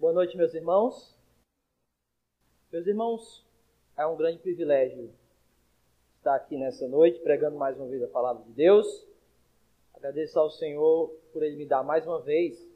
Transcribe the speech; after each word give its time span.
Boa 0.00 0.14
noite, 0.14 0.34
meus 0.34 0.54
irmãos. 0.54 1.14
Meus 2.72 2.86
irmãos, 2.86 3.46
é 3.98 4.06
um 4.06 4.16
grande 4.16 4.38
privilégio 4.38 5.12
estar 6.16 6.36
aqui 6.36 6.56
nessa 6.56 6.88
noite 6.88 7.20
pregando 7.20 7.58
mais 7.58 7.76
uma 7.76 7.86
vez 7.86 8.02
a 8.02 8.08
palavra 8.08 8.42
de 8.44 8.52
Deus. 8.52 9.06
Agradeço 9.92 10.40
ao 10.40 10.48
Senhor 10.48 11.10
por 11.34 11.42
Ele 11.42 11.54
me 11.56 11.66
dar 11.66 11.82
mais 11.82 12.06
uma 12.06 12.18
vez 12.18 12.66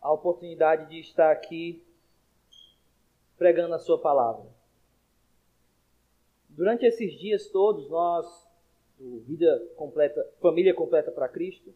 a 0.00 0.10
oportunidade 0.10 0.88
de 0.88 1.00
estar 1.00 1.30
aqui 1.30 1.84
pregando 3.36 3.74
a 3.74 3.78
Sua 3.78 4.00
palavra. 4.00 4.46
Durante 6.48 6.86
esses 6.86 7.12
dias 7.12 7.46
todos, 7.50 7.90
nós, 7.90 8.26
do 8.98 9.18
Vida 9.18 9.68
Completa, 9.76 10.32
Família 10.40 10.72
Completa 10.72 11.12
para 11.12 11.28
Cristo, 11.28 11.74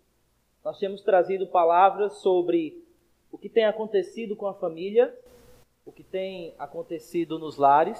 nós 0.64 0.79
temos 0.79 1.02
trazido 1.02 1.46
palavras 1.46 2.14
sobre 2.22 2.82
o 3.33 3.39
que 3.39 3.49
tem 3.49 3.64
acontecido 3.64 4.37
com 4.37 4.46
a 4.46 4.55
família, 4.55 5.12
o 5.85 5.90
que 5.90 6.04
tem 6.04 6.54
acontecido 6.59 7.39
nos 7.39 7.57
lares, 7.57 7.99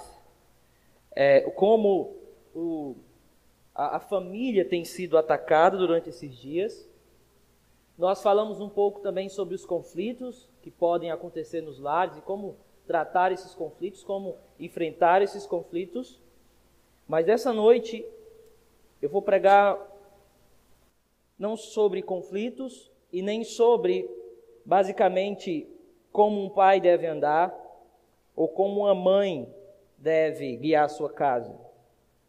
é, 1.11 1.41
como 1.51 2.15
o, 2.55 2.95
a, 3.75 3.97
a 3.97 4.01
família 4.01 4.65
tem 4.65 4.85
sido 4.85 5.17
atacada 5.17 5.77
durante 5.79 6.11
esses 6.11 6.37
dias. 6.37 6.89
Nós 7.97 8.23
falamos 8.23 8.61
um 8.61 8.69
pouco 8.69 9.01
também 9.01 9.29
sobre 9.29 9.55
os 9.55 9.65
conflitos 9.65 10.49
que 10.61 10.71
podem 10.71 11.11
acontecer 11.11 11.63
nos 11.63 11.81
lares 11.81 12.17
e 12.19 12.21
como 12.21 12.57
tratar 12.87 13.33
esses 13.33 13.55
conflitos, 13.55 14.05
como 14.05 14.37
enfrentar 14.59 15.23
esses 15.23 15.47
conflitos. 15.47 16.21
Mas 17.09 17.27
essa 17.27 17.53
noite 17.53 18.07
eu 19.01 19.09
vou 19.09 19.23
pregar 19.23 19.79
não 21.39 21.57
sobre 21.57 22.03
conflitos 22.03 22.91
e 23.13 23.21
nem 23.21 23.45
sobre, 23.45 24.09
basicamente, 24.65 25.69
como 26.11 26.43
um 26.43 26.49
pai 26.49 26.81
deve 26.81 27.07
andar 27.07 27.55
ou 28.35 28.49
como 28.49 28.81
uma 28.81 28.95
mãe 28.95 29.53
deve 29.99 30.57
guiar 30.57 30.85
a 30.85 30.89
sua 30.89 31.11
casa. 31.11 31.59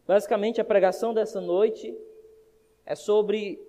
Basicamente, 0.06 0.60
a 0.60 0.64
pregação 0.64 1.14
dessa 1.14 1.40
noite 1.40 1.96
é 2.84 2.94
sobre 2.94 3.60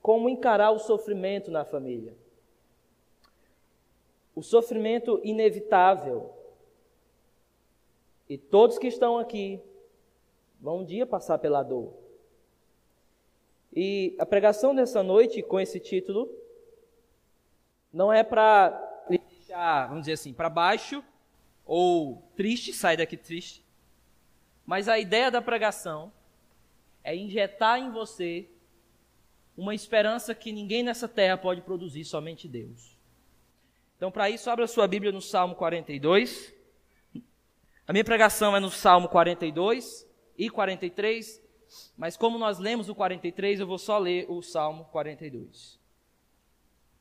como 0.00 0.28
encarar 0.28 0.70
o 0.70 0.78
sofrimento 0.78 1.50
na 1.50 1.64
família. 1.64 2.14
O 4.34 4.42
sofrimento 4.42 5.20
inevitável. 5.24 6.30
E 8.28 8.38
todos 8.38 8.78
que 8.78 8.86
estão 8.86 9.18
aqui 9.18 9.60
vão 10.60 10.78
um 10.78 10.84
dia 10.84 11.04
passar 11.04 11.38
pela 11.38 11.62
dor. 11.62 11.92
E 13.74 14.14
a 14.18 14.24
pregação 14.24 14.74
dessa 14.74 15.02
noite, 15.02 15.42
com 15.42 15.60
esse 15.60 15.78
título, 15.78 16.28
não 17.92 18.12
é 18.12 18.22
para 18.22 18.70
deixar, 19.08 19.86
vamos 19.86 20.02
dizer 20.02 20.12
assim, 20.12 20.32
para 20.32 20.48
baixo 20.48 21.02
ou 21.64 22.22
triste, 22.36 22.72
sair 22.72 22.96
daqui 22.96 23.16
triste. 23.16 23.64
Mas 24.66 24.88
a 24.88 24.98
ideia 24.98 25.30
da 25.30 25.42
pregação 25.42 26.12
é 27.02 27.14
injetar 27.14 27.78
em 27.78 27.90
você 27.90 28.48
uma 29.56 29.74
esperança 29.74 30.34
que 30.34 30.52
ninguém 30.52 30.82
nessa 30.82 31.08
terra 31.08 31.36
pode 31.36 31.60
produzir, 31.62 32.04
somente 32.04 32.48
Deus. 32.48 32.96
Então, 33.96 34.10
para 34.10 34.30
isso, 34.30 34.48
abra 34.48 34.66
sua 34.66 34.86
Bíblia 34.86 35.12
no 35.12 35.20
Salmo 35.20 35.54
42. 35.54 36.54
A 37.86 37.92
minha 37.92 38.04
pregação 38.04 38.56
é 38.56 38.60
no 38.60 38.70
Salmo 38.70 39.08
42 39.08 40.06
e 40.38 40.48
43 40.48 41.50
mas 41.96 42.16
como 42.16 42.38
nós 42.38 42.58
lemos 42.58 42.88
o 42.88 42.94
43, 42.94 43.60
eu 43.60 43.66
vou 43.66 43.78
só 43.78 43.98
ler 43.98 44.26
o 44.28 44.42
Salmo 44.42 44.84
42. 44.86 45.78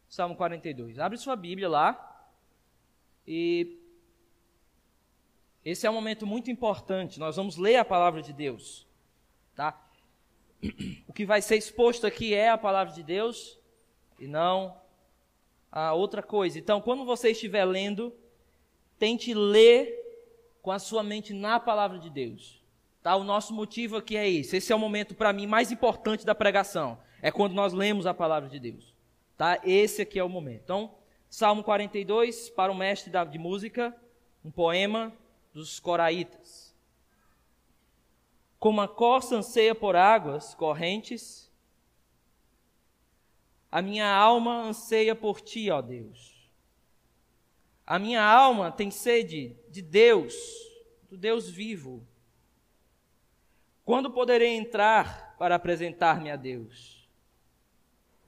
Salmo 0.09 0.35
42. 0.35 0.97
Abre 0.97 1.17
sua 1.17 1.35
Bíblia 1.35 1.69
lá. 1.69 2.27
E 3.27 3.77
esse 5.63 5.85
é 5.85 5.89
um 5.89 5.93
momento 5.93 6.25
muito 6.25 6.49
importante. 6.49 7.19
Nós 7.19 7.35
vamos 7.35 7.57
ler 7.57 7.75
a 7.75 7.85
palavra 7.85 8.21
de 8.23 8.33
Deus, 8.33 8.87
tá? 9.55 9.80
O 11.08 11.14
que 11.14 11.25
vai 11.25 11.42
ser 11.42 11.58
exposto 11.58 12.08
aqui 12.08 12.33
é 12.33 12.49
a 12.49 12.58
palavra 12.58 12.93
de 12.93 13.03
Deus 13.03 13.58
e 14.19 14.27
não 14.27 14.75
a 15.71 15.93
outra 15.93 16.23
coisa. 16.23 16.58
Então, 16.58 16.81
quando 16.81 17.05
você 17.05 17.30
estiver 17.30 17.64
lendo, 17.64 18.11
tente 18.98 19.33
ler 19.33 19.95
com 20.61 20.71
a 20.71 20.80
sua 20.80 21.03
mente 21.03 21.33
na 21.33 21.59
palavra 21.59 21.99
de 21.99 22.09
Deus. 22.09 22.64
Tá? 23.03 23.15
O 23.15 23.23
nosso 23.23 23.53
motivo 23.53 23.95
aqui 23.95 24.17
é 24.17 24.27
esse. 24.27 24.58
Esse 24.58 24.73
é 24.73 24.75
o 24.75 24.80
momento 24.80 25.14
para 25.14 25.31
mim 25.31 25.45
mais 25.45 25.71
importante 25.71 26.25
da 26.25 26.33
pregação. 26.33 26.99
É 27.21 27.31
quando 27.31 27.53
nós 27.53 27.73
lemos 27.73 28.08
a 28.08 28.14
palavra 28.14 28.49
de 28.49 28.59
Deus. 28.59 28.98
Tá? 29.39 29.58
Esse 29.64 30.02
aqui 30.02 30.20
é 30.20 30.23
o 30.23 30.27
momento. 30.27 30.64
Então, 30.66 30.94
Salmo 31.30 31.64
42 31.64 32.50
para 32.50 32.70
o 32.70 32.76
mestre 32.76 33.10
de 33.32 33.39
música, 33.39 33.95
um 34.44 34.52
poema 34.52 35.14
dos 35.54 35.80
coraitas. 35.80 36.76
Como 38.60 38.82
a 38.82 38.88
costa 38.89 39.38
anseia 39.38 39.73
por 39.73 39.95
águas 39.95 40.54
correntes, 40.54 41.49
a 43.72 43.82
minha 43.82 44.14
alma 44.14 44.64
anseia 44.64 45.16
por 45.16 45.39
ti, 45.39 45.72
ó 45.72 45.82
Deus. 45.82 46.52
A 47.88 47.98
minha 47.98 48.22
alma 48.22 48.73
tem 48.73 48.92
sede 48.92 49.55
de 49.70 49.82
Deus, 49.82 50.36
do 51.10 51.16
Deus 51.16 51.49
vivo. 51.49 52.05
Quando 53.86 54.11
poderei 54.11 54.58
entrar 54.58 55.33
para 55.39 55.55
apresentar-me 55.55 56.30
a 56.30 56.36
Deus? 56.36 56.98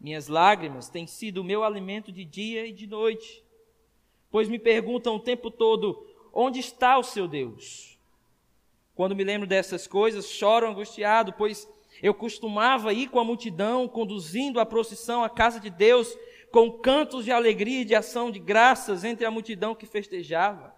Minhas 0.02 0.28
lágrimas 0.28 0.90
têm 0.90 1.06
sido 1.06 1.42
o 1.42 1.44
meu 1.44 1.64
alimento 1.64 2.12
de 2.12 2.26
dia 2.26 2.66
e 2.66 2.74
de 2.74 2.88
noite, 2.88 3.46
pois 4.32 4.50
me 4.50 4.58
perguntam 4.58 5.16
o 5.16 5.20
tempo 5.20 5.52
todo: 5.52 6.08
onde 6.34 6.60
está 6.60 6.98
o 6.98 7.04
seu 7.04 7.28
Deus? 7.28 8.00
Quando 8.96 9.16
me 9.16 9.24
lembro 9.24 9.48
dessas 9.48 9.86
coisas, 9.86 10.28
choro 10.28 10.68
angustiado, 10.68 11.34
pois 11.34 11.70
eu 12.02 12.16
costumava 12.16 12.92
ir 12.92 13.10
com 13.10 13.20
a 13.20 13.24
multidão, 13.24 13.88
conduzindo 13.88 14.60
a 14.60 14.66
procissão 14.66 15.24
à 15.24 15.30
casa 15.30 15.60
de 15.60 15.70
Deus, 15.70 16.18
com 16.52 16.72
cantos 16.72 17.24
de 17.24 17.32
alegria 17.32 17.82
e 17.82 17.86
de 17.86 17.94
ação 17.94 18.32
de 18.32 18.40
graças 18.40 19.04
entre 19.04 19.24
a 19.24 19.30
multidão 19.30 19.76
que 19.76 19.86
festejava. 19.86 20.76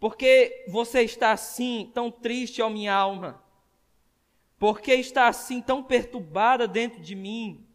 Porque 0.00 0.64
você 0.68 1.02
está 1.02 1.32
assim, 1.32 1.90
tão 1.92 2.10
triste, 2.10 2.62
ó 2.62 2.70
minha 2.70 2.94
alma? 2.94 3.44
Por 4.58 4.80
que 4.80 4.94
está 4.94 5.28
assim 5.28 5.60
tão 5.60 5.82
perturbada 5.82 6.66
dentro 6.66 7.02
de 7.02 7.14
mim? 7.14 7.67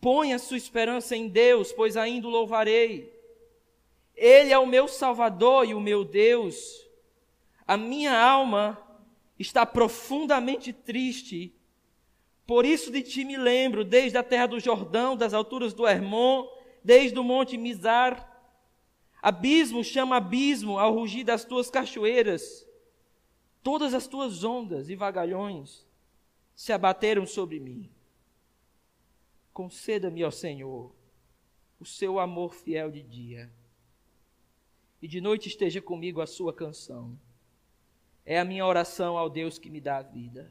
Põe 0.00 0.32
a 0.32 0.38
sua 0.38 0.56
esperança 0.56 1.14
em 1.14 1.28
Deus, 1.28 1.72
pois 1.72 1.96
ainda 1.96 2.26
o 2.26 2.30
louvarei. 2.30 3.12
Ele 4.14 4.52
é 4.52 4.58
o 4.58 4.66
meu 4.66 4.88
Salvador 4.88 5.66
e 5.68 5.74
o 5.74 5.80
meu 5.80 6.04
Deus. 6.04 6.86
A 7.66 7.76
minha 7.76 8.18
alma 8.18 8.78
está 9.38 9.64
profundamente 9.64 10.72
triste. 10.72 11.54
Por 12.46 12.64
isso 12.64 12.90
de 12.90 13.02
ti 13.02 13.24
me 13.24 13.36
lembro, 13.36 13.84
desde 13.84 14.18
a 14.18 14.22
terra 14.22 14.46
do 14.46 14.58
Jordão, 14.58 15.16
das 15.16 15.32
alturas 15.32 15.72
do 15.72 15.86
Hermon, 15.86 16.48
desde 16.82 17.18
o 17.18 17.24
monte 17.24 17.56
Mizar. 17.56 18.26
Abismo 19.22 19.84
chama 19.84 20.16
abismo 20.16 20.78
ao 20.78 20.94
rugir 20.94 21.24
das 21.24 21.44
tuas 21.44 21.70
cachoeiras. 21.70 22.66
Todas 23.62 23.92
as 23.92 24.06
tuas 24.06 24.44
ondas 24.44 24.88
e 24.88 24.96
vagalhões 24.96 25.86
se 26.54 26.72
abateram 26.72 27.26
sobre 27.26 27.60
mim. 27.60 27.88
Conceda-me, 29.60 30.24
ó 30.24 30.30
Senhor, 30.30 30.90
o 31.78 31.84
seu 31.84 32.18
amor 32.18 32.54
fiel 32.54 32.90
de 32.90 33.02
dia, 33.02 33.52
e 35.02 35.06
de 35.06 35.20
noite 35.20 35.50
esteja 35.50 35.82
comigo 35.82 36.22
a 36.22 36.26
sua 36.26 36.50
canção. 36.50 37.14
É 38.24 38.40
a 38.40 38.44
minha 38.44 38.64
oração 38.64 39.18
ao 39.18 39.28
Deus 39.28 39.58
que 39.58 39.68
me 39.68 39.78
dá 39.78 39.98
a 39.98 40.02
vida. 40.02 40.50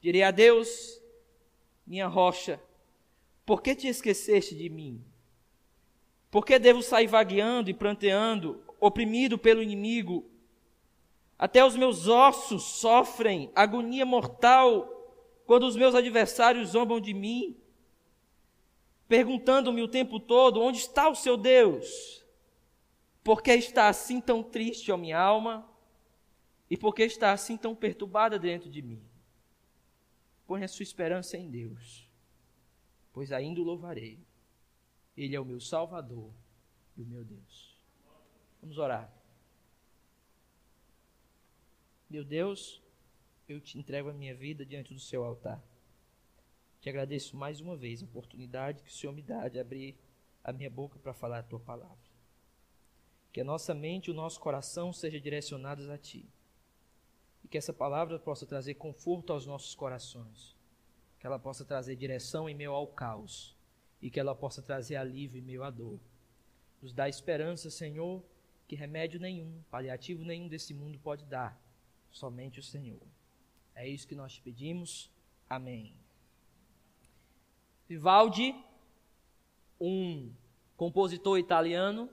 Direi 0.00 0.22
a 0.22 0.30
Deus, 0.30 1.02
minha 1.84 2.06
rocha, 2.06 2.62
por 3.44 3.60
que 3.60 3.74
te 3.74 3.88
esqueceste 3.88 4.54
de 4.54 4.68
mim? 4.68 5.04
Por 6.30 6.46
que 6.46 6.60
devo 6.60 6.82
sair 6.82 7.08
vagueando 7.08 7.70
e 7.70 7.74
pranteando, 7.74 8.62
oprimido 8.78 9.36
pelo 9.36 9.60
inimigo, 9.60 10.30
até 11.36 11.64
os 11.64 11.74
meus 11.74 12.06
ossos 12.06 12.62
sofrem 12.62 13.50
agonia 13.52 14.06
mortal 14.06 14.86
quando 15.44 15.66
os 15.66 15.74
meus 15.74 15.96
adversários 15.96 16.68
zombam 16.68 17.00
de 17.00 17.12
mim, 17.12 17.60
perguntando-me 19.08 19.82
o 19.82 19.88
tempo 19.88 20.18
todo: 20.20 20.60
onde 20.60 20.78
está 20.78 21.08
o 21.08 21.14
seu 21.14 21.36
Deus? 21.36 22.24
Por 23.22 23.42
que 23.42 23.52
está 23.52 23.88
assim 23.88 24.20
tão 24.20 24.42
triste, 24.42 24.92
ó 24.92 24.96
minha 24.96 25.18
alma? 25.18 25.68
E 26.70 26.76
por 26.76 26.94
que 26.94 27.02
está 27.02 27.32
assim 27.32 27.56
tão 27.56 27.74
perturbada 27.74 28.38
dentro 28.38 28.70
de 28.70 28.82
mim? 28.82 29.02
Põe 30.46 30.62
a 30.62 30.68
sua 30.68 30.84
esperança 30.84 31.36
em 31.36 31.50
Deus, 31.50 32.08
pois 33.12 33.32
ainda 33.32 33.60
o 33.60 33.64
louvarei. 33.64 34.18
Ele 35.16 35.34
é 35.34 35.40
o 35.40 35.44
meu 35.44 35.60
Salvador 35.60 36.30
e 36.96 37.02
o 37.02 37.06
meu 37.06 37.24
Deus. 37.24 37.80
Vamos 38.60 38.78
orar. 38.78 39.12
Meu 42.08 42.24
Deus, 42.24 42.80
eu 43.48 43.60
te 43.60 43.78
entrego 43.78 44.08
a 44.08 44.12
minha 44.12 44.34
vida 44.34 44.64
diante 44.64 44.94
do 44.94 45.00
seu 45.00 45.24
altar. 45.24 45.62
Te 46.86 46.90
agradeço 46.90 47.36
mais 47.36 47.60
uma 47.60 47.76
vez 47.76 48.00
a 48.00 48.04
oportunidade 48.04 48.80
que 48.80 48.88
o 48.88 48.92
Senhor 48.92 49.12
me 49.12 49.20
dá 49.20 49.48
de 49.48 49.58
abrir 49.58 49.98
a 50.44 50.52
minha 50.52 50.70
boca 50.70 51.00
para 51.00 51.12
falar 51.12 51.40
a 51.40 51.42
tua 51.42 51.58
palavra. 51.58 51.98
Que 53.32 53.40
a 53.40 53.44
nossa 53.44 53.74
mente 53.74 54.06
e 54.06 54.12
o 54.12 54.14
nosso 54.14 54.38
coração 54.38 54.92
sejam 54.92 55.18
direcionados 55.20 55.90
a 55.90 55.98
ti. 55.98 56.30
E 57.42 57.48
que 57.48 57.58
essa 57.58 57.72
palavra 57.72 58.20
possa 58.20 58.46
trazer 58.46 58.74
conforto 58.74 59.32
aos 59.32 59.44
nossos 59.44 59.74
corações. 59.74 60.54
Que 61.18 61.26
ela 61.26 61.40
possa 61.40 61.64
trazer 61.64 61.96
direção 61.96 62.48
em 62.48 62.54
meio 62.54 62.70
ao 62.70 62.86
caos. 62.86 63.56
E 64.00 64.08
que 64.08 64.20
ela 64.20 64.32
possa 64.32 64.62
trazer 64.62 64.94
alívio 64.94 65.40
em 65.40 65.44
meio 65.44 65.64
à 65.64 65.70
dor. 65.70 65.98
Nos 66.80 66.92
dá 66.92 67.08
esperança, 67.08 67.68
Senhor, 67.68 68.22
que 68.68 68.76
remédio 68.76 69.18
nenhum, 69.18 69.60
paliativo 69.72 70.24
nenhum 70.24 70.46
desse 70.46 70.72
mundo 70.72 71.00
pode 71.00 71.24
dar. 71.24 71.60
Somente 72.12 72.60
o 72.60 72.62
Senhor. 72.62 73.02
É 73.74 73.88
isso 73.88 74.06
que 74.06 74.14
nós 74.14 74.34
te 74.34 74.40
pedimos. 74.40 75.10
Amém. 75.50 76.05
Vivaldi, 77.88 78.54
um 79.80 80.32
compositor 80.76 81.38
italiano, 81.38 82.10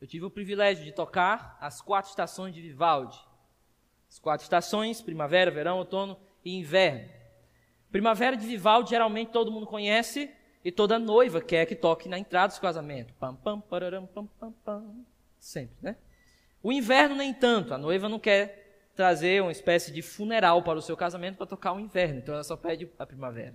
eu 0.00 0.06
tive 0.06 0.24
o 0.24 0.30
privilégio 0.30 0.84
de 0.84 0.92
tocar 0.92 1.56
as 1.60 1.80
quatro 1.80 2.10
estações 2.10 2.54
de 2.54 2.60
Vivaldi. 2.60 3.18
As 4.10 4.18
quatro 4.18 4.42
estações: 4.42 5.00
primavera, 5.00 5.50
verão, 5.50 5.78
outono 5.78 6.18
e 6.44 6.56
inverno. 6.56 7.08
Primavera 7.90 8.36
de 8.36 8.46
Vivaldi 8.46 8.90
geralmente 8.90 9.30
todo 9.30 9.52
mundo 9.52 9.66
conhece 9.66 10.30
e 10.64 10.72
toda 10.72 10.98
noiva 10.98 11.40
quer 11.40 11.66
que 11.66 11.74
toque 11.74 12.08
na 12.08 12.18
entrada 12.18 12.52
do 12.52 12.60
casamento. 12.60 13.14
Pam, 13.14 13.34
pam, 13.36 13.60
pararam, 13.60 14.06
pam, 14.06 14.26
pam, 14.26 14.52
pam. 14.64 15.04
Sempre, 15.38 15.76
né? 15.80 15.96
O 16.62 16.72
inverno 16.72 17.16
nem 17.16 17.32
tanto. 17.32 17.72
A 17.72 17.78
noiva 17.78 18.08
não 18.08 18.18
quer 18.18 18.90
trazer 18.94 19.40
uma 19.40 19.52
espécie 19.52 19.92
de 19.92 20.02
funeral 20.02 20.62
para 20.62 20.78
o 20.78 20.82
seu 20.82 20.96
casamento 20.96 21.36
para 21.36 21.46
tocar 21.46 21.72
o 21.72 21.80
inverno. 21.80 22.18
Então 22.18 22.34
ela 22.34 22.44
só 22.44 22.56
pede 22.56 22.90
a 22.98 23.06
primavera. 23.06 23.54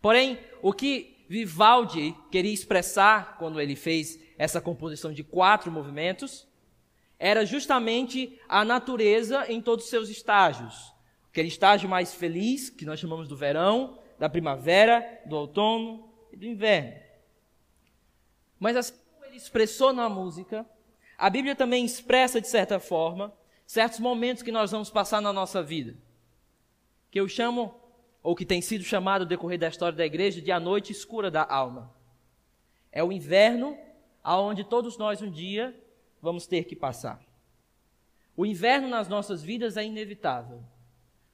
Porém, 0.00 0.38
o 0.62 0.72
que 0.72 1.24
Vivaldi 1.28 2.14
queria 2.30 2.52
expressar 2.52 3.36
quando 3.38 3.60
ele 3.60 3.76
fez 3.76 4.18
essa 4.36 4.60
composição 4.60 5.12
de 5.12 5.22
quatro 5.22 5.70
movimentos 5.70 6.48
era 7.18 7.44
justamente 7.44 8.40
a 8.48 8.64
natureza 8.64 9.44
em 9.52 9.60
todos 9.60 9.84
os 9.84 9.90
seus 9.90 10.08
estágios. 10.08 10.94
Aquele 11.30 11.48
estágio 11.48 11.88
mais 11.88 12.14
feliz, 12.14 12.70
que 12.70 12.86
nós 12.86 12.98
chamamos 12.98 13.28
do 13.28 13.36
verão, 13.36 13.98
da 14.18 14.28
primavera, 14.28 15.20
do 15.26 15.36
outono 15.36 16.10
e 16.32 16.36
do 16.36 16.46
inverno. 16.46 16.98
Mas 18.58 18.76
assim 18.76 18.94
como 19.12 19.26
ele 19.26 19.36
expressou 19.36 19.92
na 19.92 20.08
música, 20.08 20.66
a 21.16 21.30
Bíblia 21.30 21.54
também 21.54 21.84
expressa, 21.84 22.40
de 22.40 22.48
certa 22.48 22.80
forma, 22.80 23.32
certos 23.66 24.00
momentos 24.00 24.42
que 24.42 24.50
nós 24.50 24.70
vamos 24.70 24.90
passar 24.90 25.20
na 25.20 25.32
nossa 25.32 25.62
vida, 25.62 25.96
que 27.10 27.20
eu 27.20 27.28
chamo, 27.28 27.79
ou 28.22 28.34
que 28.34 28.44
tem 28.44 28.60
sido 28.60 28.84
chamado 28.84 29.22
no 29.22 29.28
decorrer 29.28 29.58
da 29.58 29.68
história 29.68 29.96
da 29.96 30.04
igreja, 30.04 30.40
de 30.40 30.52
a 30.52 30.60
noite 30.60 30.92
escura 30.92 31.30
da 31.30 31.44
alma. 31.44 31.92
É 32.92 33.02
o 33.02 33.12
inverno 33.12 33.76
aonde 34.22 34.64
todos 34.64 34.98
nós 34.98 35.22
um 35.22 35.30
dia 35.30 35.74
vamos 36.20 36.46
ter 36.46 36.64
que 36.64 36.76
passar. 36.76 37.20
O 38.36 38.44
inverno 38.44 38.88
nas 38.88 39.08
nossas 39.08 39.42
vidas 39.42 39.76
é 39.76 39.84
inevitável. 39.84 40.62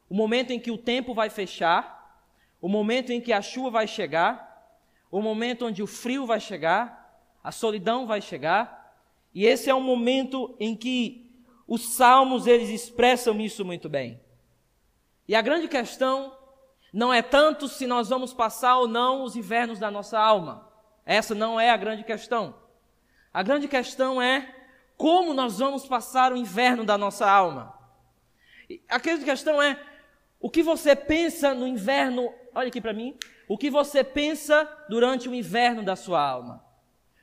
O 0.08 0.14
momento 0.14 0.52
em 0.52 0.60
que 0.60 0.70
o 0.70 0.78
tempo 0.78 1.14
vai 1.14 1.28
fechar, 1.28 2.24
o 2.60 2.68
momento 2.68 3.10
em 3.10 3.20
que 3.20 3.32
a 3.32 3.42
chuva 3.42 3.70
vai 3.70 3.86
chegar, 3.86 4.46
o 5.10 5.20
momento 5.20 5.66
onde 5.66 5.82
o 5.82 5.86
frio 5.86 6.26
vai 6.26 6.40
chegar, 6.40 7.20
a 7.42 7.52
solidão 7.52 8.06
vai 8.06 8.20
chegar, 8.20 8.96
e 9.34 9.44
esse 9.44 9.68
é 9.68 9.74
um 9.74 9.80
momento 9.80 10.54
em 10.58 10.74
que 10.74 11.26
os 11.66 11.94
salmos, 11.94 12.46
eles 12.46 12.68
expressam 12.68 13.40
isso 13.40 13.64
muito 13.64 13.88
bem. 13.88 14.20
E 15.26 15.34
a 15.34 15.42
grande 15.42 15.66
questão 15.66 16.35
não 16.92 17.12
é 17.12 17.22
tanto 17.22 17.68
se 17.68 17.86
nós 17.86 18.08
vamos 18.08 18.32
passar 18.32 18.78
ou 18.78 18.88
não 18.88 19.22
os 19.22 19.36
invernos 19.36 19.78
da 19.78 19.90
nossa 19.90 20.18
alma. 20.18 20.70
Essa 21.04 21.34
não 21.34 21.58
é 21.58 21.70
a 21.70 21.76
grande 21.76 22.04
questão. 22.04 22.54
A 23.32 23.42
grande 23.42 23.68
questão 23.68 24.20
é 24.20 24.54
como 24.96 25.34
nós 25.34 25.58
vamos 25.58 25.86
passar 25.86 26.32
o 26.32 26.36
inverno 26.36 26.84
da 26.84 26.96
nossa 26.96 27.30
alma. 27.30 27.74
A 28.88 28.98
grande 28.98 29.24
questão 29.24 29.60
é 29.60 29.78
o 30.40 30.50
que 30.50 30.62
você 30.62 30.96
pensa 30.96 31.54
no 31.54 31.66
inverno, 31.66 32.32
olha 32.54 32.68
aqui 32.68 32.80
para 32.80 32.92
mim, 32.92 33.16
o 33.48 33.56
que 33.56 33.70
você 33.70 34.02
pensa 34.02 34.68
durante 34.88 35.28
o 35.28 35.34
inverno 35.34 35.82
da 35.82 35.96
sua 35.96 36.20
alma. 36.20 36.64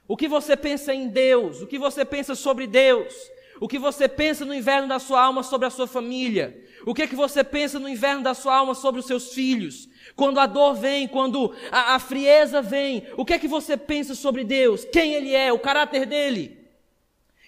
O 0.08 0.16
que 0.16 0.28
você 0.28 0.56
pensa 0.56 0.94
em 0.94 1.08
Deus, 1.08 1.62
o 1.62 1.68
que 1.68 1.80
você 1.80 2.06
pensa 2.06 2.36
sobre 2.36 2.68
Deus, 2.68 3.14
o 3.60 3.68
que 3.68 3.80
você 3.80 4.08
pensa 4.08 4.46
no 4.46 4.54
inverno 4.54 4.88
da 4.88 5.00
sua 5.00 5.22
alma 5.22 5.44
sobre 5.44 5.68
a 5.68 5.70
sua 5.70 5.88
família? 5.88 6.64
O 6.86 6.94
que 6.94 7.04
é 7.04 7.08
que 7.08 7.16
você 7.16 7.44
pensa 7.44 7.80
no 7.80 7.88
inverno 7.88 8.24
da 8.24 8.34
sua 8.34 8.56
alma 8.56 8.76
sobre 8.76 9.00
os 9.00 9.06
seus 9.06 9.34
filhos? 9.34 9.88
Quando 10.16 10.40
a 10.40 10.46
dor 10.46 10.76
vem, 10.76 11.08
quando 11.08 11.56
a, 11.72 11.96
a 11.96 12.00
frieza 12.00 12.62
vem, 12.62 13.08
o 13.18 13.24
que 13.24 13.34
é 13.34 13.40
que 13.40 13.48
você 13.48 13.78
pensa 13.78 14.14
sobre 14.14 14.44
Deus? 14.44 14.84
Quem 14.86 15.14
Ele 15.14 15.34
é? 15.34 15.52
O 15.54 15.60
caráter 15.60 16.06
dele? 16.06 16.58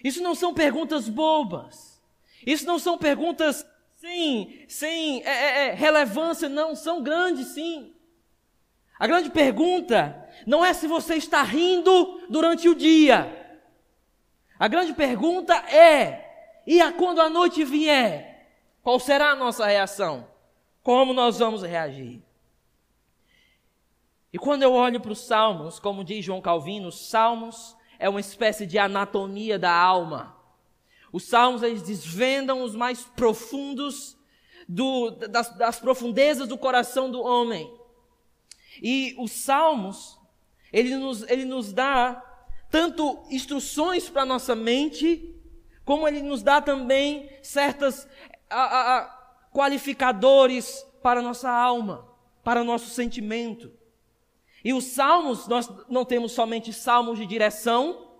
Isso 0.03 0.21
não 0.21 0.35
são 0.35 0.53
perguntas 0.53 1.09
bobas. 1.09 2.01
Isso 2.45 2.65
não 2.65 2.79
são 2.79 2.97
perguntas 2.97 3.65
sem, 3.95 4.65
sem 4.67 5.23
é, 5.23 5.29
é, 5.29 5.67
é 5.67 5.73
relevância, 5.73 6.47
não. 6.47 6.75
São 6.75 7.01
grandes, 7.01 7.47
sim. 7.47 7.93
A 8.97 9.07
grande 9.07 9.29
pergunta 9.29 10.15
não 10.47 10.63
é 10.63 10.73
se 10.73 10.87
você 10.87 11.15
está 11.15 11.41
rindo 11.43 12.21
durante 12.29 12.69
o 12.69 12.75
dia. 12.75 13.59
A 14.57 14.67
grande 14.67 14.93
pergunta 14.93 15.53
é: 15.55 16.61
e 16.65 16.79
a 16.79 16.93
quando 16.93 17.19
a 17.19 17.29
noite 17.29 17.63
vier, 17.63 18.34
qual 18.85 18.99
será 18.99 19.31
a 19.31 19.35
nossa 19.35 19.65
reação? 19.65 20.27
Como 20.83 21.11
nós 21.11 21.39
vamos 21.39 21.63
reagir? 21.63 22.21
E 24.31 24.37
quando 24.37 24.61
eu 24.61 24.73
olho 24.73 25.01
para 25.01 25.11
os 25.11 25.25
Salmos, 25.25 25.79
como 25.79 26.03
diz 26.03 26.23
João 26.23 26.39
Calvino, 26.39 26.89
os 26.89 27.09
Salmos 27.09 27.75
é 27.97 28.07
uma 28.07 28.19
espécie 28.19 28.67
de 28.67 28.77
anatomia 28.77 29.57
da 29.57 29.73
alma. 29.73 30.37
Os 31.11 31.23
Salmos 31.23 31.63
eles 31.63 31.81
desvendam 31.81 32.61
os 32.61 32.75
mais 32.75 33.03
profundos 33.03 34.15
do, 34.69 35.09
das, 35.09 35.49
das 35.57 35.79
profundezas 35.79 36.47
do 36.47 36.55
coração 36.55 37.09
do 37.09 37.23
homem. 37.23 37.67
E 38.83 39.15
os 39.17 39.31
Salmos 39.31 40.15
ele 40.71 40.95
nos, 40.95 41.23
ele 41.23 41.45
nos 41.45 41.73
dá 41.73 42.21
tanto 42.69 43.23
instruções 43.31 44.11
para 44.11 44.25
nossa 44.25 44.55
mente, 44.55 45.35
como 45.83 46.07
ele 46.07 46.21
nos 46.21 46.43
dá 46.43 46.61
também 46.61 47.27
certas 47.41 48.07
a, 48.63 48.98
a, 48.98 49.50
qualificadores 49.54 50.86
para 51.02 51.22
nossa 51.22 51.50
alma, 51.50 52.07
para 52.44 52.63
nosso 52.63 52.90
sentimento. 52.90 53.72
E 54.63 54.74
os 54.74 54.86
salmos, 54.86 55.48
nós 55.48 55.69
não 55.90 56.04
temos 56.06 56.31
somente 56.31 56.74
salmos 56.74 57.19
de 57.19 57.25
direção, 57.25 58.12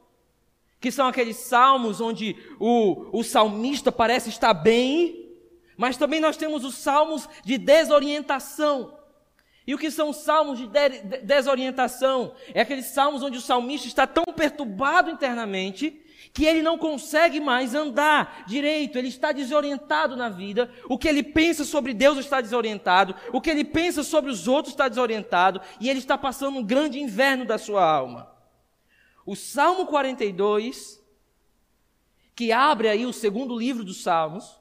que 0.80 0.92
são 0.92 1.08
aqueles 1.08 1.38
salmos 1.38 2.00
onde 2.00 2.36
o, 2.60 3.18
o 3.18 3.24
salmista 3.24 3.92
parece 3.92 4.30
estar 4.30 4.54
bem, 4.54 5.34
mas 5.76 5.98
também 5.98 6.20
nós 6.20 6.38
temos 6.38 6.64
os 6.64 6.76
salmos 6.76 7.28
de 7.44 7.58
desorientação, 7.58 8.96
e 9.68 9.74
o 9.74 9.78
que 9.78 9.90
são 9.90 10.14
salmos 10.14 10.60
de 10.60 10.68
desorientação? 11.24 12.36
É 12.54 12.62
aqueles 12.62 12.86
salmos 12.88 13.24
onde 13.24 13.38
o 13.38 13.42
salmista 13.42 13.88
está 13.88 14.06
tão 14.06 14.24
perturbado 14.26 15.10
internamente 15.10 16.05
que 16.34 16.46
ele 16.46 16.62
não 16.62 16.78
consegue 16.78 17.40
mais 17.40 17.74
andar 17.74 18.44
direito, 18.48 18.98
ele 18.98 19.08
está 19.08 19.32
desorientado 19.32 20.16
na 20.16 20.30
vida, 20.30 20.72
o 20.90 20.98
que 20.98 21.08
ele 21.08 21.24
pensa 21.24 21.64
sobre 21.64 21.94
Deus 21.94 22.18
está 22.18 22.42
desorientado, 22.42 23.16
o 23.32 23.42
que 23.42 23.50
ele 23.50 23.64
pensa 23.64 24.04
sobre 24.04 24.32
os 24.32 24.48
outros 24.48 24.74
está 24.74 24.88
desorientado, 24.88 25.62
e 25.80 25.90
ele 25.90 26.00
está 26.00 26.18
passando 26.18 26.60
um 26.60 26.64
grande 26.64 27.00
inverno 27.00 27.46
da 27.46 27.58
sua 27.58 27.84
alma. 27.84 28.32
O 29.26 29.36
Salmo 29.36 29.86
42, 29.88 31.04
que 32.36 32.52
abre 32.52 32.90
aí 32.90 33.06
o 33.06 33.14
segundo 33.14 33.58
livro 33.58 33.84
dos 33.84 34.04
Salmos, 34.04 34.60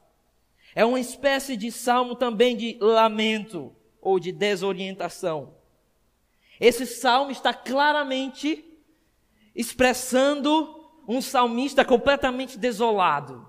é 0.75 0.85
uma 0.85 0.99
espécie 0.99 1.57
de 1.57 1.71
salmo 1.71 2.17
também 2.17 2.57
de 2.57 2.77
lamento 2.81 3.75
ou 4.01 4.19
de 4.19 4.33
desorientação. 4.33 5.55
Esse 6.59 6.87
salmo 6.87 7.31
está 7.31 7.55
claramente 7.55 8.65
expressando 9.55 10.74
um 11.07 11.21
salmista 11.21 11.85
completamente 11.85 12.59
desolado, 12.59 13.47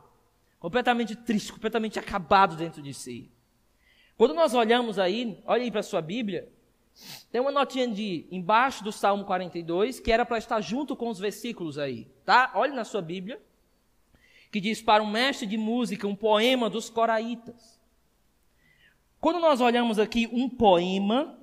completamente 0.60 1.16
triste, 1.16 1.52
completamente 1.52 2.00
acabado 2.00 2.56
dentro 2.56 2.82
de 2.82 2.94
si. 2.94 3.32
Quando 4.18 4.34
nós 4.34 4.54
olhamos 4.54 4.98
aí, 4.98 5.42
olha 5.46 5.64
aí 5.64 5.72
para 5.72 5.82
a 5.82 5.84
sua 5.84 6.02
Bíblia, 6.02 6.50
tem 7.32 7.42
uma 7.42 7.52
notinha 7.52 7.88
de 7.88 8.26
embaixo 8.32 8.84
do 8.84 8.92
Salmo 8.92 9.26
42 9.26 10.00
que 10.00 10.12
era 10.12 10.26
para 10.26 10.38
estar 10.38 10.62
junto 10.62 10.96
com 10.96 11.10
os 11.10 11.20
versículos 11.20 11.78
aí, 11.78 12.08
tá? 12.24 12.52
Olhe 12.56 12.74
na 12.74 12.86
sua 12.86 13.02
Bíblia, 13.02 13.42
que 14.52 14.62
diz 14.62 14.82
para 14.82 15.04
um 15.04 15.10
mestre 15.10 15.46
de 15.46 15.58
música, 15.58 16.08
um 16.08 16.16
poema 16.16 16.70
dos 16.70 16.90
coraitas. 16.90 17.80
Quando 19.20 19.40
nós 19.40 19.60
olhamos 19.60 20.00
aqui 20.00 20.30
um 20.32 20.48
poema 20.48 21.38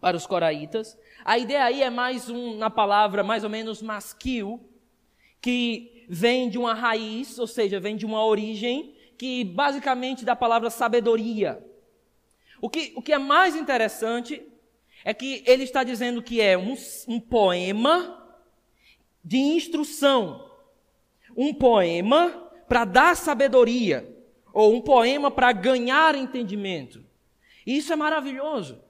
para 0.00 0.16
os 0.16 0.26
coraitas, 0.26 0.98
a 1.24 1.38
ideia 1.38 1.64
aí 1.64 1.82
é 1.82 1.88
mais 1.88 2.28
um, 2.28 2.58
na 2.58 2.68
palavra 2.68 3.22
mais 3.22 3.44
ou 3.44 3.48
menos 3.48 3.80
masquil, 3.80 4.60
que 5.44 6.06
vem 6.08 6.48
de 6.48 6.56
uma 6.56 6.72
raiz, 6.72 7.38
ou 7.38 7.46
seja, 7.46 7.78
vem 7.78 7.96
de 7.96 8.06
uma 8.06 8.24
origem, 8.24 8.94
que 9.18 9.44
basicamente 9.44 10.24
da 10.24 10.34
palavra 10.34 10.70
sabedoria. 10.70 11.62
O 12.62 12.70
que, 12.70 12.94
o 12.96 13.02
que 13.02 13.12
é 13.12 13.18
mais 13.18 13.54
interessante 13.54 14.42
é 15.04 15.12
que 15.12 15.44
ele 15.46 15.64
está 15.64 15.84
dizendo 15.84 16.22
que 16.22 16.40
é 16.40 16.56
um, 16.56 16.74
um 17.06 17.20
poema 17.20 18.26
de 19.22 19.36
instrução, 19.36 20.50
um 21.36 21.52
poema 21.52 22.50
para 22.66 22.86
dar 22.86 23.14
sabedoria, 23.14 24.16
ou 24.50 24.74
um 24.74 24.80
poema 24.80 25.30
para 25.30 25.52
ganhar 25.52 26.14
entendimento. 26.14 27.04
E 27.66 27.76
isso 27.76 27.92
é 27.92 27.96
maravilhoso, 27.96 28.80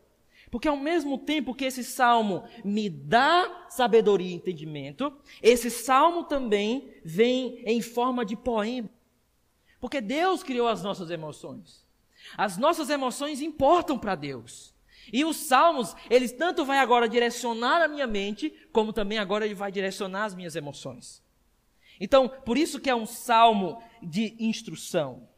porque 0.54 0.68
ao 0.68 0.76
mesmo 0.76 1.18
tempo 1.18 1.52
que 1.52 1.64
esse 1.64 1.82
salmo 1.82 2.44
me 2.64 2.88
dá 2.88 3.66
sabedoria 3.68 4.30
e 4.30 4.34
entendimento, 4.34 5.12
esse 5.42 5.68
salmo 5.68 6.22
também 6.22 6.94
vem 7.04 7.60
em 7.66 7.82
forma 7.82 8.24
de 8.24 8.36
poema. 8.36 8.88
Porque 9.80 10.00
Deus 10.00 10.44
criou 10.44 10.68
as 10.68 10.80
nossas 10.80 11.10
emoções. 11.10 11.84
As 12.38 12.56
nossas 12.56 12.88
emoções 12.88 13.42
importam 13.42 13.98
para 13.98 14.14
Deus. 14.14 14.72
E 15.12 15.24
os 15.24 15.38
salmos, 15.38 15.92
eles 16.08 16.30
tanto 16.30 16.64
vai 16.64 16.78
agora 16.78 17.08
direcionar 17.08 17.82
a 17.82 17.88
minha 17.88 18.06
mente, 18.06 18.54
como 18.70 18.92
também 18.92 19.18
agora 19.18 19.44
ele 19.44 19.56
vai 19.56 19.72
direcionar 19.72 20.22
as 20.22 20.36
minhas 20.36 20.54
emoções. 20.54 21.20
Então, 21.98 22.28
por 22.28 22.56
isso 22.56 22.78
que 22.78 22.88
é 22.88 22.94
um 22.94 23.06
salmo 23.06 23.82
de 24.00 24.36
instrução. 24.38 25.28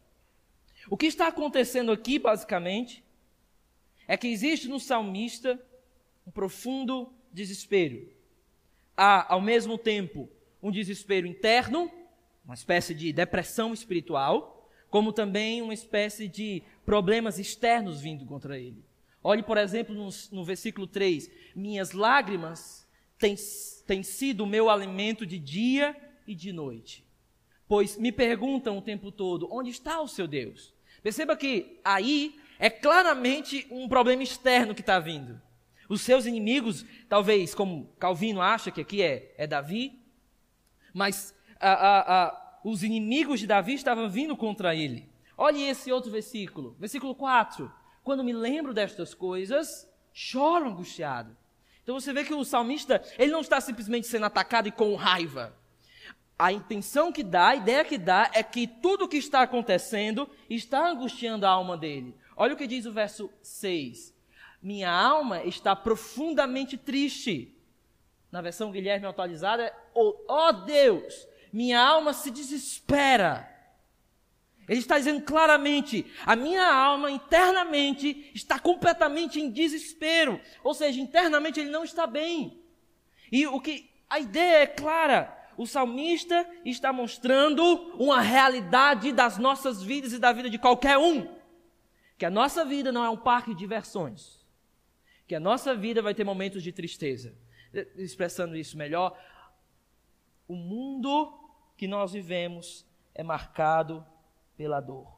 O 0.91 0.97
que 0.97 1.07
está 1.07 1.29
acontecendo 1.29 1.91
aqui, 1.91 2.19
basicamente, 2.19 3.06
é 4.07 4.17
que 4.17 4.29
existe 4.29 4.69
no 4.69 4.79
salmista 4.79 5.61
um 6.27 6.31
profundo 6.31 7.13
desespero. 7.33 8.09
Há, 8.97 9.33
ao 9.33 9.41
mesmo 9.41 9.77
tempo, 9.77 10.29
um 10.63 10.71
desespero 10.71 11.27
interno, 11.27 11.91
uma 12.45 12.55
espécie 12.55 12.95
de 12.95 13.13
depressão 13.13 13.75
espiritual, 13.75 14.71
como 14.89 15.13
também 15.13 15.61
uma 15.61 15.75
espécie 15.75 16.29
de 16.29 16.63
problemas 16.85 17.39
externos 17.39 18.01
vindo 18.01 18.25
contra 18.25 18.59
ele. 18.59 18.85
Olhe, 19.23 19.43
por 19.43 19.59
exemplo, 19.59 19.95
no, 19.95 20.09
no 20.31 20.45
versículo 20.45 20.87
3: 20.87 21.31
Minhas 21.55 21.93
lágrimas 21.93 22.87
têm, 23.19 23.35
têm 23.87 24.03
sido 24.03 24.45
o 24.45 24.47
meu 24.47 24.71
alimento 24.71 25.27
de 25.27 25.39
dia 25.39 25.97
e 26.27 26.35
de 26.35 26.53
noite. 26.53 27.05
Pois 27.69 27.97
me 27.97 28.13
perguntam 28.13 28.79
o 28.79 28.83
tempo 28.83 29.11
todo: 29.11 29.49
onde 29.53 29.71
está 29.71 30.01
o 30.01 30.09
seu 30.09 30.29
Deus? 30.29 30.73
Perceba 31.03 31.37
que 31.37 31.81
aí 31.85 32.37
é 32.59 32.71
claramente 32.71 33.67
um 33.71 33.89
problema 33.89 34.23
externo 34.23 34.75
que 34.75 34.81
está 34.81 34.99
vindo. 34.99 35.41
Os 35.89 36.01
seus 36.01 36.27
inimigos, 36.27 36.85
talvez, 37.09 37.55
como 37.55 37.87
Calvino 37.99 38.41
acha 38.41 38.71
que 38.71 38.81
aqui 38.81 39.03
é, 39.03 39.35
é 39.37 39.47
Davi, 39.47 40.01
mas 40.93 41.35
a, 41.61 41.71
a, 41.71 42.25
a, 42.25 42.61
os 42.65 42.83
inimigos 42.83 43.41
de 43.41 43.47
Davi 43.47 43.75
estavam 43.75 44.09
vindo 44.09 44.37
contra 44.37 44.75
ele. 44.75 45.09
Olhe 45.37 45.63
esse 45.63 45.93
outro 45.93 46.11
versículo, 46.11 46.75
versículo 46.79 47.15
4 47.15 47.71
quando 48.07 48.23
me 48.23 48.33
lembro 48.33 48.73
destas 48.73 49.13
coisas, 49.13 49.85
choro 50.13 50.69
angustiado. 50.69 51.37
Então 51.83 51.99
você 51.99 52.13
vê 52.13 52.23
que 52.23 52.33
o 52.33 52.45
salmista, 52.45 53.03
ele 53.19 53.33
não 53.33 53.41
está 53.41 53.61
simplesmente 53.61 54.07
sendo 54.07 54.27
atacado 54.27 54.69
e 54.69 54.71
com 54.71 54.95
raiva. 54.95 55.53
A 56.39 56.53
intenção 56.53 57.11
que 57.11 57.25
dá, 57.25 57.49
a 57.49 57.57
ideia 57.57 57.85
que 57.85 57.99
dá, 57.99 58.31
é 58.33 58.45
que 58.45 58.69
tudo 58.69 59.07
o 59.07 59.09
que 59.09 59.17
está 59.17 59.43
acontecendo 59.43 60.31
está 60.49 60.89
angustiando 60.89 61.45
a 61.45 61.51
alma 61.51 61.77
dele. 61.77 62.15
Olha 62.37 62.55
o 62.55 62.57
que 62.57 62.67
diz 62.67 62.85
o 62.85 62.93
verso 62.93 63.31
6. 63.43 64.15
Minha 64.63 64.91
alma 64.91 65.43
está 65.45 65.75
profundamente 65.75 66.77
triste. 66.77 67.57
Na 68.31 68.43
versão 68.43 68.71
Guilherme 68.71 69.07
atualizada 69.07 69.65
é, 69.65 69.75
oh, 69.95 70.15
oh 70.29 70.53
Deus, 70.53 71.27
minha 71.53 71.81
alma 71.81 72.13
se 72.13 72.31
desespera. 72.31 73.51
Ele 74.69 74.81
está 74.81 74.99
dizendo 74.99 75.23
claramente: 75.23 76.05
a 76.27 76.37
minha 76.37 76.67
alma 76.67 77.11
internamente 77.11 78.31
está 78.35 78.59
completamente 78.59 79.41
em 79.41 79.51
desespero, 79.51 80.41
ou 80.63 80.75
seja, 80.75 81.01
internamente 81.01 81.61
ele 81.61 81.71
não 81.71 81.85
está 81.85 82.07
bem. 82.07 82.61
E 83.31 83.47
o 83.47 83.61
que 83.61 83.89
a 84.11 84.19
ideia 84.19 84.63
é 84.63 84.67
clara. 84.67 85.35
O 85.57 85.67
salmista 85.67 86.47
está 86.67 86.93
mostrando 86.93 87.63
uma 87.99 88.21
realidade 88.21 89.11
das 89.11 89.39
nossas 89.39 89.83
vidas 89.83 90.13
e 90.13 90.19
da 90.19 90.31
vida 90.31 90.51
de 90.51 90.59
qualquer 90.59 90.99
um. 90.99 91.36
Que 92.19 92.25
a 92.25 92.31
nossa 92.31 92.65
vida 92.65 92.91
não 92.91 93.05
é 93.05 93.11
um 93.11 93.17
parque 93.17 93.53
de 93.53 93.59
diversões. 93.59 94.45
Que 95.27 95.35
a 95.35 95.41
nossa 95.41 95.75
vida 95.75 96.01
vai 96.01 96.15
ter 96.15 96.25
momentos 96.25 96.63
de 96.63 96.73
tristeza. 96.73 97.37
Expressando 97.97 98.57
isso 98.57 98.77
melhor, 98.77 99.19
o 100.49 100.55
mundo 100.55 101.39
que 101.77 101.87
nós 101.87 102.13
vivemos 102.13 102.87
é 103.15 103.23
marcado 103.23 104.07
pela 104.57 104.81
dor. 104.81 105.17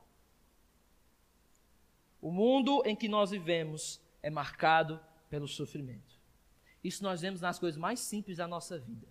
O 2.20 2.32
mundo 2.32 2.82
em 2.84 2.96
que 2.96 3.08
nós 3.08 3.30
vivemos 3.30 4.00
é 4.22 4.30
marcado 4.30 5.00
pelo 5.30 5.46
sofrimento. 5.46 6.18
Isso 6.82 7.02
nós 7.02 7.20
vemos 7.20 7.40
nas 7.40 7.58
coisas 7.58 7.78
mais 7.78 8.00
simples 8.00 8.38
da 8.38 8.48
nossa 8.48 8.78
vida. 8.78 9.06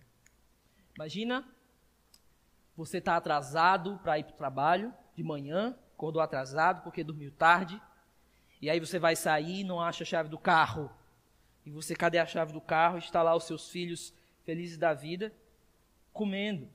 Imagina 0.94 1.46
você 2.78 2.98
está 2.98 3.16
atrasado 3.16 3.98
para 4.04 4.20
ir 4.20 4.24
para 4.24 4.34
o 4.34 4.36
trabalho 4.36 4.94
de 5.16 5.24
manhã, 5.24 5.76
acordou 5.98 6.22
atrasado 6.22 6.82
porque 6.82 7.02
dormiu 7.02 7.32
tarde, 7.32 7.82
e 8.62 8.70
aí 8.70 8.78
você 8.78 9.00
vai 9.00 9.16
sair 9.16 9.60
e 9.60 9.64
não 9.64 9.80
acha 9.80 10.04
a 10.04 10.06
chave 10.06 10.28
do 10.28 10.38
carro. 10.38 10.88
E 11.66 11.70
você, 11.70 11.94
cadê 11.94 12.18
a 12.18 12.26
chave 12.26 12.52
do 12.52 12.60
carro? 12.60 12.98
Está 12.98 13.20
lá 13.20 13.34
os 13.34 13.44
seus 13.44 13.68
filhos 13.68 14.14
felizes 14.44 14.78
da 14.78 14.94
vida, 14.94 15.32
comendo. 16.12 16.68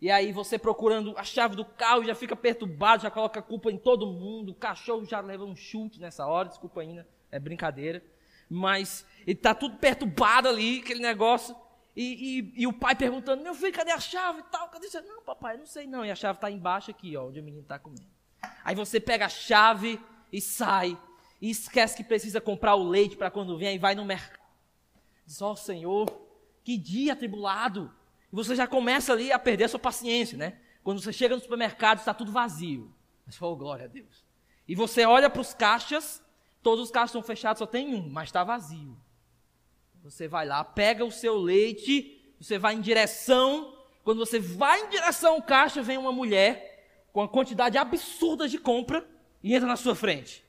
E 0.00 0.10
aí 0.10 0.32
você 0.32 0.58
procurando 0.58 1.16
a 1.16 1.24
chave 1.24 1.56
do 1.56 1.64
carro 1.64 2.04
já 2.04 2.14
fica 2.14 2.36
perturbado, 2.36 3.02
já 3.02 3.10
coloca 3.10 3.40
a 3.40 3.42
culpa 3.42 3.70
em 3.70 3.78
todo 3.78 4.06
mundo. 4.06 4.52
O 4.52 4.54
cachorro 4.54 5.04
já 5.04 5.20
leva 5.20 5.44
um 5.44 5.56
chute 5.56 5.98
nessa 5.98 6.26
hora, 6.26 6.48
desculpa 6.48 6.82
ainda, 6.82 7.08
é 7.30 7.38
brincadeira. 7.38 8.02
Mas 8.50 9.06
está 9.26 9.54
tudo 9.54 9.78
perturbado 9.78 10.48
ali, 10.48 10.80
aquele 10.80 11.00
negócio. 11.00 11.56
E, 11.96 12.38
e, 12.38 12.62
e, 12.62 12.66
o 12.66 12.72
pai 12.72 12.94
perguntando, 12.94 13.42
meu 13.42 13.54
filho, 13.54 13.72
cadê 13.72 13.92
a 13.92 14.00
chave 14.00 14.40
e 14.40 14.44
tal? 14.44 14.68
Cadê 14.68 14.88
a 14.96 15.02
Não, 15.02 15.22
papai, 15.22 15.56
não 15.56 15.66
sei 15.66 15.86
não. 15.86 16.04
E 16.04 16.10
a 16.10 16.14
chave 16.14 16.36
está 16.38 16.50
embaixo 16.50 16.90
aqui, 16.90 17.16
ó, 17.16 17.28
onde 17.28 17.40
o 17.40 17.42
menino 17.42 17.62
está 17.62 17.78
comendo. 17.78 18.11
Aí 18.64 18.74
você 18.74 19.00
pega 19.00 19.26
a 19.26 19.28
chave 19.28 20.00
e 20.32 20.40
sai. 20.40 20.98
E 21.40 21.50
esquece 21.50 21.96
que 21.96 22.04
precisa 22.04 22.40
comprar 22.40 22.76
o 22.76 22.88
leite 22.88 23.16
para 23.16 23.30
quando 23.30 23.58
vem, 23.58 23.68
aí 23.68 23.78
vai 23.78 23.94
no 23.94 24.04
mercado. 24.04 24.40
Diz, 25.26 25.42
ó 25.42 25.52
oh, 25.52 25.56
Senhor, 25.56 26.08
que 26.62 26.76
dia 26.76 27.12
atribulado. 27.12 27.92
E 28.32 28.36
você 28.36 28.54
já 28.54 28.66
começa 28.66 29.12
ali 29.12 29.32
a 29.32 29.38
perder 29.38 29.64
a 29.64 29.68
sua 29.68 29.80
paciência, 29.80 30.38
né? 30.38 30.58
Quando 30.84 31.00
você 31.00 31.12
chega 31.12 31.34
no 31.34 31.40
supermercado, 31.40 31.98
está 31.98 32.14
tudo 32.14 32.32
vazio. 32.32 32.92
Mas, 33.26 33.40
oh, 33.40 33.56
glória 33.56 33.86
a 33.86 33.88
Deus. 33.88 34.24
E 34.66 34.74
você 34.74 35.04
olha 35.04 35.28
para 35.28 35.40
os 35.40 35.52
caixas, 35.52 36.22
todos 36.62 36.84
os 36.84 36.90
caixas 36.90 37.10
estão 37.10 37.22
fechados, 37.22 37.58
só 37.58 37.66
tem 37.66 37.94
um, 37.94 38.08
mas 38.08 38.28
está 38.28 38.44
vazio. 38.44 38.96
Você 40.02 40.26
vai 40.26 40.46
lá, 40.46 40.64
pega 40.64 41.04
o 41.04 41.10
seu 41.10 41.36
leite, 41.36 42.34
você 42.40 42.58
vai 42.58 42.74
em 42.74 42.80
direção. 42.80 43.76
Quando 44.02 44.18
você 44.18 44.38
vai 44.38 44.80
em 44.80 44.88
direção 44.88 45.34
ao 45.34 45.42
caixa, 45.42 45.82
vem 45.82 45.98
uma 45.98 46.12
mulher 46.12 46.71
com 47.12 47.20
uma 47.20 47.28
quantidade 47.28 47.76
absurda 47.76 48.48
de 48.48 48.58
compra 48.58 49.06
e 49.42 49.54
entra 49.54 49.68
na 49.68 49.76
sua 49.76 49.94
frente. 49.94 50.44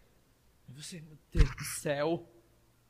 E 0.69 0.71
você, 0.71 1.01
meu 1.01 1.17
Deus 1.31 1.55
do 1.55 1.63
céu, 1.63 2.27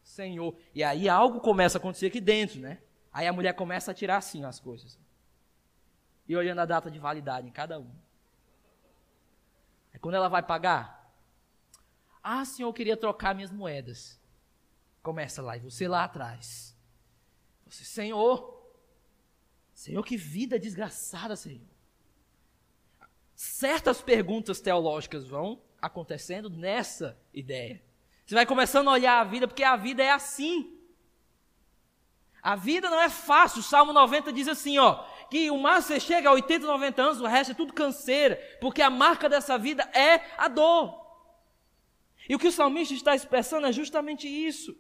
Senhor. 0.04 0.56
E 0.76 0.84
aí 0.84 1.10
algo 1.10 1.40
começa 1.40 1.78
a 1.78 1.80
acontecer 1.80 2.08
aqui 2.08 2.22
dentro, 2.22 2.60
né? 2.60 2.80
Aí 3.12 3.28
a 3.28 3.34
mulher 3.34 3.54
começa 3.54 3.92
a 3.92 3.94
tirar 3.94 4.18
assim 4.18 4.44
as 4.44 4.60
coisas. 4.60 5.00
E 6.28 6.36
olhando 6.36 6.60
a 6.60 6.66
data 6.66 6.90
de 6.90 7.00
validade 7.00 7.48
em 7.48 7.52
cada 7.52 7.80
um. 7.80 7.90
Aí 9.94 10.00
quando 10.00 10.16
ela 10.16 10.30
vai 10.30 10.44
pagar, 10.44 11.12
ah, 12.22 12.46
senhor, 12.46 12.70
eu 12.70 12.74
queria 12.74 12.96
trocar 12.96 13.36
minhas 13.36 13.52
moedas. 13.52 14.20
Começa 15.02 15.42
lá, 15.42 15.58
e 15.58 15.60
você 15.60 15.88
lá 15.88 16.06
atrás. 16.06 16.74
Você, 17.66 17.84
Senhor, 17.84 18.64
Senhor, 19.74 20.04
que 20.04 20.16
vida 20.16 20.58
desgraçada, 20.58 21.36
Senhor. 21.36 21.73
Certas 23.36 24.02
perguntas 24.02 24.62
teológicas 24.62 25.28
vão 25.28 25.62
acontecendo 25.82 26.50
nessa 26.50 27.20
ideia. 27.34 27.82
Você 28.26 28.36
vai 28.36 28.46
começando 28.46 28.88
a 28.88 28.94
olhar 28.94 29.20
a 29.20 29.24
vida, 29.24 29.48
porque 29.48 29.64
a 29.64 29.76
vida 29.76 30.02
é 30.02 30.12
assim. 30.12 30.78
A 32.42 32.56
vida 32.56 32.90
não 32.90 33.02
é 33.02 33.10
fácil. 33.10 33.60
O 33.60 33.64
Salmo 33.64 33.92
90 33.92 34.32
diz 34.32 34.48
assim, 34.48 34.78
ó, 34.78 35.04
que 35.30 35.50
o 35.50 35.58
máximo 35.58 35.96
você 35.96 36.00
chega 36.00 36.30
a 36.30 36.34
80, 36.34 36.66
90 36.66 37.02
anos, 37.02 37.22
o 37.22 37.26
resto 37.26 37.52
é 37.52 37.56
tudo 37.56 37.74
canseira, 37.74 38.36
porque 38.62 38.82
a 38.82 38.90
marca 38.90 39.28
dessa 39.28 39.58
vida 39.58 39.84
é 39.94 40.22
a 40.38 40.48
dor. 40.48 41.02
E 42.28 42.36
o 42.36 42.40
que 42.40 42.48
o 42.48 42.52
salmista 42.52 42.94
está 42.94 43.16
expressando 43.16 43.68
é 43.68 43.72
justamente 43.72 44.28
isso. 44.28 44.78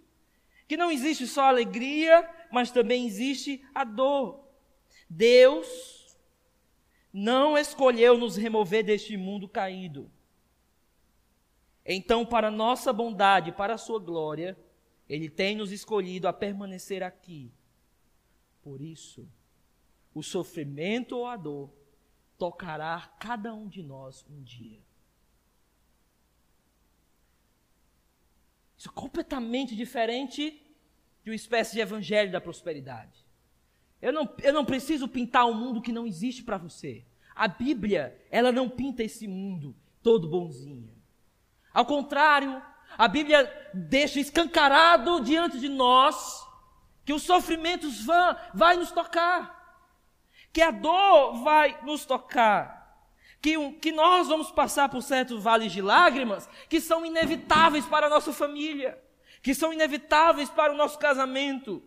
Que 0.67 0.77
não 0.77 0.91
existe 0.91 1.27
só 1.27 1.43
alegria, 1.43 2.29
mas 2.51 2.71
também 2.71 3.05
existe 3.05 3.65
a 3.73 3.83
dor. 3.83 4.47
Deus 5.09 6.02
não 7.13 7.55
escolheu 7.55 8.17
nos 8.17 8.35
remover 8.35 8.83
deste 8.83 9.15
mundo 9.15 9.47
caído. 9.47 10.11
Então, 11.85 12.25
para 12.25 12.49
nossa 12.49 12.91
bondade, 12.91 13.51
para 13.51 13.75
a 13.75 13.77
sua 13.77 13.99
glória, 13.99 14.57
ele 15.07 15.29
tem 15.29 15.55
nos 15.55 15.71
escolhido 15.71 16.27
a 16.27 16.33
permanecer 16.33 17.03
aqui. 17.03 17.53
Por 18.63 18.81
isso, 18.81 19.29
o 20.13 20.23
sofrimento 20.23 21.17
ou 21.17 21.27
a 21.27 21.37
dor 21.37 21.69
tocará 22.37 23.13
cada 23.19 23.53
um 23.53 23.67
de 23.67 23.83
nós 23.83 24.25
um 24.29 24.41
dia. 24.41 24.81
Isso 28.77 28.89
é 28.89 28.91
completamente 28.91 29.75
diferente 29.75 30.61
de 31.23 31.29
uma 31.29 31.35
espécie 31.35 31.73
de 31.73 31.79
evangelho 31.79 32.31
da 32.31 32.41
prosperidade. 32.41 33.23
Eu 34.03 34.11
não, 34.11 34.29
eu 34.43 34.51
não 34.51 34.65
preciso 34.65 35.07
pintar 35.07 35.45
um 35.45 35.53
mundo 35.53 35.81
que 35.81 35.93
não 35.93 36.05
existe 36.05 36.43
para 36.43 36.57
você. 36.57 37.05
A 37.33 37.47
Bíblia, 37.47 38.21
ela 38.29 38.51
não 38.51 38.67
pinta 38.67 39.01
esse 39.01 39.25
mundo 39.29 39.73
todo 40.01 40.27
bonzinho. 40.27 40.93
Ao 41.73 41.85
contrário, 41.85 42.61
a 42.97 43.07
Bíblia 43.07 43.49
deixa 43.73 44.19
escancarado 44.19 45.21
diante 45.21 45.57
de 45.57 45.69
nós 45.69 46.45
que 47.05 47.13
os 47.13 47.23
sofrimentos 47.23 48.03
vão 48.03 48.35
vai 48.53 48.75
nos 48.75 48.91
tocar, 48.91 49.87
que 50.51 50.61
a 50.61 50.69
dor 50.69 51.41
vai 51.41 51.79
nos 51.83 52.03
tocar, 52.03 53.07
que, 53.41 53.71
que 53.75 53.93
nós 53.93 54.27
vamos 54.27 54.51
passar 54.51 54.89
por 54.89 55.01
certos 55.01 55.41
vales 55.41 55.71
de 55.71 55.81
lágrimas 55.81 56.49
que 56.67 56.81
são 56.81 57.05
inevitáveis 57.05 57.85
para 57.85 58.07
a 58.07 58.09
nossa 58.09 58.33
família, 58.33 59.01
que 59.41 59.55
são 59.55 59.71
inevitáveis 59.71 60.49
para 60.49 60.73
o 60.73 60.77
nosso 60.77 60.99
casamento. 60.99 61.81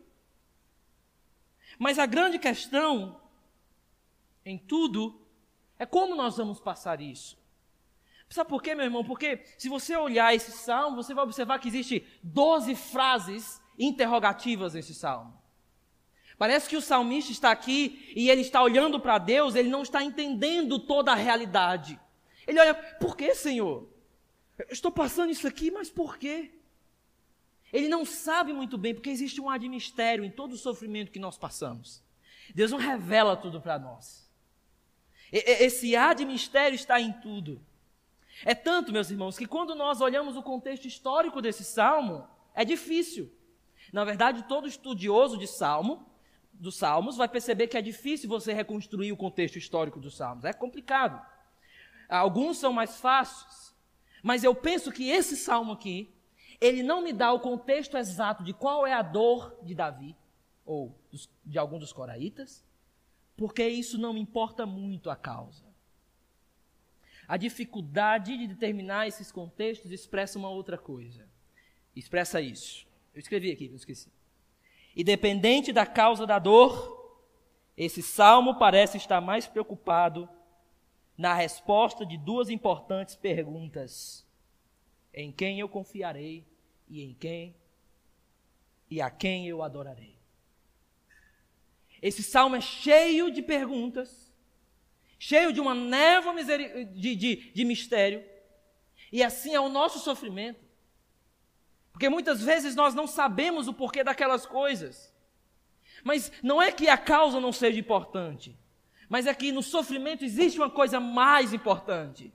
Mas 1.78 1.99
a 1.99 2.06
grande 2.06 2.38
questão 2.38 3.21
em 4.45 4.59
tudo 4.59 5.21
é 5.78 5.85
como 5.85 6.14
nós 6.14 6.37
vamos 6.37 6.61
passar 6.61 7.00
isso. 7.00 7.38
Sabe 8.28 8.50
por 8.50 8.62
quê, 8.62 8.75
meu 8.75 8.85
irmão? 8.85 9.04
Porque 9.04 9.42
se 9.56 9.68
você 9.68 9.97
olhar 9.97 10.35
esse 10.35 10.50
salmo, 10.50 10.97
você 10.97 11.14
vai 11.14 11.25
observar 11.25 11.59
que 11.59 11.68
existe 11.68 12.04
12 12.23 12.75
frases 12.75 13.61
interrogativas 13.78 14.75
nesse 14.75 14.95
salmo. 14.95 15.40
Parece 16.38 16.68
que 16.68 16.76
o 16.76 16.83
salmista 16.83 17.33
está 17.33 17.50
aqui 17.50 18.12
e 18.14 18.28
ele 18.28 18.42
está 18.42 18.62
olhando 18.62 19.00
para 19.00 19.16
Deus, 19.18 19.54
ele 19.54 19.71
não 19.71 19.83
está 19.83 20.02
entendendo 20.02 20.78
toda 20.78 21.12
a 21.12 21.14
realidade. 21.14 21.99
Ele 22.47 22.59
olha, 22.59 22.75
por 22.75 23.16
que, 23.16 23.35
Senhor? 23.35 23.88
Eu 24.59 24.66
estou 24.71 24.90
passando 24.90 25.30
isso 25.30 25.47
aqui, 25.47 25.71
mas 25.71 25.88
por 25.88 26.18
quê? 26.18 26.52
Ele 27.73 27.89
não 27.89 28.05
sabe 28.05 28.53
muito 28.53 28.79
bem, 28.79 28.95
porque 28.95 29.11
existe 29.11 29.41
um 29.41 29.51
admistério 29.51 30.25
em 30.25 30.31
todo 30.31 30.53
o 30.53 30.57
sofrimento 30.59 31.11
que 31.11 31.19
nós 31.19 31.37
passamos. 31.37 32.03
Deus 32.55 32.71
não 32.71 32.79
revela 32.79 33.37
tudo 33.37 33.61
para 33.61 33.79
nós. 33.79 34.31
Esse 35.33 35.97
admistério 35.97 36.77
está 36.77 37.01
em 37.01 37.13
tudo. 37.13 37.61
É 38.45 38.55
tanto, 38.55 38.93
meus 38.93 39.11
irmãos, 39.11 39.37
que 39.37 39.47
quando 39.47 39.75
nós 39.75 40.01
olhamos 40.01 40.37
o 40.37 40.43
contexto 40.43 40.87
histórico 40.87 41.43
desse 41.43 41.65
salmo, 41.65 42.29
é 42.55 42.65
difícil. 42.65 43.33
Na 43.93 44.05
verdade, 44.05 44.45
todo 44.45 44.69
estudioso 44.69 45.37
de 45.37 45.47
salmo, 45.47 46.07
dos 46.53 46.77
salmos, 46.77 47.17
vai 47.17 47.29
perceber 47.29 47.67
que 47.67 47.77
é 47.77 47.83
difícil 47.83 48.29
você 48.29 48.53
reconstruir 48.53 49.13
o 49.13 49.17
contexto 49.17 49.57
histórico 49.57 49.99
dos 49.99 50.17
salmos. 50.17 50.45
É 50.45 50.53
complicado. 50.53 51.21
Alguns 52.09 52.59
são 52.59 52.73
mais 52.73 53.01
fáceis. 53.01 53.75
Mas 54.23 54.45
eu 54.45 54.55
penso 54.55 54.93
que 54.93 55.09
esse 55.09 55.37
salmo 55.37 55.73
aqui, 55.73 56.15
ele 56.61 56.83
não 56.83 57.03
me 57.03 57.13
dá 57.13 57.33
o 57.33 57.41
contexto 57.41 57.97
exato 57.97 58.43
de 58.43 58.53
qual 58.53 58.87
é 58.87 58.93
a 58.93 59.03
dor 59.03 59.59
de 59.63 59.75
Davi, 59.75 60.17
ou 60.65 60.95
de 61.45 61.59
algum 61.59 61.79
dos 61.79 61.93
coraitas, 61.93 62.65
porque 63.37 63.67
isso 63.67 63.99
não 63.99 64.13
me 64.13 64.21
importa 64.21 64.67
muito 64.67 65.11
a 65.11 65.17
causa. 65.17 65.65
A 67.29 67.37
dificuldade 67.37 68.37
de 68.37 68.47
determinar 68.47 69.07
esses 69.07 69.31
contextos 69.31 69.91
expressa 69.91 70.39
uma 70.39 70.49
outra 70.49 70.79
coisa. 70.79 71.29
Expressa 71.95 72.41
isso. 72.41 72.87
Eu 73.15 73.21
escrevi 73.21 73.51
aqui, 73.51 73.69
não 73.69 73.77
esqueci. 73.77 74.11
Independente 74.97 75.73
da 75.73 75.85
causa 75.85 76.27
da 76.27 76.39
dor, 76.39 77.21
esse 77.77 78.03
salmo 78.03 78.59
parece 78.59 78.97
estar 78.97 79.21
mais 79.21 79.47
preocupado 79.47 80.29
na 81.17 81.35
resposta 81.35 82.05
de 82.05 82.17
duas 82.17 82.49
importantes 82.49 83.15
perguntas: 83.17 84.25
em 85.17 85.33
quem 85.33 85.59
eu 85.59 85.69
confiarei 85.69 86.47
e 86.89 87.03
em 87.03 87.15
quem 87.15 87.57
e 88.89 89.01
a 89.01 89.11
quem 89.11 89.49
eu 89.49 89.63
adorarei. 89.63 90.15
Esse 92.01 92.23
salmo 92.23 92.55
é 92.55 92.61
cheio 92.61 93.33
de 93.33 93.43
perguntas 93.43 94.27
cheio 95.19 95.53
de 95.53 95.61
uma 95.61 95.75
névoa 95.75 96.35
de, 96.43 97.17
de, 97.17 97.37
de 97.52 97.65
mistério. 97.65 98.25
E 99.11 99.23
assim 99.23 99.55
é 99.55 99.61
o 99.61 99.69
nosso 99.69 99.99
sofrimento. 99.99 100.65
Porque 101.93 102.09
muitas 102.09 102.43
vezes 102.43 102.75
nós 102.75 102.95
não 102.95 103.07
sabemos 103.07 103.69
o 103.69 103.73
porquê 103.73 104.05
daquelas 104.05 104.45
coisas. 104.45 105.15
Mas 106.05 106.31
não 106.43 106.61
é 106.61 106.71
que 106.71 106.89
a 106.89 106.99
causa 106.99 107.41
não 107.41 107.52
seja 107.52 107.81
importante, 107.81 108.57
mas 109.09 109.26
é 109.26 109.35
que 109.35 109.50
no 109.50 109.63
sofrimento 109.63 110.25
existe 110.25 110.59
uma 110.59 110.71
coisa 110.71 111.00
mais 111.00 111.52
importante. 111.52 112.33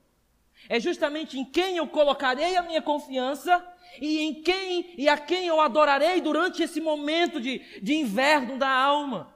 É 0.69 0.80
justamente 0.80 1.38
em 1.38 1.45
quem 1.45 1.78
eu 1.78 1.88
colocarei 1.88 2.56
a 2.56 2.63
minha 2.63 2.82
confiança 2.82 3.65
e 4.00 4.19
em 4.19 4.41
quem 4.41 4.93
e 4.97 5.10
a 5.10 5.17
quem 5.17 5.47
eu 5.47 5.60
adorarei 5.60 6.21
durante 6.21 6.63
esse 6.63 6.80
momento 6.80 7.41
de, 7.41 7.60
de 7.82 7.93
inverno 7.93 8.58
da 8.58 8.69
alma. 8.69 9.36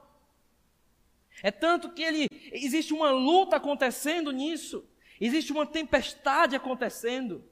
É 1.42 1.50
tanto 1.50 1.90
que 1.90 2.02
ele 2.02 2.26
existe 2.52 2.94
uma 2.94 3.10
luta 3.10 3.56
acontecendo 3.56 4.30
nisso. 4.30 4.84
Existe 5.20 5.52
uma 5.52 5.66
tempestade 5.66 6.56
acontecendo. 6.56 7.44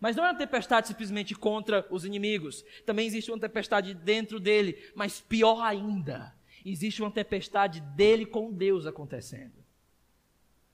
Mas 0.00 0.16
não 0.16 0.24
é 0.24 0.30
uma 0.30 0.38
tempestade 0.38 0.88
simplesmente 0.88 1.34
contra 1.34 1.86
os 1.90 2.04
inimigos. 2.04 2.64
Também 2.84 3.06
existe 3.06 3.30
uma 3.30 3.40
tempestade 3.40 3.94
dentro 3.94 4.38
dele. 4.38 4.90
Mas 4.94 5.20
pior 5.20 5.60
ainda, 5.62 6.34
existe 6.64 7.02
uma 7.02 7.10
tempestade 7.10 7.80
dele 7.80 8.26
com 8.26 8.52
Deus 8.52 8.86
acontecendo. 8.86 9.65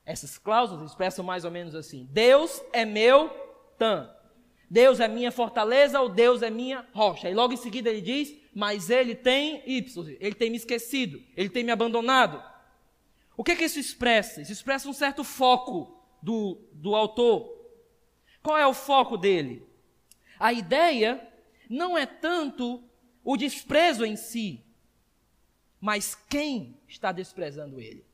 Essas 0.04 0.36
cláusulas 0.38 0.90
expressam 0.90 1.24
mais 1.24 1.44
ou 1.44 1.50
menos 1.50 1.74
assim: 1.74 2.08
Deus 2.10 2.62
é 2.72 2.84
meu 2.84 3.28
tan. 3.78 4.10
Deus 4.68 5.00
é 5.00 5.06
minha 5.06 5.30
fortaleza 5.30 6.00
ou 6.00 6.08
Deus 6.08 6.40
é 6.40 6.48
minha 6.48 6.86
rocha. 6.94 7.28
E 7.28 7.34
logo 7.34 7.52
em 7.52 7.58
seguida 7.58 7.90
ele 7.90 8.00
diz: 8.00 8.34
Mas 8.54 8.90
ele 8.90 9.14
tem 9.14 9.62
Y. 9.66 10.16
Ele 10.18 10.34
tem 10.34 10.50
me 10.50 10.56
esquecido. 10.56 11.22
Ele 11.36 11.48
tem 11.48 11.62
me 11.62 11.70
abandonado. 11.70 12.42
O 13.36 13.44
que, 13.44 13.52
é 13.52 13.56
que 13.56 13.64
isso 13.64 13.78
expressa? 13.78 14.40
Isso 14.40 14.52
expressa 14.52 14.88
um 14.88 14.92
certo 14.92 15.24
foco 15.24 16.02
do, 16.22 16.58
do 16.72 16.94
autor. 16.94 17.50
Qual 18.42 18.56
é 18.56 18.66
o 18.66 18.74
foco 18.74 19.16
dele? 19.16 19.66
A 20.38 20.52
ideia 20.52 21.28
não 21.68 21.96
é 21.96 22.04
tanto 22.04 22.82
o 23.24 23.36
desprezo 23.36 24.04
em 24.04 24.16
si, 24.16 24.64
mas 25.80 26.14
quem 26.14 26.76
está 26.88 27.12
desprezando 27.12 27.80
ele. 27.80 28.04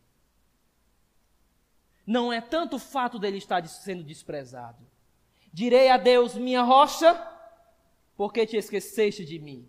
Não 2.09 2.33
é 2.33 2.40
tanto 2.40 2.77
o 2.77 2.79
fato 2.79 3.18
dele 3.18 3.37
estar 3.37 3.62
sendo 3.68 4.03
desprezado. 4.03 4.79
Direi 5.53 5.90
a 5.90 5.99
Deus, 5.99 6.37
minha 6.37 6.62
rocha, 6.62 7.12
porque 8.16 8.47
te 8.47 8.57
esqueceste 8.57 9.27
de 9.27 9.38
mim. 9.38 9.68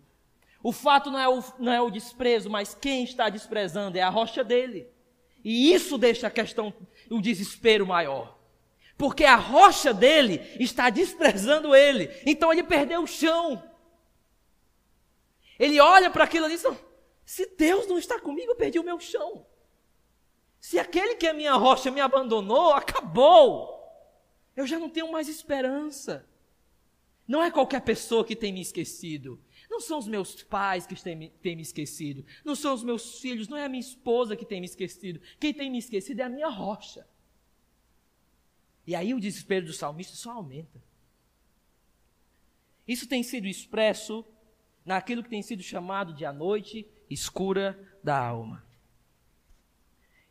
O 0.62 0.72
fato 0.72 1.10
não 1.10 1.18
é 1.18 1.28
o, 1.28 1.44
não 1.58 1.70
é 1.70 1.82
o 1.82 1.90
desprezo, 1.90 2.48
mas 2.48 2.74
quem 2.74 3.04
está 3.04 3.28
desprezando 3.28 3.98
é 3.98 4.00
a 4.00 4.08
rocha 4.08 4.42
dele. 4.42 4.88
E 5.44 5.74
isso 5.74 5.98
deixa 5.98 6.28
a 6.28 6.30
questão, 6.30 6.72
o 7.10 7.20
desespero 7.20 7.86
maior. 7.86 8.38
Porque 8.96 9.26
a 9.26 9.36
rocha 9.36 9.92
dele 9.92 10.40
está 10.58 10.88
desprezando 10.88 11.74
ele. 11.74 12.08
Então 12.24 12.50
ele 12.50 12.62
perdeu 12.62 13.02
o 13.02 13.06
chão. 13.06 13.62
Ele 15.58 15.78
olha 15.78 16.08
para 16.08 16.24
aquilo 16.24 16.46
e 16.46 16.52
diz: 16.52 16.64
se 17.22 17.54
Deus 17.54 17.86
não 17.86 17.98
está 17.98 18.18
comigo, 18.18 18.52
eu 18.52 18.56
perdi 18.56 18.78
o 18.78 18.84
meu 18.84 18.98
chão. 18.98 19.44
Se 20.60 20.78
aquele 20.78 21.16
que 21.16 21.26
é 21.26 21.32
minha 21.32 21.54
rocha 21.54 21.90
me 21.90 22.00
abandonou, 22.00 22.72
acabou. 22.72 23.80
Eu 24.54 24.66
já 24.66 24.78
não 24.78 24.90
tenho 24.90 25.10
mais 25.10 25.28
esperança. 25.28 26.28
Não 27.26 27.42
é 27.42 27.50
qualquer 27.50 27.80
pessoa 27.80 28.24
que 28.24 28.36
tem 28.36 28.52
me 28.52 28.60
esquecido. 28.60 29.40
Não 29.70 29.80
são 29.80 29.98
os 29.98 30.06
meus 30.06 30.42
pais 30.42 30.86
que 30.86 31.00
têm 31.00 31.16
me, 31.16 31.30
têm 31.30 31.56
me 31.56 31.62
esquecido. 31.62 32.26
Não 32.44 32.54
são 32.54 32.74
os 32.74 32.82
meus 32.82 33.20
filhos. 33.20 33.48
Não 33.48 33.56
é 33.56 33.64
a 33.64 33.68
minha 33.68 33.80
esposa 33.80 34.36
que 34.36 34.44
tem 34.44 34.60
me 34.60 34.66
esquecido. 34.66 35.20
Quem 35.38 35.54
tem 35.54 35.70
me 35.70 35.78
esquecido 35.78 36.20
é 36.20 36.24
a 36.24 36.28
minha 36.28 36.48
rocha. 36.48 37.06
E 38.86 38.94
aí 38.94 39.14
o 39.14 39.20
desespero 39.20 39.66
do 39.66 39.72
salmista 39.72 40.16
só 40.16 40.32
aumenta. 40.32 40.82
Isso 42.86 43.06
tem 43.06 43.22
sido 43.22 43.46
expresso 43.46 44.24
naquilo 44.84 45.22
que 45.22 45.30
tem 45.30 45.42
sido 45.42 45.62
chamado 45.62 46.12
de 46.12 46.24
a 46.24 46.32
noite 46.32 46.86
escura 47.08 47.78
da 48.02 48.18
alma. 48.18 48.68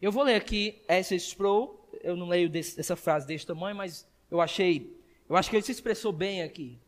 Eu 0.02 0.12
vou 0.12 0.24
ler 0.24 0.36
aqui 0.36 0.82
essa 0.88 1.16
Sproul, 1.16 1.90
eu 2.02 2.16
não 2.16 2.28
leio 2.28 2.50
desse, 2.50 2.80
essa 2.80 2.96
frase 2.96 3.28
desse 3.28 3.46
tamanho, 3.46 3.76
mas 3.76 4.08
eu 4.32 4.40
achei, 4.40 4.98
eu 5.28 5.36
acho 5.36 5.50
que 5.50 5.56
ele 5.56 5.64
se 5.64 5.72
expressou 5.72 6.12
bem 6.12 6.42
aqui, 6.44 6.80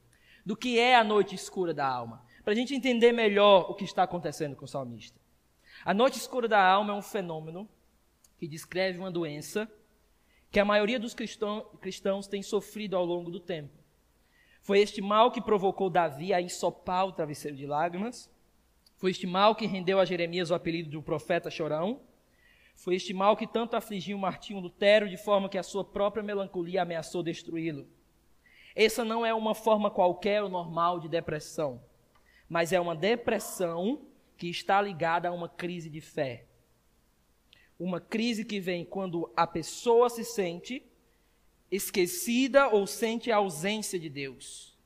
do 0.45 0.55
que 0.55 0.79
é 0.79 0.95
a 0.95 1.03
noite 1.03 1.35
escura 1.35 1.73
da 1.73 1.87
alma 1.87 2.25
para 2.43 2.53
a 2.53 2.55
gente 2.55 2.73
entender 2.73 3.11
melhor 3.11 3.69
o 3.69 3.75
que 3.75 3.83
está 3.83 4.03
acontecendo 4.03 4.55
com 4.55 4.65
o 4.65 4.67
salmista. 4.67 5.19
A 5.85 5.93
noite 5.93 6.17
escura 6.17 6.47
da 6.47 6.63
alma 6.63 6.93
é 6.93 6.95
um 6.95 7.01
fenômeno 7.01 7.69
que 8.37 8.47
descreve 8.47 8.99
uma 8.99 9.11
doença 9.11 9.71
que 10.49 10.59
a 10.59 10.65
maioria 10.65 10.99
dos 10.99 11.13
cristãos, 11.13 11.63
cristãos 11.79 12.27
tem 12.27 12.43
sofrido 12.43 12.95
ao 12.95 13.05
longo 13.05 13.31
do 13.31 13.39
tempo. 13.39 13.71
Foi 14.61 14.79
este 14.79 15.01
mal 15.01 15.31
que 15.31 15.41
provocou 15.41 15.89
Davi 15.89 16.33
a 16.33 16.41
ensopar 16.41 17.05
o 17.05 17.11
travesseiro 17.11 17.55
de 17.55 17.65
lágrimas. 17.65 18.29
Foi 18.97 19.11
este 19.11 19.25
mal 19.25 19.55
que 19.55 19.65
rendeu 19.65 19.99
a 19.99 20.05
Jeremias 20.05 20.51
o 20.51 20.55
apelido 20.55 20.89
de 20.89 20.97
um 20.97 21.01
profeta 21.01 21.49
chorão. 21.49 22.01
Foi 22.83 22.95
este 22.95 23.13
mal 23.13 23.37
que 23.37 23.47
tanto 23.47 23.75
afligiu 23.75 24.17
Martinho 24.17 24.59
Lutero, 24.59 25.09
de 25.09 25.17
forma 25.17 25.49
que 25.49 25.57
a 25.57 25.63
sua 25.63 25.83
própria 25.83 26.23
melancolia 26.23 26.81
ameaçou 26.81 27.23
destruí-lo. 27.23 27.87
Essa 28.75 29.05
não 29.05 29.25
é 29.25 29.33
uma 29.33 29.55
forma 29.55 29.89
qualquer 29.89 30.43
ou 30.43 30.49
normal 30.49 30.99
de 30.99 31.07
depressão 31.07 31.81
mas 32.51 32.73
é 32.73 32.79
uma 32.81 32.93
depressão 32.93 34.01
que 34.37 34.49
está 34.49 34.81
ligada 34.81 35.29
a 35.29 35.31
uma 35.31 35.47
crise 35.47 35.89
de 35.89 36.01
fé. 36.01 36.43
Uma 37.79 38.01
crise 38.01 38.43
que 38.43 38.59
vem 38.59 38.83
quando 38.83 39.31
a 39.37 39.47
pessoa 39.47 40.09
se 40.09 40.25
sente 40.25 40.85
esquecida 41.71 42.67
ou 42.67 42.85
sente 42.85 43.31
a 43.31 43.37
ausência 43.37 43.97
de 43.97 44.09
Deus. 44.09 44.77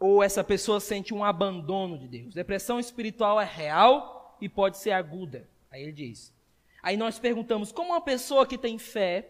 Ou 0.00 0.20
essa 0.20 0.42
pessoa 0.42 0.80
sente 0.80 1.14
um 1.14 1.22
abandono 1.22 1.96
de 1.96 2.08
Deus. 2.08 2.34
Depressão 2.34 2.80
espiritual 2.80 3.40
é 3.40 3.44
real 3.44 4.36
e 4.40 4.48
pode 4.48 4.78
ser 4.78 4.90
aguda. 4.90 5.48
Aí 5.70 5.84
ele 5.84 5.92
diz. 5.92 6.34
Aí 6.82 6.96
nós 6.96 7.18
perguntamos 7.18 7.70
como 7.70 7.90
uma 7.90 8.00
pessoa 8.00 8.46
que 8.46 8.58
tem 8.58 8.78
fé 8.78 9.28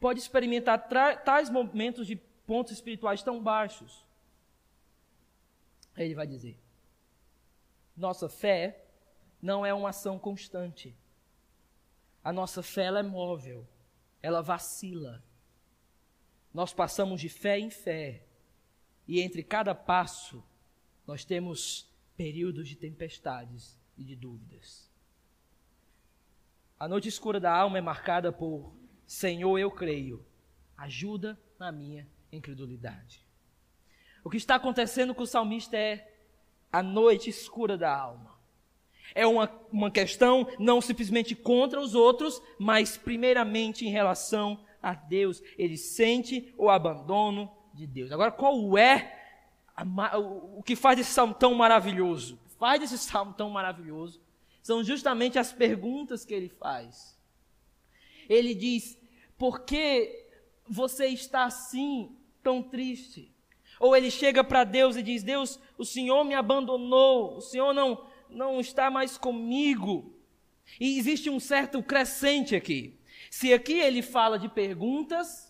pode 0.00 0.18
experimentar 0.18 0.88
tais 1.24 1.50
momentos 1.50 2.06
de 2.06 2.16
pontos 2.16 2.72
espirituais 2.72 3.22
tão 3.22 3.42
baixos. 3.42 4.06
Aí 5.94 6.06
ele 6.06 6.14
vai 6.14 6.26
dizer: 6.26 6.58
nossa 7.96 8.28
fé 8.28 8.84
não 9.40 9.64
é 9.64 9.74
uma 9.74 9.90
ação 9.90 10.18
constante. 10.18 10.96
A 12.22 12.32
nossa 12.32 12.62
fé 12.62 12.86
é 12.86 13.02
móvel, 13.02 13.66
ela 14.22 14.42
vacila. 14.42 15.22
Nós 16.52 16.72
passamos 16.72 17.20
de 17.20 17.28
fé 17.28 17.58
em 17.58 17.70
fé, 17.70 18.24
e 19.06 19.20
entre 19.20 19.42
cada 19.42 19.74
passo 19.74 20.42
nós 21.06 21.24
temos 21.24 21.88
períodos 22.16 22.68
de 22.68 22.74
tempestades 22.74 23.78
e 23.96 24.02
de 24.02 24.16
dúvidas. 24.16 24.85
A 26.78 26.86
noite 26.86 27.08
escura 27.08 27.40
da 27.40 27.50
alma 27.50 27.78
é 27.78 27.80
marcada 27.80 28.30
por 28.30 28.72
Senhor, 29.06 29.58
eu 29.58 29.70
creio, 29.70 30.24
ajuda 30.76 31.40
na 31.58 31.72
minha 31.72 32.06
incredulidade. 32.30 33.24
O 34.22 34.28
que 34.28 34.36
está 34.36 34.56
acontecendo 34.56 35.14
com 35.14 35.22
o 35.22 35.26
salmista 35.26 35.76
é 35.76 36.12
a 36.70 36.82
noite 36.82 37.30
escura 37.30 37.78
da 37.78 37.96
alma. 37.96 38.36
É 39.14 39.26
uma, 39.26 39.50
uma 39.72 39.90
questão 39.90 40.46
não 40.58 40.80
simplesmente 40.82 41.34
contra 41.34 41.80
os 41.80 41.94
outros, 41.94 42.42
mas 42.58 42.98
primeiramente 42.98 43.86
em 43.86 43.90
relação 43.90 44.62
a 44.82 44.92
Deus. 44.92 45.42
Ele 45.56 45.78
sente 45.78 46.52
o 46.58 46.68
abandono 46.68 47.50
de 47.72 47.86
Deus. 47.86 48.12
Agora, 48.12 48.32
qual 48.32 48.76
é 48.76 49.16
a, 49.74 50.18
o, 50.18 50.62
que 50.62 50.76
faz 50.76 50.98
esse 50.98 51.12
salmo 51.12 51.32
tão 51.32 51.54
maravilhoso? 51.54 52.38
Faz 52.58 52.82
esse 52.82 52.98
salmo 52.98 53.32
tão 53.32 53.48
maravilhoso 53.48 54.20
são 54.66 54.82
justamente 54.82 55.38
as 55.38 55.52
perguntas 55.52 56.24
que 56.24 56.34
ele 56.34 56.48
faz. 56.48 57.16
Ele 58.28 58.52
diz: 58.52 58.98
Por 59.38 59.60
que 59.60 60.26
você 60.68 61.06
está 61.06 61.44
assim, 61.44 62.16
tão 62.42 62.60
triste? 62.60 63.32
Ou 63.78 63.94
ele 63.94 64.10
chega 64.10 64.42
para 64.42 64.64
Deus 64.64 64.96
e 64.96 65.04
diz: 65.04 65.22
Deus, 65.22 65.60
o 65.78 65.84
Senhor 65.84 66.24
me 66.24 66.34
abandonou, 66.34 67.36
o 67.36 67.40
Senhor 67.40 67.72
não, 67.72 68.04
não 68.28 68.58
está 68.58 68.90
mais 68.90 69.16
comigo. 69.16 70.12
E 70.80 70.98
existe 70.98 71.30
um 71.30 71.38
certo 71.38 71.80
crescente 71.80 72.56
aqui. 72.56 72.98
Se 73.30 73.52
aqui 73.52 73.74
ele 73.74 74.02
fala 74.02 74.36
de 74.36 74.48
perguntas, 74.48 75.48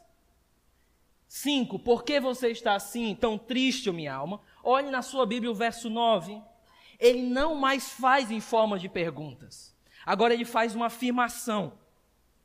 cinco, 1.27 1.79
por 1.79 2.05
que 2.05 2.21
você 2.21 2.49
está 2.51 2.75
assim, 2.75 3.17
tão 3.19 3.39
triste, 3.39 3.91
minha 3.91 4.13
alma? 4.13 4.43
Olhe 4.63 4.91
na 4.91 5.01
sua 5.01 5.25
Bíblia 5.25 5.51
o 5.51 5.55
verso 5.55 5.89
9. 5.89 6.39
Ele 6.99 7.23
não 7.23 7.55
mais 7.55 7.91
faz 7.91 8.31
em 8.31 8.41
forma 8.41 8.79
de 8.79 8.89
perguntas. 8.89 9.75
Agora 10.05 10.35
ele 10.35 10.45
faz 10.45 10.75
uma 10.75 10.87
afirmação. 10.87 11.79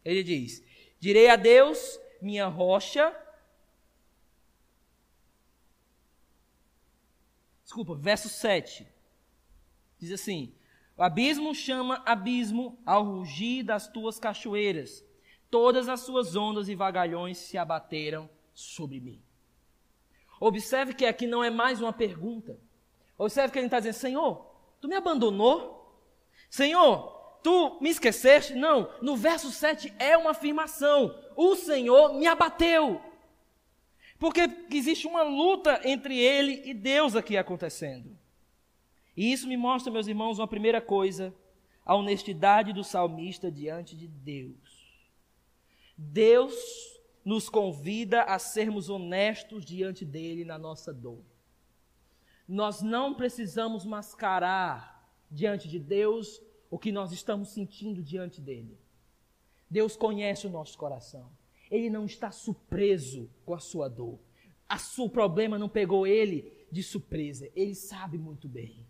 Ele 0.04 0.24
diz: 0.24 0.64
Direi 1.00 1.30
a 1.30 1.36
Deus, 1.36 2.00
minha 2.22 2.48
rocha, 2.48 3.16
Desculpa, 7.72 7.96
verso 7.96 8.28
7. 8.28 8.86
Diz 9.98 10.12
assim: 10.12 10.54
O 10.98 11.02
abismo 11.02 11.56
chama 11.56 12.04
abismo 12.06 12.78
ao 12.86 13.02
rugir 13.02 13.64
das 13.64 13.88
tuas 13.88 14.20
cachoeiras. 14.20 15.06
Todas 15.50 15.88
as 15.88 16.02
suas 16.02 16.36
ondas 16.36 16.68
e 16.68 16.76
vagalhões 16.76 17.38
se 17.38 17.58
abateram 17.58 18.30
sobre 18.54 19.00
mim. 19.00 19.24
Observe 20.38 20.94
que 20.94 21.06
aqui 21.06 21.26
não 21.26 21.42
é 21.42 21.50
mais 21.50 21.82
uma 21.82 21.94
pergunta. 21.94 22.60
Observe 23.21 23.53
que 23.53 23.60
ele 23.60 23.67
está 23.67 23.79
dizendo: 23.79 23.93
Senhor, 23.93 24.45
tu 24.81 24.88
me 24.88 24.95
abandonou? 24.95 25.95
Senhor, 26.49 27.38
tu 27.43 27.77
me 27.79 27.91
esqueceste? 27.91 28.55
Não, 28.55 28.91
no 28.99 29.15
verso 29.15 29.51
7 29.51 29.93
é 29.99 30.17
uma 30.17 30.31
afirmação: 30.31 31.15
O 31.36 31.55
Senhor 31.55 32.15
me 32.15 32.25
abateu. 32.25 32.99
Porque 34.17 34.49
existe 34.71 35.05
uma 35.05 35.21
luta 35.21 35.81
entre 35.84 36.17
ele 36.17 36.63
e 36.65 36.73
Deus 36.73 37.15
aqui 37.15 37.38
acontecendo. 37.38 38.17
E 39.15 39.31
isso 39.31 39.47
me 39.47 39.55
mostra, 39.55 39.93
meus 39.93 40.07
irmãos, 40.07 40.39
uma 40.39 40.47
primeira 40.47 40.81
coisa: 40.81 41.31
a 41.86 41.93
honestidade 41.93 42.73
do 42.73 42.84
salmista 42.84 43.51
diante 43.51 43.95
de 43.95 44.07
Deus. 44.07 44.57
Deus 45.95 46.55
nos 47.23 47.49
convida 47.49 48.23
a 48.23 48.39
sermos 48.39 48.89
honestos 48.89 49.63
diante 49.63 50.03
dele 50.03 50.43
na 50.43 50.57
nossa 50.57 50.91
dor. 50.91 51.31
Nós 52.52 52.82
não 52.82 53.14
precisamos 53.14 53.86
mascarar 53.86 55.10
diante 55.32 55.70
de 55.70 55.80
Deus 55.80 56.42
o 56.70 56.78
que 56.78 56.92
nós 56.92 57.14
estamos 57.14 57.48
sentindo 57.48 58.04
diante 58.04 58.42
dele. 58.42 58.78
Deus 59.70 59.96
conhece 59.96 60.48
o 60.48 60.50
nosso 60.50 60.78
coração. 60.78 61.32
Ele 61.70 61.90
não 61.90 62.06
está 62.06 62.30
surpreso 62.30 63.30
com 63.46 63.54
a 63.54 63.60
sua 63.60 63.88
dor. 63.88 64.20
A 64.68 64.78
seu 64.78 65.08
problema 65.08 65.58
não 65.58 65.70
pegou 65.70 66.06
ele 66.06 66.68
de 66.70 66.84
surpresa. 66.84 67.50
Ele 67.56 67.74
sabe 67.74 68.18
muito 68.18 68.50
bem. 68.50 68.86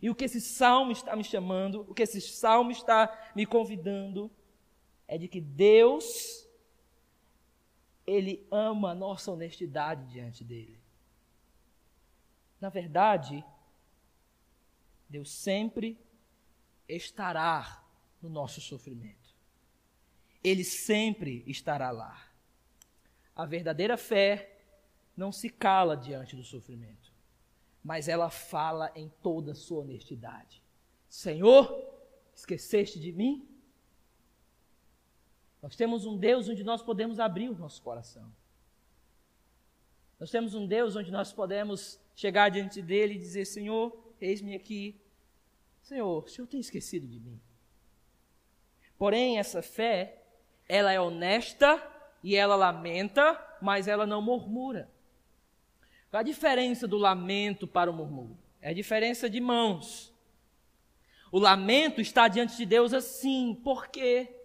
E 0.00 0.08
o 0.08 0.14
que 0.14 0.26
esse 0.26 0.40
salmo 0.40 0.92
está 0.92 1.16
me 1.16 1.24
chamando, 1.24 1.84
o 1.88 1.92
que 1.92 2.04
esse 2.04 2.20
salmo 2.20 2.70
está 2.70 3.32
me 3.34 3.44
convidando, 3.44 4.30
é 5.08 5.18
de 5.18 5.26
que 5.26 5.40
Deus, 5.40 6.48
Ele 8.06 8.46
ama 8.52 8.92
a 8.92 8.94
nossa 8.94 9.32
honestidade 9.32 10.06
diante 10.06 10.44
dele. 10.44 10.79
Na 12.60 12.68
verdade, 12.68 13.44
Deus 15.08 15.30
sempre 15.30 15.98
estará 16.88 17.84
no 18.20 18.28
nosso 18.28 18.60
sofrimento. 18.60 19.34
Ele 20.42 20.64
sempre 20.64 21.42
estará 21.46 21.90
lá. 21.90 22.28
A 23.34 23.46
verdadeira 23.46 23.96
fé 23.96 24.58
não 25.16 25.32
se 25.32 25.48
cala 25.48 25.96
diante 25.96 26.36
do 26.36 26.44
sofrimento, 26.44 27.12
mas 27.82 28.08
ela 28.08 28.30
fala 28.30 28.90
em 28.94 29.08
toda 29.22 29.52
a 29.52 29.54
sua 29.54 29.80
honestidade. 29.80 30.62
Senhor, 31.08 31.84
esqueceste 32.34 32.98
de 32.98 33.12
mim? 33.12 33.46
Nós 35.62 35.76
temos 35.76 36.06
um 36.06 36.16
Deus 36.16 36.48
onde 36.48 36.64
nós 36.64 36.82
podemos 36.82 37.20
abrir 37.20 37.50
o 37.50 37.58
nosso 37.58 37.82
coração. 37.82 38.32
Nós 40.18 40.30
temos 40.30 40.54
um 40.54 40.66
Deus 40.66 40.96
onde 40.96 41.10
nós 41.10 41.32
podemos 41.32 41.99
chegar 42.14 42.48
diante 42.48 42.80
dele 42.82 43.14
e 43.14 43.18
dizer: 43.18 43.44
Senhor, 43.44 44.14
eis-me 44.20 44.54
aqui. 44.54 45.00
Senhor, 45.82 46.24
o 46.24 46.28
Senhor 46.28 46.46
tem 46.46 46.60
esquecido 46.60 47.06
de 47.06 47.18
mim. 47.18 47.40
Porém, 48.98 49.38
essa 49.38 49.62
fé 49.62 50.20
ela 50.68 50.92
é 50.92 51.00
honesta 51.00 51.82
e 52.22 52.36
ela 52.36 52.54
lamenta, 52.54 53.38
mas 53.60 53.88
ela 53.88 54.06
não 54.06 54.22
murmura. 54.22 54.88
Qual 56.10 56.20
a 56.20 56.24
diferença 56.24 56.86
do 56.86 56.96
lamento 56.96 57.66
para 57.66 57.90
o 57.90 57.94
murmúrio? 57.94 58.38
É 58.60 58.70
a 58.70 58.74
diferença 58.74 59.28
de 59.28 59.40
mãos. 59.40 60.14
O 61.32 61.38
lamento 61.38 62.00
está 62.00 62.28
diante 62.28 62.56
de 62.56 62.66
Deus 62.66 62.92
assim, 62.92 63.54
por 63.64 63.88
quê? 63.88 64.36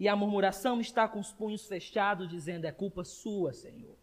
E 0.00 0.08
a 0.08 0.16
murmuração 0.16 0.80
está 0.80 1.06
com 1.06 1.20
os 1.20 1.32
punhos 1.32 1.66
fechados, 1.66 2.28
dizendo: 2.28 2.66
é 2.66 2.72
culpa 2.72 3.04
sua, 3.04 3.52
Senhor. 3.52 3.96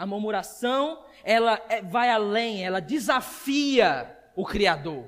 A 0.00 0.06
murmuração, 0.06 1.04
ela 1.22 1.62
é, 1.68 1.82
vai 1.82 2.08
além, 2.08 2.64
ela 2.64 2.80
desafia 2.80 4.18
o 4.34 4.46
Criador. 4.46 5.04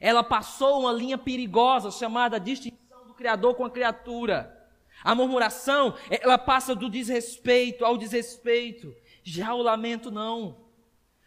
Ela 0.00 0.24
passou 0.24 0.80
uma 0.80 0.92
linha 0.92 1.16
perigosa 1.16 1.92
chamada 1.92 2.40
distinção 2.40 2.78
Criador 3.18 3.56
com 3.56 3.64
a 3.64 3.70
criatura. 3.70 4.56
A 5.02 5.12
murmuração, 5.12 5.94
ela 6.08 6.38
passa 6.38 6.74
do 6.74 6.88
desrespeito 6.88 7.84
ao 7.84 7.98
desrespeito. 7.98 8.94
Já 9.24 9.52
o 9.54 9.62
lamento 9.62 10.10
não. 10.10 10.56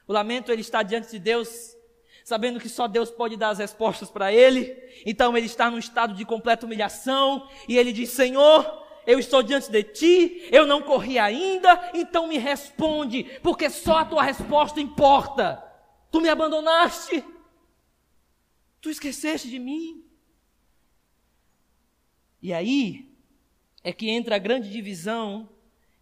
O 0.08 0.14
lamento 0.14 0.52
ele 0.52 0.62
está 0.62 0.82
diante 0.82 1.12
de 1.12 1.20
Deus, 1.20 1.76
sabendo 2.24 2.60
que 2.60 2.70
só 2.70 2.88
Deus 2.88 3.12
pode 3.12 3.36
dar 3.36 3.50
as 3.50 3.60
respostas 3.60 4.10
para 4.10 4.32
ele. 4.32 4.74
Então 5.06 5.38
ele 5.38 5.46
está 5.46 5.70
num 5.70 5.78
estado 5.78 6.14
de 6.14 6.24
completa 6.24 6.66
humilhação 6.66 7.48
e 7.68 7.78
ele 7.78 7.92
diz: 7.92 8.10
Senhor, 8.10 8.66
eu 9.06 9.20
estou 9.20 9.42
diante 9.42 9.72
de 9.72 9.84
ti, 9.84 10.50
eu 10.52 10.66
não 10.66 10.82
corri 10.82 11.18
ainda, 11.18 11.92
então 11.94 12.28
me 12.28 12.38
responde, 12.38 13.24
porque 13.42 13.70
só 13.70 13.98
a 13.98 14.06
tua 14.06 14.24
resposta 14.24 14.80
importa. 14.80 15.64
Tu 16.12 16.20
me 16.20 16.30
abandonaste, 16.30 17.24
tu 18.82 18.90
esqueceste 18.90 19.50
de 19.50 19.60
mim. 19.60 20.06
E 22.42 22.52
aí 22.54 23.12
é 23.84 23.94
que 23.94 24.10
entra 24.10 24.36
a 24.36 24.40
grande 24.40 24.70
divisão 24.70 25.50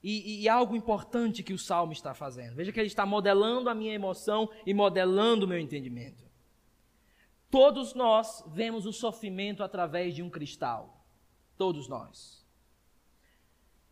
E, 0.02 0.44
e, 0.44 0.48
algo 0.48 0.78
importante 0.78 1.44
que 1.44 1.52
o 1.52 1.60
salmo 1.60 1.92
está 1.92 2.14
fazendo. 2.14 2.56
Veja 2.56 2.72
que 2.72 2.80
ele 2.80 2.88
está 2.88 3.06
modelando 3.06 3.70
a 3.70 3.76
minha 3.76 3.94
emoção 3.94 4.50
e 4.66 4.74
modelando 4.74 5.46
o 5.46 5.50
meu 5.50 5.60
entendimento. 5.60 6.24
Todos 7.52 7.94
nós 7.94 8.42
vemos 8.48 8.86
o 8.86 8.94
sofrimento 8.94 9.62
através 9.62 10.16
de 10.16 10.24
um 10.24 10.30
cristal. 10.30 11.06
Todos 11.58 11.90
nós. 11.90 12.39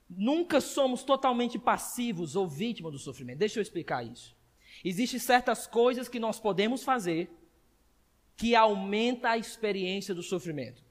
Nunca 0.10 0.62
somos 0.62 1.04
totalmente 1.04 1.60
passivos 1.60 2.36
ou 2.36 2.48
vítimas 2.48 2.94
do 2.94 3.00
sofrimento. 3.00 3.40
Deixa 3.40 3.60
eu 3.60 3.62
explicar 3.62 4.06
isso. 4.06 4.36
Existem 4.84 5.20
certas 5.20 5.68
coisas 5.68 6.08
que 6.08 6.20
nós 6.20 6.40
podemos 6.40 6.84
fazer 6.84 7.30
que 8.36 8.56
aumenta 8.56 9.32
a 9.32 9.38
experiência 9.38 10.14
do 10.14 10.22
sofrimento. 10.22 10.86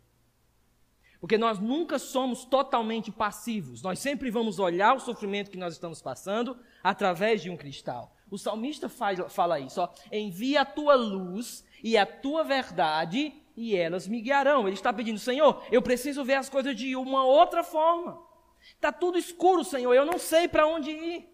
Porque 1.20 1.38
nós 1.38 1.58
nunca 1.58 1.98
somos 1.98 2.44
totalmente 2.44 3.10
passivos. 3.10 3.82
Nós 3.82 3.98
sempre 4.00 4.30
vamos 4.30 4.58
olhar 4.58 4.94
o 4.94 5.00
sofrimento 5.00 5.50
que 5.50 5.56
nós 5.56 5.72
estamos 5.72 6.02
passando 6.02 6.58
através 6.82 7.42
de 7.42 7.48
um 7.48 7.56
cristal. 7.56 8.14
O 8.30 8.36
salmista 8.36 8.88
faz, 8.88 9.20
fala 9.32 9.60
isso, 9.60 9.80
ó, 9.80 9.88
envia 10.10 10.62
a 10.62 10.64
tua 10.64 10.96
luz 10.96 11.64
e 11.82 11.96
a 11.96 12.04
tua 12.04 12.42
verdade 12.42 13.32
e 13.56 13.74
elas 13.76 14.08
me 14.08 14.20
guiarão. 14.20 14.66
Ele 14.66 14.74
está 14.74 14.92
pedindo, 14.92 15.18
Senhor, 15.18 15.64
eu 15.70 15.80
preciso 15.80 16.24
ver 16.24 16.34
as 16.34 16.48
coisas 16.48 16.76
de 16.76 16.96
uma 16.96 17.24
outra 17.24 17.62
forma. 17.62 18.25
Está 18.74 18.92
tudo 18.92 19.18
escuro, 19.18 19.64
Senhor, 19.64 19.94
eu 19.94 20.04
não 20.04 20.18
sei 20.18 20.48
para 20.48 20.66
onde 20.66 20.90
ir. 20.90 21.28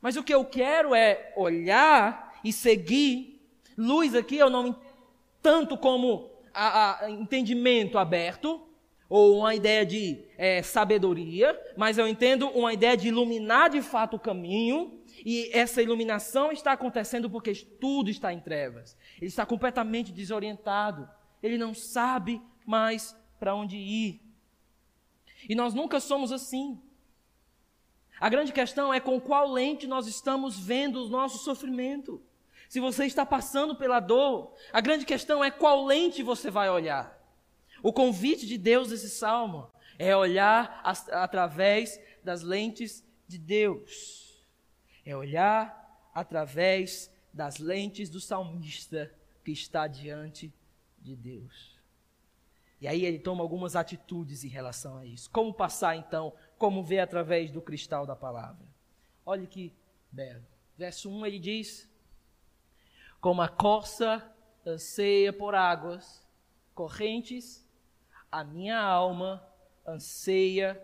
Mas 0.00 0.16
o 0.16 0.22
que 0.22 0.34
eu 0.34 0.44
quero 0.44 0.94
é 0.94 1.32
olhar 1.36 2.38
e 2.44 2.52
seguir. 2.52 3.40
Luz 3.76 4.14
aqui 4.14 4.36
eu 4.36 4.48
não 4.48 4.80
tanto 5.42 5.76
como 5.76 6.30
a, 6.52 7.04
a 7.04 7.10
entendimento 7.10 7.98
aberto, 7.98 8.66
ou 9.08 9.38
uma 9.38 9.54
ideia 9.54 9.86
de 9.86 10.24
é, 10.36 10.62
sabedoria, 10.62 11.58
mas 11.76 11.98
eu 11.98 12.08
entendo 12.08 12.48
uma 12.48 12.72
ideia 12.72 12.96
de 12.96 13.08
iluminar 13.08 13.70
de 13.70 13.80
fato 13.80 14.16
o 14.16 14.20
caminho, 14.20 15.00
e 15.24 15.50
essa 15.52 15.80
iluminação 15.80 16.50
está 16.50 16.72
acontecendo 16.72 17.30
porque 17.30 17.54
tudo 17.54 18.10
está 18.10 18.32
em 18.32 18.40
trevas. 18.40 18.96
Ele 19.18 19.28
está 19.28 19.46
completamente 19.46 20.12
desorientado, 20.12 21.08
ele 21.42 21.56
não 21.56 21.72
sabe 21.72 22.42
mais 22.66 23.16
para 23.38 23.54
onde 23.54 23.76
ir. 23.76 24.20
E 25.48 25.54
nós 25.54 25.74
nunca 25.74 26.00
somos 26.00 26.32
assim. 26.32 26.80
A 28.18 28.28
grande 28.28 28.52
questão 28.52 28.92
é 28.92 28.98
com 28.98 29.20
qual 29.20 29.50
lente 29.50 29.86
nós 29.86 30.06
estamos 30.06 30.58
vendo 30.58 31.04
o 31.04 31.08
nosso 31.08 31.38
sofrimento. 31.38 32.22
Se 32.68 32.80
você 32.80 33.04
está 33.04 33.24
passando 33.24 33.76
pela 33.76 34.00
dor, 34.00 34.54
a 34.72 34.80
grande 34.80 35.04
questão 35.04 35.44
é 35.44 35.50
qual 35.50 35.84
lente 35.84 36.22
você 36.22 36.50
vai 36.50 36.68
olhar. 36.68 37.16
O 37.82 37.92
convite 37.92 38.46
de 38.46 38.58
Deus 38.58 38.88
desse 38.88 39.10
salmo 39.10 39.70
é 39.98 40.16
olhar 40.16 40.82
através 41.12 42.00
das 42.24 42.42
lentes 42.42 43.04
de 43.28 43.38
Deus. 43.38 44.44
É 45.04 45.14
olhar 45.16 46.10
através 46.14 47.10
das 47.32 47.58
lentes 47.58 48.08
do 48.08 48.20
salmista 48.20 49.14
que 49.44 49.52
está 49.52 49.86
diante 49.86 50.52
de 50.98 51.14
Deus. 51.14 51.75
E 52.80 52.86
aí 52.86 53.04
ele 53.04 53.18
toma 53.18 53.42
algumas 53.42 53.74
atitudes 53.74 54.44
em 54.44 54.48
relação 54.48 54.98
a 54.98 55.06
isso. 55.06 55.30
Como 55.30 55.52
passar 55.52 55.96
então, 55.96 56.34
como 56.58 56.82
ver 56.82 57.00
através 57.00 57.50
do 57.50 57.62
cristal 57.62 58.04
da 58.04 58.14
palavra? 58.14 58.66
Olhe 59.24 59.46
que 59.46 59.74
belo. 60.12 60.44
Verso 60.76 61.10
1 61.10 61.26
ele 61.26 61.38
diz: 61.38 61.88
como 63.20 63.42
a 63.42 63.48
corça 63.48 64.22
anseia 64.64 65.32
por 65.32 65.54
águas 65.54 66.24
correntes, 66.74 67.66
a 68.30 68.44
minha 68.44 68.78
alma 68.78 69.44
anseia 69.86 70.80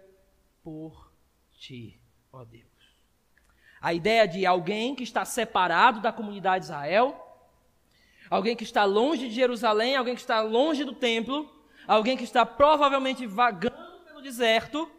por 0.63 1.13
ti, 1.53 2.01
ó 2.33 2.45
Deus. 2.45 2.67
A 3.81 3.93
ideia 3.93 4.27
de 4.27 4.47
alguém 4.47 4.95
que 4.95 5.03
está 5.03 5.25
separado 5.25 6.01
da 6.01 6.13
comunidade 6.13 6.65
de 6.65 6.71
Israel, 6.73 7.49
alguém 8.31 8.57
que 8.57 8.65
está 8.65 8.85
longe 8.85 9.29
de 9.29 9.35
Jerusalém, 9.35 9.95
alguém 9.95 10.15
que 10.15 10.21
está 10.21 10.41
longe 10.41 10.85
do 10.85 10.95
templo, 10.95 11.49
alguém 11.87 12.17
que 12.17 12.25
está 12.25 12.45
provavelmente 12.45 13.27
vagando 13.27 14.01
pelo 14.05 14.23
deserto, 14.23 14.91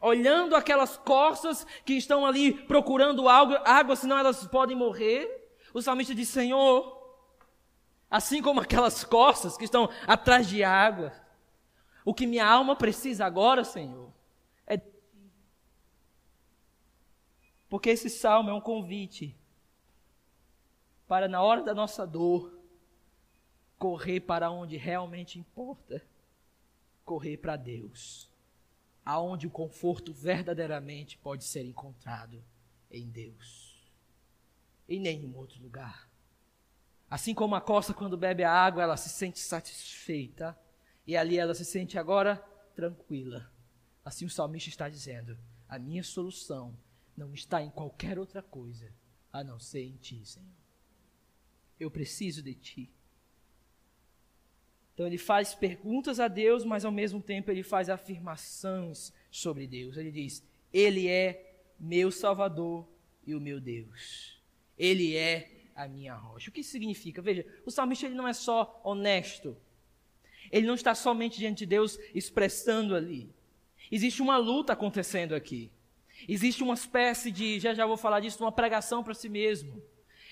olhando 0.00 0.56
aquelas 0.56 0.96
corças 0.96 1.64
que 1.84 1.94
estão 1.94 2.26
ali 2.26 2.52
procurando 2.66 3.28
água, 3.28 3.62
água 3.64 3.96
senão 3.96 4.18
elas 4.18 4.46
podem 4.46 4.76
morrer. 4.76 5.28
O 5.72 5.80
salmista 5.80 6.14
diz: 6.14 6.28
Senhor, 6.28 7.00
assim 8.10 8.42
como 8.42 8.60
aquelas 8.60 9.04
costas 9.04 9.56
que 9.56 9.64
estão 9.64 9.88
atrás 10.06 10.48
de 10.48 10.64
água, 10.64 11.12
o 12.04 12.12
que 12.12 12.26
minha 12.26 12.46
alma 12.46 12.74
precisa 12.74 13.24
agora, 13.24 13.64
Senhor, 13.64 14.12
é. 14.66 14.80
Porque 17.68 17.90
esse 17.90 18.10
salmo 18.10 18.50
é 18.50 18.54
um 18.54 18.60
convite 18.60 19.36
para, 21.06 21.28
na 21.28 21.42
hora 21.42 21.62
da 21.62 21.74
nossa 21.74 22.06
dor, 22.06 22.58
correr 23.78 24.20
para 24.20 24.50
onde 24.50 24.76
realmente 24.76 25.38
importa 25.38 26.02
correr 27.04 27.36
para 27.36 27.56
Deus, 27.56 28.30
aonde 29.04 29.46
o 29.46 29.50
conforto 29.50 30.12
verdadeiramente 30.12 31.18
pode 31.18 31.44
ser 31.44 31.64
encontrado 31.64 32.42
em 32.90 33.08
Deus 33.08 33.72
em 34.88 35.00
nenhum 35.00 35.34
outro 35.36 35.62
lugar. 35.62 36.10
Assim 37.08 37.34
como 37.34 37.54
a 37.54 37.60
costa, 37.60 37.94
quando 37.94 38.16
bebe 38.16 38.42
a 38.42 38.50
água, 38.50 38.82
ela 38.82 38.96
se 38.96 39.08
sente 39.08 39.38
satisfeita. 39.38 40.58
E 41.06 41.16
ali 41.16 41.38
ela 41.38 41.54
se 41.54 41.64
sente 41.64 41.98
agora 41.98 42.36
tranquila. 42.74 43.50
Assim 44.04 44.24
o 44.24 44.30
salmista 44.30 44.70
está 44.70 44.88
dizendo: 44.88 45.38
a 45.68 45.78
minha 45.78 46.02
solução 46.02 46.76
não 47.16 47.34
está 47.34 47.62
em 47.62 47.70
qualquer 47.70 48.18
outra 48.18 48.42
coisa 48.42 48.92
a 49.32 49.42
não 49.42 49.58
ser 49.58 49.84
em 49.84 49.96
ti, 49.96 50.24
Senhor. 50.24 50.48
Eu 51.78 51.90
preciso 51.90 52.42
de 52.42 52.54
ti. 52.54 52.92
Então 55.02 55.08
ele 55.08 55.18
faz 55.18 55.52
perguntas 55.52 56.20
a 56.20 56.28
Deus, 56.28 56.64
mas 56.64 56.84
ao 56.84 56.92
mesmo 56.92 57.20
tempo 57.20 57.50
ele 57.50 57.64
faz 57.64 57.90
afirmações 57.90 59.12
sobre 59.32 59.66
Deus. 59.66 59.96
Ele 59.96 60.12
diz: 60.12 60.46
Ele 60.72 61.08
é 61.08 61.56
meu 61.76 62.12
Salvador 62.12 62.86
e 63.26 63.34
o 63.34 63.40
meu 63.40 63.60
Deus. 63.60 64.40
Ele 64.78 65.16
é 65.16 65.50
a 65.74 65.88
minha 65.88 66.14
rocha. 66.14 66.50
O 66.50 66.52
que 66.52 66.60
isso 66.60 66.70
significa? 66.70 67.20
Veja, 67.20 67.44
o 67.66 67.70
salmista 67.72 68.06
ele 68.06 68.14
não 68.14 68.28
é 68.28 68.32
só 68.32 68.80
honesto. 68.84 69.56
Ele 70.52 70.68
não 70.68 70.74
está 70.74 70.94
somente 70.94 71.36
diante 71.36 71.58
de 71.58 71.66
Deus 71.66 71.98
expressando 72.14 72.94
ali. 72.94 73.28
Existe 73.90 74.22
uma 74.22 74.36
luta 74.36 74.72
acontecendo 74.72 75.34
aqui. 75.34 75.68
Existe 76.28 76.62
uma 76.62 76.74
espécie 76.74 77.32
de, 77.32 77.58
já 77.58 77.74
já 77.74 77.86
vou 77.86 77.96
falar 77.96 78.20
disso, 78.20 78.44
uma 78.44 78.52
pregação 78.52 79.02
para 79.02 79.14
si 79.14 79.28
mesmo. 79.28 79.82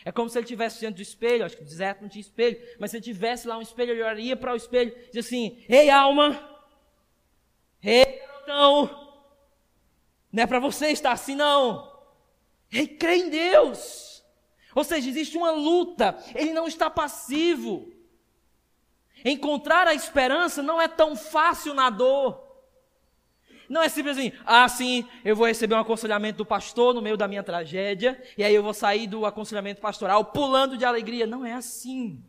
É 0.05 0.11
como 0.11 0.29
se 0.29 0.39
ele 0.39 0.45
estivesse 0.45 0.81
diante 0.81 0.97
do 0.97 1.03
espelho, 1.03 1.45
acho 1.45 1.57
que 1.57 1.63
o 1.63 1.67
deserto 1.67 2.01
não 2.01 2.09
tinha 2.09 2.21
espelho, 2.21 2.59
mas 2.79 2.91
se 2.91 2.97
ele 2.97 3.05
tivesse 3.05 3.47
lá 3.47 3.59
um 3.59 3.63
espelho, 3.63 3.93
ele 3.93 4.03
olharia 4.03 4.37
para 4.37 4.53
o 4.53 4.57
espelho 4.57 4.93
e 4.97 5.07
dizia 5.07 5.21
assim: 5.21 5.65
Ei, 5.69 5.91
alma! 5.91 6.49
Ei, 7.83 8.05
garotão! 8.21 9.11
Não 10.33 10.43
é 10.43 10.47
para 10.47 10.59
você 10.59 10.89
estar 10.89 11.13
assim, 11.13 11.35
não! 11.35 11.91
Ei, 12.73 12.87
crê 12.87 13.17
em 13.17 13.31
Deus! 13.31 14.25
Ou 14.75 14.85
seja, 14.85 15.09
existe 15.09 15.37
uma 15.37 15.51
luta, 15.51 16.17
ele 16.35 16.53
não 16.53 16.67
está 16.67 16.89
passivo. 16.89 17.93
Encontrar 19.25 19.87
a 19.87 19.95
esperança 19.95 20.63
não 20.63 20.81
é 20.81 20.89
tão 20.89 21.15
fácil 21.15 21.75
na 21.75 21.91
dor. 21.91 22.50
Não 23.71 23.81
é 23.81 23.89
simples 23.89 24.19
assim, 24.19 24.33
ah, 24.45 24.69
sim, 24.69 25.09
eu 25.25 25.37
vou 25.37 25.47
receber 25.47 25.77
um 25.77 25.79
aconselhamento 25.79 26.39
do 26.39 26.45
pastor 26.45 26.93
no 26.93 27.01
meio 27.01 27.17
da 27.17 27.29
minha 27.29 27.41
tragédia, 27.41 28.21
e 28.37 28.43
aí 28.43 28.53
eu 28.53 28.65
vou 28.65 28.75
sair 28.75 29.07
do 29.07 29.25
aconselhamento 29.25 29.81
pastoral 29.81 30.25
pulando 30.25 30.77
de 30.77 30.85
alegria. 30.85 31.25
Não 31.25 31.47
é 31.47 31.53
assim. 31.53 32.21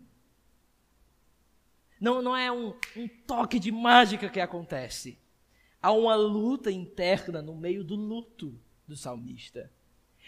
Não, 2.00 2.22
não 2.22 2.38
é 2.38 2.52
um, 2.52 2.76
um 2.96 3.08
toque 3.26 3.58
de 3.58 3.72
mágica 3.72 4.30
que 4.30 4.40
acontece. 4.40 5.18
Há 5.82 5.92
uma 5.92 6.14
luta 6.14 6.72
interna 6.72 7.42
no 7.42 7.56
meio 7.56 7.84
do 7.84 7.96
luto 7.96 8.54
do 8.88 8.96
salmista. 8.96 9.72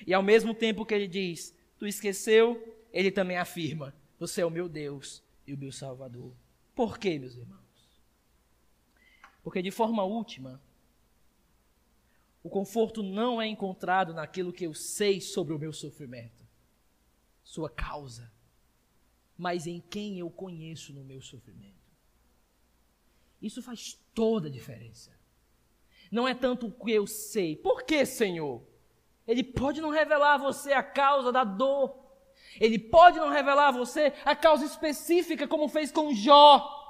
E 0.07 0.15
ao 0.15 0.23
mesmo 0.23 0.51
tempo 0.51 0.83
que 0.83 0.95
ele 0.95 1.07
diz: 1.07 1.55
tu 1.77 1.85
esqueceu, 1.85 2.75
ele 2.91 3.11
também 3.11 3.37
afirma: 3.37 3.93
Você 4.19 4.41
é 4.41 4.45
o 4.45 4.49
meu 4.49 4.67
Deus 4.67 5.21
e 5.45 5.53
o 5.53 5.57
meu 5.59 5.71
Salvador. 5.71 6.33
Por 6.73 6.97
quê, 6.97 7.19
meus 7.19 7.35
irmãos? 7.35 7.61
Porque 9.43 9.61
de 9.61 9.69
forma 9.69 10.03
última, 10.03 10.59
o 12.43 12.49
conforto 12.49 13.01
não 13.01 13.41
é 13.41 13.47
encontrado 13.47 14.13
naquilo 14.13 14.51
que 14.51 14.65
eu 14.65 14.73
sei 14.73 15.21
sobre 15.21 15.53
o 15.53 15.59
meu 15.59 15.71
sofrimento, 15.71 16.45
sua 17.41 17.69
causa, 17.69 18.31
mas 19.37 19.65
em 19.65 19.79
quem 19.79 20.19
eu 20.19 20.29
conheço 20.29 20.91
no 20.93 21.03
meu 21.03 21.21
sofrimento. 21.21 21.81
Isso 23.41 23.61
faz 23.61 23.97
toda 24.13 24.47
a 24.47 24.51
diferença. 24.51 25.11
Não 26.11 26.27
é 26.27 26.33
tanto 26.33 26.67
o 26.67 26.71
que 26.71 26.91
eu 26.91 27.07
sei. 27.07 27.55
Por 27.55 27.83
que, 27.83 28.05
Senhor? 28.05 28.61
Ele 29.25 29.43
pode 29.43 29.81
não 29.81 29.89
revelar 29.89 30.35
a 30.35 30.37
você 30.37 30.73
a 30.73 30.83
causa 30.83 31.31
da 31.31 31.43
dor. 31.43 31.97
Ele 32.59 32.77
pode 32.77 33.17
não 33.19 33.29
revelar 33.29 33.69
a 33.69 33.71
você 33.71 34.13
a 34.23 34.35
causa 34.35 34.65
específica, 34.65 35.47
como 35.47 35.67
fez 35.67 35.91
com 35.91 36.13
Jó. 36.13 36.82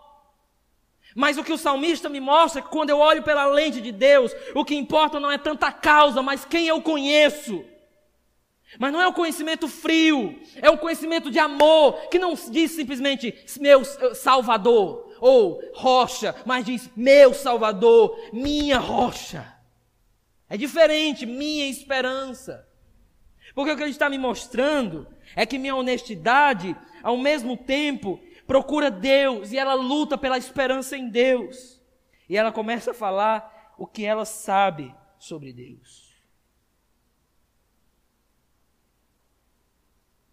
Mas 1.15 1.37
o 1.37 1.43
que 1.43 1.53
o 1.53 1.57
salmista 1.57 2.09
me 2.09 2.19
mostra 2.19 2.59
é 2.59 2.63
que 2.63 2.69
quando 2.69 2.89
eu 2.89 2.99
olho 2.99 3.23
pela 3.23 3.45
lente 3.45 3.81
de 3.81 3.91
Deus, 3.91 4.31
o 4.55 4.65
que 4.65 4.75
importa 4.75 5.19
não 5.19 5.31
é 5.31 5.37
tanta 5.37 5.71
causa, 5.71 6.21
mas 6.21 6.45
quem 6.45 6.67
eu 6.67 6.81
conheço. 6.81 7.63
Mas 8.79 8.91
não 8.91 9.01
é 9.01 9.07
o 9.07 9.13
conhecimento 9.13 9.67
frio, 9.67 10.39
é 10.59 10.69
um 10.69 10.77
conhecimento 10.77 11.29
de 11.29 11.37
amor, 11.37 12.07
que 12.09 12.17
não 12.17 12.33
diz 12.33 12.71
simplesmente 12.71 13.33
meu 13.59 13.83
Salvador 14.15 15.15
ou 15.19 15.61
rocha, 15.75 16.35
mas 16.45 16.65
diz 16.65 16.89
meu 16.95 17.33
Salvador, 17.33 18.19
minha 18.33 18.79
rocha. 18.79 19.53
É 20.49 20.57
diferente, 20.57 21.25
minha 21.25 21.67
esperança. 21.67 22.67
Porque 23.53 23.71
o 23.71 23.77
que 23.77 23.83
ele 23.83 23.91
está 23.91 24.09
me 24.09 24.17
mostrando 24.17 25.07
é 25.35 25.45
que 25.45 25.59
minha 25.59 25.75
honestidade, 25.75 26.75
ao 27.01 27.17
mesmo 27.17 27.55
tempo, 27.55 28.19
procura 28.45 28.89
Deus 28.89 29.51
e 29.51 29.57
ela 29.57 29.73
luta 29.73 30.17
pela 30.17 30.37
esperança 30.37 30.97
em 30.97 31.09
Deus. 31.09 31.81
E 32.27 32.37
ela 32.37 32.51
começa 32.51 32.91
a 32.91 32.93
falar 32.93 33.73
o 33.77 33.85
que 33.85 34.05
ela 34.05 34.25
sabe 34.25 34.95
sobre 35.17 35.53
Deus. 35.53 36.13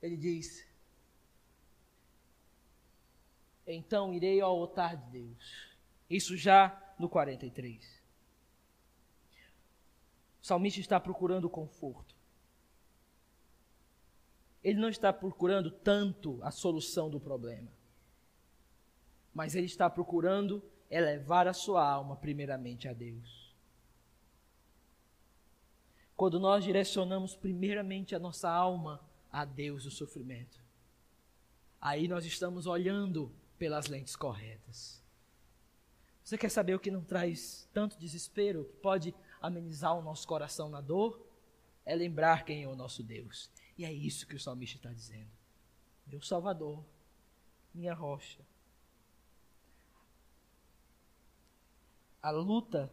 Ele 0.02 0.16
diz: 0.16 0.66
Então 3.66 4.14
irei 4.14 4.40
ao 4.40 4.56
altar 4.56 4.96
de 4.96 5.10
Deus. 5.10 5.76
Isso 6.08 6.36
já 6.36 6.94
no 6.98 7.08
43. 7.08 8.00
O 10.42 10.46
salmista 10.46 10.80
está 10.80 10.98
procurando 10.98 11.48
conforto. 11.48 12.14
Ele 14.62 14.78
não 14.78 14.88
está 14.88 15.12
procurando 15.12 15.70
tanto 15.70 16.38
a 16.42 16.50
solução 16.50 17.08
do 17.08 17.20
problema, 17.20 17.70
mas 19.34 19.54
ele 19.54 19.66
está 19.66 19.88
procurando 19.88 20.62
elevar 20.90 21.46
a 21.46 21.52
sua 21.52 21.88
alma 21.88 22.16
primeiramente 22.16 22.88
a 22.88 22.92
Deus. 22.92 23.54
Quando 26.16 26.38
nós 26.38 26.64
direcionamos 26.64 27.34
primeiramente 27.34 28.14
a 28.14 28.18
nossa 28.18 28.50
alma 28.50 29.00
a 29.32 29.44
Deus 29.44 29.86
o 29.86 29.90
sofrimento. 29.90 30.60
Aí 31.80 32.08
nós 32.08 32.26
estamos 32.26 32.66
olhando 32.66 33.32
pelas 33.58 33.86
lentes 33.86 34.16
corretas. 34.16 35.00
Você 36.22 36.36
quer 36.36 36.50
saber 36.50 36.74
o 36.74 36.80
que 36.80 36.90
não 36.90 37.02
traz 37.02 37.68
tanto 37.72 37.98
desespero, 37.98 38.64
que 38.64 38.76
pode 38.76 39.14
amenizar 39.40 39.96
o 39.96 40.02
nosso 40.02 40.26
coração 40.26 40.68
na 40.68 40.80
dor? 40.80 41.26
É 41.84 41.94
lembrar 41.94 42.44
quem 42.44 42.64
é 42.64 42.68
o 42.68 42.76
nosso 42.76 43.02
Deus. 43.02 43.50
E 43.78 43.84
é 43.84 43.92
isso 43.92 44.26
que 44.26 44.36
o 44.36 44.40
salmista 44.40 44.76
está 44.76 44.92
dizendo. 44.92 45.30
Meu 46.06 46.20
Salvador, 46.20 46.84
minha 47.74 47.94
rocha. 47.94 48.40
A 52.22 52.30
luta, 52.30 52.92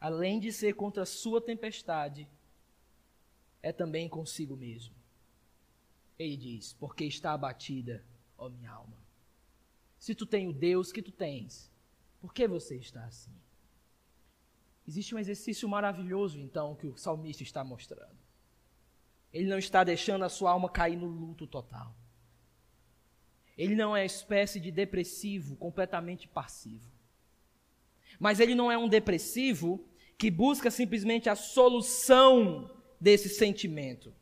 além 0.00 0.40
de 0.40 0.52
ser 0.52 0.74
contra 0.74 1.02
a 1.02 1.06
sua 1.06 1.40
tempestade, 1.40 2.28
é 3.62 3.72
também 3.72 4.08
consigo 4.08 4.56
mesmo. 4.56 4.94
Ele 6.18 6.36
diz: 6.36 6.72
Porque 6.72 7.04
está 7.04 7.32
abatida, 7.32 8.04
ó 8.36 8.48
minha 8.48 8.70
alma. 8.70 8.96
Se 9.98 10.14
tu 10.14 10.24
tem 10.24 10.48
o 10.48 10.52
Deus 10.52 10.92
que 10.92 11.02
tu 11.02 11.12
tens, 11.12 11.70
por 12.20 12.32
que 12.32 12.46
você 12.46 12.76
está 12.76 13.04
assim? 13.04 13.34
Existe 14.86 15.14
um 15.14 15.18
exercício 15.18 15.68
maravilhoso, 15.68 16.38
então, 16.40 16.74
que 16.74 16.86
o 16.86 16.96
salmista 16.96 17.42
está 17.42 17.62
mostrando. 17.62 18.16
Ele 19.32 19.46
não 19.46 19.58
está 19.58 19.84
deixando 19.84 20.24
a 20.24 20.28
sua 20.30 20.52
alma 20.52 20.70
cair 20.70 20.96
no 20.96 21.06
luto 21.06 21.46
total. 21.46 21.94
Ele 23.56 23.74
não 23.74 23.94
é 23.94 24.06
espécie 24.06 24.58
de 24.58 24.70
depressivo 24.70 25.56
completamente 25.56 26.26
passivo. 26.26 26.90
Mas 28.18 28.40
ele 28.40 28.54
não 28.54 28.70
é 28.70 28.76
um 28.76 28.88
depressivo 28.88 29.84
que 30.16 30.30
busca 30.30 30.70
simplesmente 30.70 31.28
a 31.28 31.36
solução 31.36 32.70
desse 33.00 33.28
sentimento 33.28 34.12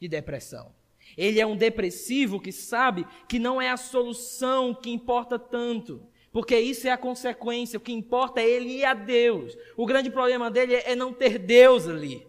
de 0.00 0.08
depressão. 0.08 0.74
Ele 1.16 1.40
é 1.40 1.46
um 1.46 1.56
depressivo 1.56 2.40
que 2.40 2.52
sabe 2.52 3.06
que 3.28 3.38
não 3.38 3.60
é 3.60 3.70
a 3.70 3.76
solução 3.76 4.74
que 4.74 4.90
importa 4.90 5.38
tanto, 5.38 6.06
porque 6.32 6.58
isso 6.58 6.86
é 6.86 6.90
a 6.90 6.98
consequência. 6.98 7.76
O 7.76 7.80
que 7.80 7.92
importa 7.92 8.40
é 8.40 8.48
ele 8.48 8.78
ir 8.78 8.84
a 8.84 8.94
Deus. 8.94 9.56
O 9.76 9.86
grande 9.86 10.10
problema 10.10 10.50
dele 10.50 10.74
é 10.74 10.94
não 10.94 11.12
ter 11.12 11.38
Deus 11.38 11.88
ali. 11.88 12.26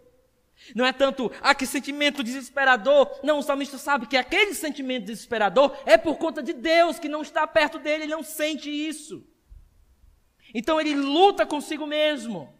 Não 0.73 0.85
é 0.85 0.91
tanto, 0.91 1.31
ah, 1.41 1.53
que 1.53 1.65
sentimento 1.65 2.23
desesperador. 2.23 3.19
Não, 3.23 3.39
o 3.39 3.43
salmista 3.43 3.77
sabe 3.77 4.07
que 4.07 4.17
aquele 4.17 4.53
sentimento 4.53 5.05
desesperador 5.05 5.77
é 5.85 5.97
por 5.97 6.17
conta 6.17 6.41
de 6.41 6.53
Deus, 6.53 6.97
que 6.97 7.09
não 7.09 7.21
está 7.21 7.45
perto 7.45 7.77
dele, 7.77 8.03
ele 8.03 8.11
não 8.11 8.23
sente 8.23 8.69
isso. 8.69 9.23
Então 10.57 10.81
ele 10.81 10.95
luta 10.95 11.45
consigo 11.45 11.85
mesmo. 11.85 12.51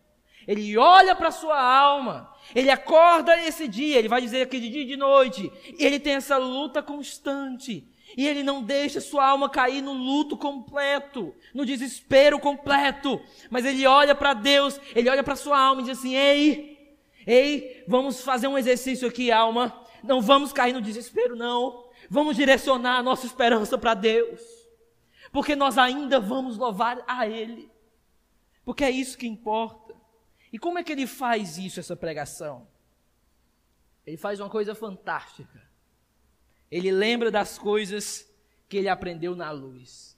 Ele 0.47 0.77
olha 0.77 1.15
para 1.15 1.31
sua 1.31 1.60
alma, 1.60 2.31
ele 2.53 2.69
acorda 2.69 3.36
esse 3.43 3.67
dia, 3.67 3.97
ele 3.97 4.07
vai 4.07 4.21
dizer 4.21 4.43
aqui 4.43 4.60
de 4.60 4.69
dia 4.69 4.83
e 4.83 4.86
de 4.86 4.95
noite, 4.95 5.51
e 5.77 5.83
ele 5.83 5.99
tem 5.99 6.13
essa 6.13 6.38
luta 6.38 6.83
constante. 6.83 7.91
E 8.15 8.27
ele 8.27 8.43
não 8.43 8.62
deixa 8.62 9.01
sua 9.01 9.25
alma 9.27 9.49
cair 9.49 9.81
no 9.81 9.93
luto 9.93 10.38
completo, 10.38 11.33
no 11.55 11.65
desespero 11.65 12.39
completo. 12.39 13.19
Mas 13.49 13.65
ele 13.65 13.88
olha 13.88 14.13
para 14.13 14.36
Deus, 14.36 14.79
ele 14.95 15.10
olha 15.10 15.23
para 15.23 15.36
sua 15.36 15.60
alma 15.60 15.81
e 15.81 15.86
diz 15.86 15.97
assim: 15.97 16.15
Ei, 16.15 16.95
ei, 17.25 17.83
vamos 17.88 18.21
fazer 18.21 18.47
um 18.47 18.60
exercício 18.60 19.07
aqui, 19.07 19.31
alma. 19.31 19.75
Não 20.03 20.21
vamos 20.21 20.53
cair 20.53 20.71
no 20.71 20.81
desespero, 20.81 21.36
não. 21.36 21.83
Vamos 22.12 22.38
direcionar 22.38 22.99
a 22.99 23.03
nossa 23.03 23.25
esperança 23.25 23.75
para 23.75 23.95
Deus. 23.95 24.39
Porque 25.31 25.55
nós 25.55 25.79
ainda 25.79 26.19
vamos 26.19 26.57
louvar 26.57 27.03
a 27.07 27.27
Ele. 27.27 27.75
Porque 28.67 28.84
é 28.84 28.91
isso 28.91 29.17
que 29.17 29.25
importa. 29.25 29.95
E 30.51 30.60
como 30.60 30.77
é 30.77 30.84
que 30.84 30.91
ele 30.91 31.08
faz 31.08 31.58
isso, 31.58 31.80
essa 31.80 31.95
pregação? 31.95 32.67
Ele 34.06 34.17
faz 34.17 34.41
uma 34.41 34.49
coisa 34.49 34.75
fantástica. 34.75 35.65
Ele 36.69 36.91
lembra 36.91 37.32
das 37.32 37.58
coisas 37.58 38.30
que 38.67 38.75
ele 38.75 38.89
aprendeu 38.89 39.38
na 39.38 39.51
luz. 39.51 40.17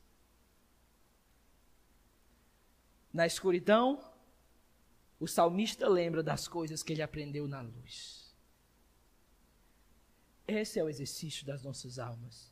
Na 3.13 3.27
escuridão, 3.27 4.03
o 5.19 5.27
salmista 5.27 5.87
lembra 5.87 6.23
das 6.23 6.47
coisas 6.47 6.81
que 6.81 6.93
ele 6.93 7.03
aprendeu 7.03 7.47
na 7.47 7.61
luz. 7.61 8.33
Esse 10.47 10.79
é 10.79 10.83
o 10.83 10.89
exercício 10.89 11.45
das 11.45 11.61
nossas 11.61 11.99
almas. 11.99 12.51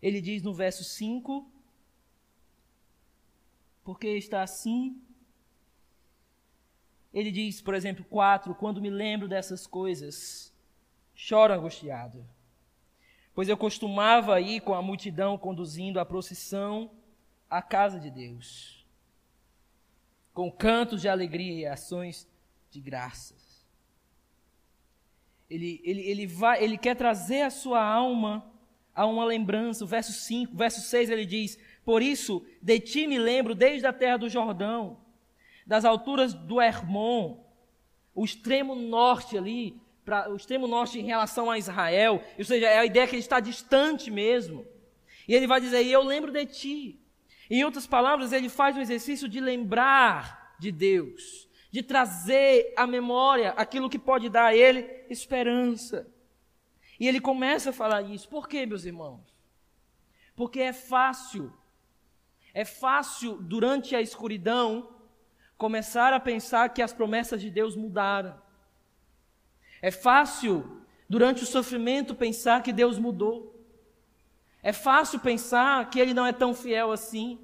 Ele 0.00 0.22
diz 0.22 0.42
no 0.42 0.54
verso 0.54 0.82
5: 0.82 1.57
Porque 3.88 4.08
está 4.18 4.42
assim 4.42 5.00
ele 7.12 7.30
diz, 7.30 7.62
por 7.62 7.74
exemplo, 7.74 8.04
4: 8.04 8.54
Quando 8.54 8.82
me 8.82 8.90
lembro 8.90 9.26
dessas 9.26 9.66
coisas, 9.66 10.52
choro 11.14 11.54
angustiado. 11.54 12.22
Pois 13.34 13.48
eu 13.48 13.56
costumava 13.56 14.38
ir 14.42 14.60
com 14.60 14.74
a 14.74 14.82
multidão 14.82 15.38
conduzindo 15.38 15.98
a 15.98 16.04
procissão 16.04 16.90
à 17.48 17.62
casa 17.62 17.98
de 17.98 18.10
Deus, 18.10 18.86
com 20.34 20.52
cantos 20.52 21.00
de 21.00 21.08
alegria 21.08 21.54
e 21.54 21.66
ações 21.66 22.28
de 22.70 22.82
graças. 22.82 23.66
Ele, 25.48 25.80
ele, 25.82 26.02
ele, 26.02 26.26
vai, 26.26 26.62
ele 26.62 26.76
quer 26.76 26.94
trazer 26.94 27.40
a 27.40 27.48
sua 27.50 27.82
alma 27.82 28.52
a 28.94 29.06
uma 29.06 29.24
lembrança. 29.24 29.82
O 29.82 29.86
verso 29.88 30.12
5, 30.12 30.54
verso 30.54 30.82
6 30.82 31.08
ele 31.08 31.24
diz: 31.24 31.58
Por 31.88 32.02
isso, 32.02 32.44
de 32.60 32.78
ti 32.78 33.06
me 33.06 33.18
lembro 33.18 33.54
desde 33.54 33.86
a 33.86 33.94
terra 33.94 34.18
do 34.18 34.28
Jordão 34.28 34.98
das 35.66 35.86
alturas 35.86 36.34
do 36.34 36.60
Hermon, 36.60 37.42
o 38.14 38.26
extremo 38.26 38.74
norte 38.74 39.38
ali, 39.38 39.80
pra, 40.04 40.30
o 40.30 40.36
extremo 40.36 40.66
norte 40.66 41.00
em 41.00 41.06
relação 41.06 41.50
a 41.50 41.56
Israel, 41.56 42.22
ou 42.36 42.44
seja, 42.44 42.66
é 42.66 42.78
a 42.78 42.84
ideia 42.84 43.06
que 43.06 43.14
ele 43.14 43.22
está 43.22 43.40
distante 43.40 44.10
mesmo. 44.10 44.66
E 45.26 45.34
ele 45.34 45.46
vai 45.46 45.62
dizer: 45.62 45.82
Eu 45.86 46.02
lembro 46.02 46.30
de 46.30 46.44
ti. 46.44 47.00
Em 47.48 47.64
outras 47.64 47.86
palavras, 47.86 48.34
ele 48.34 48.50
faz 48.50 48.76
o 48.76 48.80
exercício 48.80 49.26
de 49.26 49.40
lembrar 49.40 50.56
de 50.58 50.70
Deus, 50.70 51.48
de 51.70 51.82
trazer 51.82 52.70
à 52.76 52.86
memória 52.86 53.52
aquilo 53.52 53.88
que 53.88 53.98
pode 53.98 54.28
dar 54.28 54.48
a 54.48 54.54
ele 54.54 55.06
esperança. 55.08 56.06
E 57.00 57.08
ele 57.08 57.18
começa 57.18 57.70
a 57.70 57.72
falar 57.72 58.02
isso. 58.02 58.28
Por 58.28 58.46
quê, 58.46 58.66
meus 58.66 58.84
irmãos? 58.84 59.34
Porque 60.36 60.60
é 60.60 60.74
fácil, 60.74 61.50
é 62.58 62.64
fácil 62.64 63.36
durante 63.40 63.94
a 63.94 64.00
escuridão 64.00 64.90
começar 65.56 66.12
a 66.12 66.18
pensar 66.18 66.70
que 66.70 66.82
as 66.82 66.92
promessas 66.92 67.40
de 67.40 67.52
Deus 67.52 67.76
mudaram. 67.76 68.34
É 69.80 69.92
fácil, 69.92 70.82
durante 71.08 71.44
o 71.44 71.46
sofrimento, 71.46 72.16
pensar 72.16 72.60
que 72.64 72.72
Deus 72.72 72.98
mudou. 72.98 73.64
É 74.60 74.72
fácil 74.72 75.20
pensar 75.20 75.88
que 75.88 76.00
Ele 76.00 76.12
não 76.12 76.26
é 76.26 76.32
tão 76.32 76.52
fiel 76.52 76.90
assim. 76.90 77.38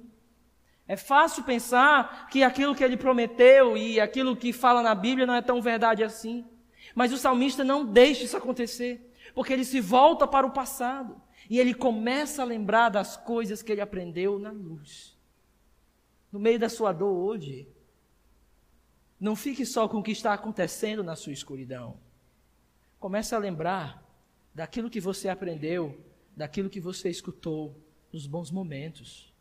É 0.85 0.97
fácil 0.97 1.45
pensar 1.45 2.27
que 2.27 2.43
aquilo 2.43 2.75
que 2.75 2.83
Ele 2.83 2.97
prometeu 2.97 3.77
e 3.77 4.01
aquilo 4.01 4.35
que 4.35 4.51
fala 4.51 4.83
na 4.83 4.93
Bíblia 4.93 5.25
não 5.25 5.35
é 5.35 5.41
tão 5.41 5.61
verdade 5.61 6.03
assim. 6.03 6.45
Mas 6.93 7.13
o 7.13 7.17
salmista 7.17 7.63
não 7.63 7.85
deixa 7.85 8.25
isso 8.25 8.35
acontecer, 8.35 9.13
porque 9.33 9.53
ele 9.53 9.63
se 9.63 9.79
volta 9.79 10.27
para 10.27 10.45
o 10.45 10.51
passado 10.51 11.23
e 11.49 11.59
ele 11.59 11.73
começa 11.73 12.41
a 12.41 12.45
lembrar 12.45 12.89
das 12.89 13.15
coisas 13.15 13.61
que 13.61 13.71
ele 13.71 13.81
aprendeu 13.81 14.39
na 14.39 14.51
luz. 14.51 15.13
no 16.31 16.39
meio 16.39 16.59
da 16.59 16.67
sua 16.67 16.91
dor 16.91 17.15
hoje, 17.15 17.65
não 19.17 19.37
fique 19.37 19.65
só 19.65 19.87
com 19.87 19.99
o 19.99 20.03
que 20.03 20.11
está 20.11 20.33
acontecendo 20.33 21.01
na 21.01 21.15
sua 21.15 21.31
escuridão. 21.31 21.97
Comece 22.99 23.33
a 23.33 23.37
lembrar 23.37 24.03
daquilo 24.53 24.89
que 24.89 24.99
você 24.99 25.29
aprendeu, 25.29 25.97
daquilo 26.35 26.69
que 26.69 26.81
você 26.81 27.09
escutou 27.09 27.79
nos 28.11 28.27
bons 28.27 28.51
momentos. 28.51 29.33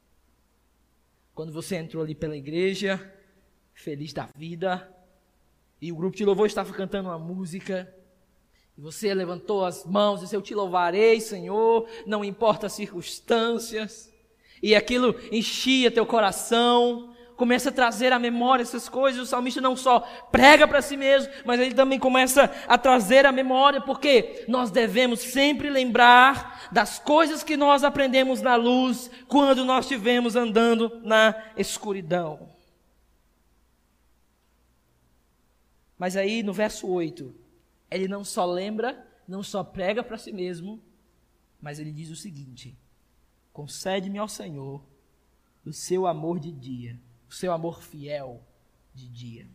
Quando 1.35 1.53
você 1.53 1.77
entrou 1.77 2.03
ali 2.03 2.15
pela 2.15 2.37
igreja, 2.37 3.13
feliz 3.73 4.13
da 4.13 4.27
vida, 4.37 4.89
e 5.81 5.91
o 5.91 5.97
grupo 5.97 6.17
de 6.17 6.25
louvor 6.25 6.47
estava 6.47 6.73
cantando 6.73 7.09
uma 7.09 7.19
música, 7.19 7.93
você 8.77 9.15
levantou 9.15 9.65
as 9.65 9.85
mãos 9.85 10.19
e 10.19 10.25
disse: 10.25 10.37
Eu 10.37 10.43
te 10.43 10.55
louvarei, 10.55 11.21
Senhor, 11.21 11.87
não 12.07 12.25
importa 12.25 12.67
as 12.67 12.73
circunstâncias, 12.73 14.13
e 14.63 14.75
aquilo 14.75 15.15
enchia 15.31 15.91
teu 15.91 16.05
coração, 16.05 17.15
começa 17.37 17.69
a 17.69 17.73
trazer 17.73 18.13
à 18.13 18.19
memória 18.19 18.63
essas 18.63 18.89
coisas. 18.89 19.23
O 19.23 19.27
salmista 19.27 19.61
não 19.61 19.77
só 19.77 20.01
prega 20.33 20.67
para 20.67 20.83
si 20.83 20.97
mesmo, 20.97 21.33
mas 21.45 21.61
ele 21.61 21.75
também 21.75 21.99
começa 21.99 22.51
a 22.67 22.77
trazer 22.77 23.27
à 23.27 23.33
memória, 23.33 23.81
porque 23.81 24.45
nós 24.49 24.71
devemos 24.71 25.21
sempre 25.21 25.71
lembrar 25.71 26.69
das 26.73 26.99
coisas 26.99 27.45
que 27.45 27.57
nós 27.57 27.85
aprendemos 27.85 28.43
na 28.43 28.57
luz 28.57 29.11
quando 29.29 29.65
nós 29.65 29.85
estivemos 29.85 30.35
andando 30.35 31.01
na 31.05 31.35
escuridão. 31.57 32.53
Mas 35.97 36.17
aí 36.17 36.43
no 36.43 36.53
verso 36.53 36.89
8, 36.89 37.44
ele 37.95 38.09
não 38.09 38.25
só 38.25 38.45
lembra, 38.45 39.07
não 39.27 39.43
só 39.43 39.63
prega 39.65 40.03
para 40.03 40.19
si 40.19 40.33
mesmo, 40.33 40.83
mas 41.61 41.79
ele 41.79 41.93
diz 41.93 42.11
o 42.11 42.17
seguinte: 42.17 42.79
Concede-me 43.53 44.19
ao 44.19 44.29
Senhor 44.29 44.85
o 45.65 45.73
seu 45.73 46.07
amor 46.07 46.39
de 46.39 46.53
dia 46.53 47.01
o 47.29 47.33
seu 47.33 47.53
amor 47.53 47.83
fiel 47.83 48.47
de 48.95 49.09
dia. 49.09 49.51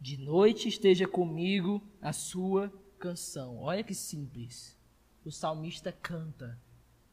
De 0.00 0.16
noite 0.16 0.68
esteja 0.68 1.06
comigo 1.06 1.80
a 2.02 2.12
sua 2.12 2.72
canção. 2.98 3.58
Olha 3.58 3.84
que 3.84 3.94
simples. 3.94 4.76
O 5.24 5.30
salmista 5.30 5.92
canta 5.92 6.60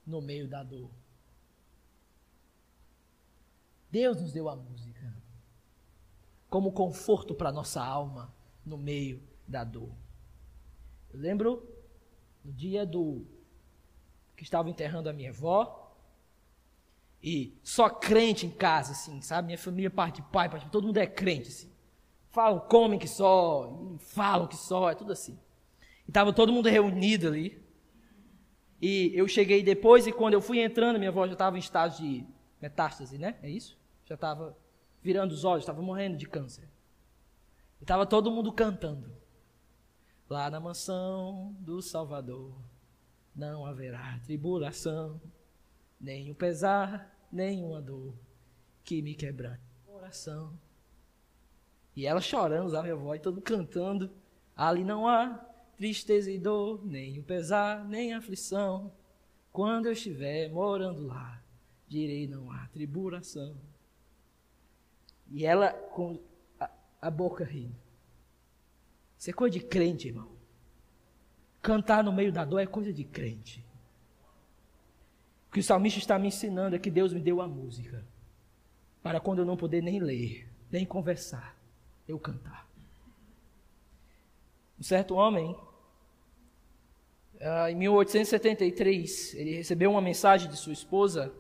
no 0.06 0.22
meio 0.22 0.48
da 0.48 0.64
dor. 0.64 0.90
Deus 3.92 4.20
nos 4.20 4.34
deu 4.34 4.50
a 4.50 4.56
música 4.56 5.16
como 6.50 6.72
conforto 6.72 7.36
para 7.36 7.52
nossa 7.52 7.84
alma 7.84 8.34
no 8.66 8.78
meio 8.78 9.22
da 9.48 9.64
dor. 9.64 9.96
Eu 11.14 11.20
lembro 11.20 11.68
no 12.44 12.52
dia 12.52 12.86
do 12.86 13.26
que 14.36 14.44
estava 14.44 14.70
enterrando 14.70 15.10
a 15.10 15.14
minha 15.14 15.30
avó, 15.30 15.84
e 17.24 17.58
só 17.64 17.90
crente 17.90 18.46
em 18.46 18.50
casa, 18.50 18.92
assim, 18.92 19.22
sabe? 19.22 19.46
Minha 19.46 19.58
família, 19.58 19.90
parte 19.90 20.22
de 20.22 20.28
pai, 20.28 20.50
parte 20.50 20.66
de 20.66 20.72
todo 20.72 20.86
mundo 20.86 20.98
é 20.98 21.08
crente, 21.08 21.48
assim. 21.48 21.72
Falam, 22.30 22.60
comem 22.60 23.00
que 23.00 23.08
só, 23.08 23.96
falam 24.00 24.46
que 24.46 24.58
só, 24.58 24.90
é 24.90 24.96
tudo 24.96 25.14
assim. 25.14 25.40
E 26.06 26.10
estava 26.10 26.34
todo 26.34 26.52
mundo 26.52 26.68
reunido 26.68 27.28
ali. 27.28 27.64
E 28.82 29.12
eu 29.16 29.26
cheguei 29.28 29.64
depois, 29.64 30.06
e 30.06 30.12
quando 30.12 30.34
eu 30.34 30.42
fui 30.42 30.60
entrando, 30.60 30.98
minha 30.98 31.12
avó 31.12 31.26
já 31.26 31.34
estava 31.34 31.56
em 31.56 31.60
estado 31.60 31.96
de 31.96 32.26
metástase, 32.62 33.18
né? 33.18 33.38
É 33.42 33.50
isso? 33.50 33.78
Já 34.04 34.16
estava 34.16 34.58
virando 35.02 35.32
os 35.32 35.46
olhos, 35.46 35.64
estava 35.64 35.82
morrendo 35.82 36.18
de 36.18 36.28
câncer. 36.28 36.68
E 37.80 37.86
estava 37.86 38.06
todo 38.06 38.32
mundo 38.32 38.52
cantando. 38.52 39.23
Lá 40.34 40.50
na 40.50 40.60
mansão 40.60 41.56
do 41.60 41.80
Salvador 41.80 42.56
não 43.36 43.68
haverá 43.68 44.20
tribulação, 44.26 45.22
o 46.02 46.34
pesar, 46.34 47.16
nenhuma 47.32 47.80
dor 47.80 48.16
que 48.84 49.00
me 49.04 49.14
quebrante 49.14 49.62
o 49.86 49.92
coração. 49.92 50.60
E 51.96 52.08
ela 52.08 52.20
chorando, 52.20 52.66
usava 52.66 52.82
minha 52.82 52.96
voz, 52.96 53.22
todo 53.22 53.44
cantando. 53.44 54.10
Ali 54.56 54.84
não 54.84 55.08
há 55.08 55.36
tristeza 55.78 56.32
e 56.32 56.40
dor, 56.40 56.84
nem 56.84 57.20
o 57.20 57.24
pesar, 57.24 57.86
nem 57.86 58.16
aflição. 58.16 58.92
Quando 59.52 59.86
eu 59.86 59.92
estiver 59.92 60.50
morando 60.50 61.06
lá, 61.06 61.44
direi 61.88 62.28
não 62.28 62.52
há 62.52 62.68
tribulação. 62.70 63.56
E 65.30 65.46
ela 65.46 65.72
com 65.72 66.20
a, 66.60 66.72
a 67.00 67.12
boca 67.12 67.44
rindo. 67.44 67.83
Isso 69.24 69.30
é 69.30 69.34
coisa 69.34 69.58
de 69.58 69.64
crente, 69.64 70.10
irmão. 70.10 70.28
Cantar 71.62 72.04
no 72.04 72.12
meio 72.12 72.30
da 72.30 72.44
dor 72.44 72.60
é 72.60 72.66
coisa 72.66 72.92
de 72.92 73.06
crente. 73.06 73.66
O 75.48 75.54
que 75.54 75.62
o 75.62 75.64
salmista 75.64 75.98
está 75.98 76.20
me 76.20 76.28
ensinando 76.28 76.76
é 76.76 76.80
que 76.80 76.92
Deus 76.92 77.14
me 77.14 77.22
deu 77.22 77.40
a 77.40 77.48
música. 77.48 78.06
Para 79.02 79.22
quando 79.22 79.40
eu 79.40 79.46
não 79.46 79.56
poder 79.56 79.82
nem 79.82 79.98
ler, 79.98 80.52
nem 80.70 80.86
conversar, 80.86 81.58
eu 82.06 82.20
cantar. 82.20 82.68
Um 84.78 84.84
certo 84.84 85.16
homem, 85.16 85.58
ah, 87.40 87.72
em 87.72 87.76
1873, 87.76 89.36
ele 89.36 89.56
recebeu 89.56 89.92
uma 89.92 90.02
mensagem 90.02 90.50
de 90.50 90.58
sua 90.58 90.74
esposa 90.74 91.34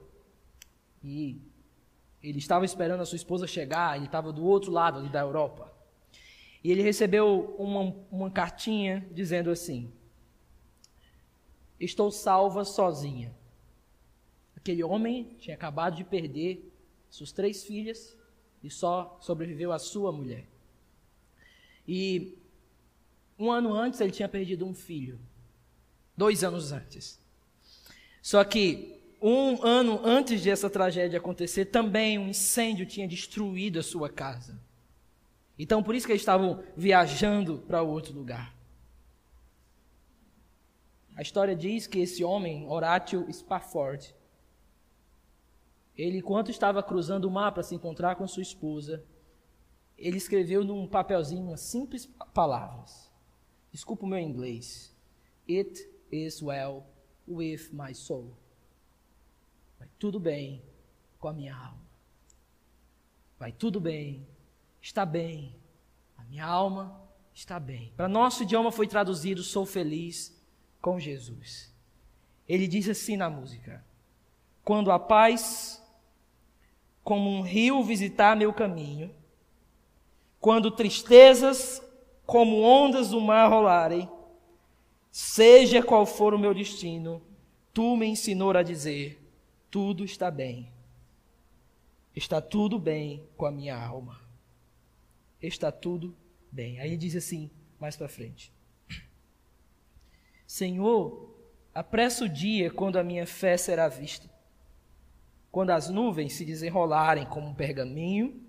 e 1.04 1.38
ele 2.24 2.38
estava 2.38 2.64
esperando 2.64 3.02
a 3.02 3.06
sua 3.06 3.18
esposa 3.18 3.46
chegar, 3.46 3.98
ele 3.98 4.06
estava 4.06 4.32
do 4.32 4.46
outro 4.46 4.72
lado 4.72 5.00
ali 5.00 5.10
da 5.10 5.20
Europa. 5.20 5.72
E 6.64 6.72
ele 6.72 6.82
recebeu 6.82 7.55
uma, 7.59 7.95
uma 8.09 8.32
cartinha 8.32 9.05
dizendo 9.11 9.51
assim: 9.51 9.91
Estou 11.80 12.09
salva 12.09 12.64
sozinha. 12.64 13.36
Aquele 14.55 14.84
homem 14.84 15.36
tinha 15.39 15.55
acabado 15.55 15.97
de 15.97 16.05
perder 16.05 16.72
suas 17.09 17.32
três 17.32 17.66
filhas 17.66 18.18
e 18.64 18.70
só 18.70 19.18
sobreviveu 19.20 19.74
a 19.74 19.80
sua 19.80 20.11
mulher. 20.11 20.47
E 21.86 22.38
um 23.38 23.51
ano 23.51 23.74
antes 23.74 23.99
ele 23.99 24.11
tinha 24.11 24.30
perdido 24.30 24.66
um 24.66 24.74
filho. 24.74 25.20
Dois 26.16 26.45
anos 26.45 26.72
antes. 26.72 27.20
Só 28.22 28.41
que 28.45 29.01
um 29.22 29.61
ano 29.66 29.99
antes 30.05 30.41
dessa 30.41 30.70
tragédia 30.70 31.20
acontecer, 31.20 31.66
também 31.66 32.18
um 32.18 32.30
incêndio 32.30 32.86
tinha 32.86 33.07
destruído 33.07 33.80
a 33.80 33.84
sua 33.84 34.09
casa. 34.09 34.57
Então, 35.58 35.84
por 35.84 35.93
isso 35.95 36.06
que 36.06 36.12
eles 36.12 36.22
estavam 36.22 36.64
viajando 36.76 37.60
para 37.60 37.82
outro 37.82 38.14
lugar. 38.14 38.56
A 41.16 41.22
história 41.22 41.56
diz 41.56 41.86
que 41.86 41.99
esse 41.99 42.24
homem, 42.24 42.68
Horatio 42.68 43.32
Spafford, 43.32 44.16
ele, 45.95 46.18
enquanto 46.18 46.49
estava 46.49 46.82
cruzando 46.82 47.26
o 47.26 47.32
mar 47.32 47.51
para 47.51 47.62
se 47.62 47.76
encontrar 47.76 48.16
com 48.16 48.28
sua 48.28 48.41
esposa, 48.41 49.04
ele 49.95 50.18
escreveu 50.18 50.64
num 50.64 50.88
papelzinho 50.88 51.43
umas 51.43 51.62
simples 51.62 52.08
palavras. 52.34 53.12
Desculpa 53.72 54.06
o 54.06 54.10
meu 54.10 54.20
inglês. 54.20 54.95
It 55.47 55.88
is 56.12 56.41
well 56.41 56.84
with 57.28 57.70
my 57.72 57.93
soul. 57.93 58.36
Vai 59.78 59.88
tudo 59.99 60.20
bem 60.20 60.64
com 61.20 61.28
a 61.28 61.34
minha 61.34 61.56
alma. 61.56 61.84
Vai 63.38 63.51
tudo 63.51 63.80
bem, 63.80 64.26
está 64.84 65.06
bem. 65.06 65.56
A 66.18 66.24
minha 66.26 66.46
alma 66.46 67.02
está 67.34 67.60
bem. 67.60 67.94
Para 67.96 68.10
nosso 68.10 68.44
idioma 68.44 68.72
foi 68.72 68.86
traduzido: 68.86 69.42
sou 69.42 69.66
feliz 69.66 70.38
com 70.82 71.00
Jesus. 71.00 71.74
Ele 72.48 72.68
diz 72.68 72.88
assim 72.90 73.16
na 73.16 73.30
música: 73.30 73.84
Quando 74.64 74.92
a 74.92 75.00
paz 75.00 75.82
como 77.04 77.30
um 77.30 77.42
rio 77.42 77.82
visitar 77.84 78.36
meu 78.36 78.54
caminho, 78.54 79.14
quando 80.40 80.70
tristezas 80.70 81.82
como 82.26 82.62
ondas 82.62 83.10
do 83.10 83.20
mar 83.20 83.50
rolarem, 83.50 84.10
seja 85.12 85.82
qual 85.82 86.06
for 86.06 86.34
o 86.34 86.40
meu 86.40 86.54
destino, 86.54 87.22
tu 87.74 87.96
me 87.96 88.06
ensinou 88.06 88.52
a 88.52 88.64
dizer: 88.64 89.20
tudo 89.72 90.04
está 90.04 90.30
bem. 90.30 90.72
Está 92.16 92.40
tudo 92.40 92.78
bem 92.78 93.28
com 93.36 93.46
a 93.46 93.52
minha 93.52 93.76
alma. 93.76 94.22
Está 95.46 95.72
tudo 95.72 96.16
bem. 96.52 96.80
Aí 96.80 96.98
diz 96.98 97.16
assim, 97.16 97.52
mais 97.80 97.96
para 97.96 98.08
frente: 98.08 98.52
Senhor, 100.48 101.38
apressa 101.74 102.26
o 102.26 102.30
dia 102.30 102.72
quando 102.72 102.98
a 102.98 103.04
minha 103.04 103.28
fé 103.28 103.58
será 103.58 103.88
vista 103.88 104.34
quando 105.54 105.70
as 105.70 105.88
nuvens 105.88 106.34
se 106.34 106.44
desenrolarem 106.44 107.28
como 107.28 107.50
um 107.50 107.54
pergaminho, 107.54 108.41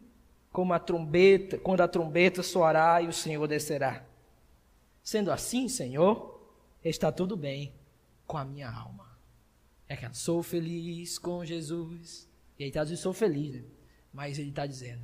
como 0.50 0.72
a 0.72 0.78
trombeta, 0.78 1.58
quando 1.58 1.82
a 1.82 1.86
trombeta 1.86 2.42
soará 2.42 3.02
e 3.02 3.06
o 3.06 3.12
Senhor 3.12 3.46
descerá. 3.46 4.02
Sendo 5.02 5.30
assim, 5.30 5.68
Senhor, 5.68 6.40
está 6.82 7.12
tudo 7.12 7.36
bem 7.36 7.74
com 8.26 8.38
a 8.38 8.44
minha 8.46 8.70
alma. 8.70 9.18
É 9.86 9.94
que 9.94 10.16
sou 10.16 10.42
feliz 10.42 11.18
com 11.18 11.44
Jesus. 11.44 12.26
E 12.58 12.64
aí 12.64 12.70
está 12.70 12.82
dizendo, 12.82 13.00
sou 13.00 13.12
feliz, 13.12 13.54
né? 13.54 13.64
mas 14.10 14.38
ele 14.38 14.48
está 14.48 14.64
dizendo, 14.64 15.02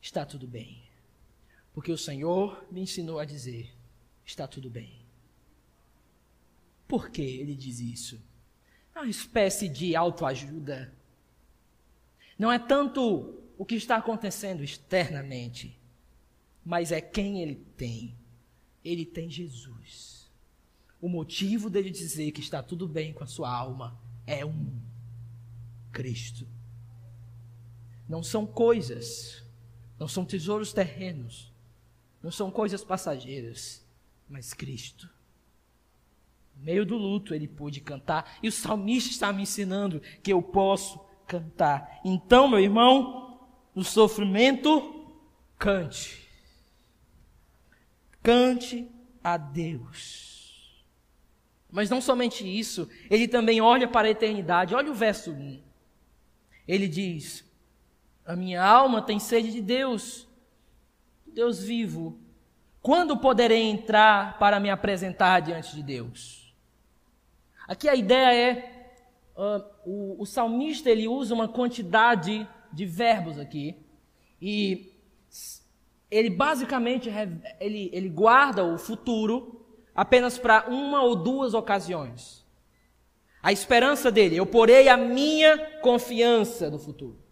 está 0.00 0.24
tudo 0.24 0.46
bem. 0.46 0.82
Porque 1.72 1.92
o 1.92 1.98
Senhor 1.98 2.66
me 2.70 2.80
ensinou 2.80 3.18
a 3.18 3.24
dizer, 3.24 3.74
está 4.24 4.46
tudo 4.46 4.68
bem. 4.68 4.98
Por 6.86 7.10
que 7.10 7.22
ele 7.22 7.54
diz 7.54 7.80
isso? 7.80 8.20
uma 9.00 9.08
espécie 9.08 9.68
de 9.68 9.94
autoajuda. 9.94 10.92
Não 12.38 12.50
é 12.50 12.58
tanto 12.58 13.34
o 13.56 13.64
que 13.64 13.74
está 13.74 13.96
acontecendo 13.96 14.62
externamente, 14.62 15.78
mas 16.64 16.92
é 16.92 17.00
quem 17.00 17.42
ele 17.42 17.56
tem. 17.76 18.14
Ele 18.84 19.04
tem 19.04 19.28
Jesus. 19.30 20.30
O 21.00 21.08
motivo 21.08 21.68
dele 21.70 21.90
dizer 21.90 22.32
que 22.32 22.40
está 22.40 22.62
tudo 22.62 22.88
bem 22.88 23.12
com 23.12 23.24
a 23.24 23.26
sua 23.26 23.52
alma 23.52 23.98
é 24.26 24.44
um 24.44 24.80
Cristo. 25.92 26.46
Não 28.08 28.22
são 28.22 28.46
coisas, 28.46 29.44
não 29.98 30.06
são 30.06 30.24
tesouros 30.24 30.72
terrenos, 30.72 31.52
não 32.22 32.30
são 32.30 32.50
coisas 32.50 32.84
passageiras, 32.84 33.84
mas 34.28 34.54
Cristo. 34.54 35.08
No 36.56 36.64
meio 36.64 36.84
do 36.84 36.96
luto 36.96 37.34
ele 37.34 37.48
pôde 37.48 37.80
cantar, 37.80 38.38
e 38.42 38.48
o 38.48 38.52
salmista 38.52 39.10
está 39.10 39.32
me 39.32 39.42
ensinando 39.42 40.00
que 40.22 40.32
eu 40.32 40.42
posso 40.42 41.00
cantar. 41.26 42.00
Então, 42.04 42.48
meu 42.48 42.60
irmão, 42.60 43.40
no 43.74 43.84
sofrimento, 43.84 45.12
cante. 45.58 46.28
Cante 48.22 48.88
a 49.22 49.36
Deus. 49.36 50.84
Mas 51.70 51.90
não 51.90 52.00
somente 52.00 52.46
isso, 52.46 52.88
ele 53.10 53.28
também 53.28 53.60
olha 53.60 53.86
para 53.86 54.08
a 54.08 54.10
eternidade. 54.10 54.74
Olha 54.74 54.90
o 54.90 54.94
verso 54.94 55.30
1. 55.32 55.62
Ele 56.66 56.88
diz: 56.88 57.44
A 58.28 58.36
minha 58.36 58.62
alma 58.62 59.00
tem 59.00 59.18
sede 59.18 59.50
de 59.50 59.62
Deus, 59.62 60.28
Deus 61.26 61.62
vivo. 61.64 62.18
Quando 62.82 63.16
poderei 63.16 63.62
entrar 63.62 64.38
para 64.38 64.60
me 64.60 64.68
apresentar 64.68 65.40
diante 65.40 65.74
de 65.74 65.82
Deus? 65.82 66.54
Aqui 67.66 67.88
a 67.88 67.94
ideia 67.94 68.50
é: 68.50 68.92
uh, 69.34 69.64
o, 69.86 70.22
o 70.22 70.26
salmista 70.26 70.90
ele 70.90 71.08
usa 71.08 71.34
uma 71.34 71.48
quantidade 71.48 72.46
de 72.70 72.84
verbos 72.84 73.38
aqui, 73.38 73.74
e 74.42 74.92
ele 76.10 76.28
basicamente 76.28 77.08
ele, 77.58 77.88
ele 77.94 78.10
guarda 78.10 78.62
o 78.62 78.76
futuro 78.76 79.66
apenas 79.94 80.36
para 80.36 80.68
uma 80.68 81.00
ou 81.00 81.16
duas 81.16 81.54
ocasiões. 81.54 82.46
A 83.42 83.52
esperança 83.52 84.10
dele, 84.10 84.36
eu 84.36 84.44
porei 84.44 84.86
a 84.90 84.98
minha 84.98 85.80
confiança 85.80 86.68
no 86.68 86.78
futuro. 86.78 87.26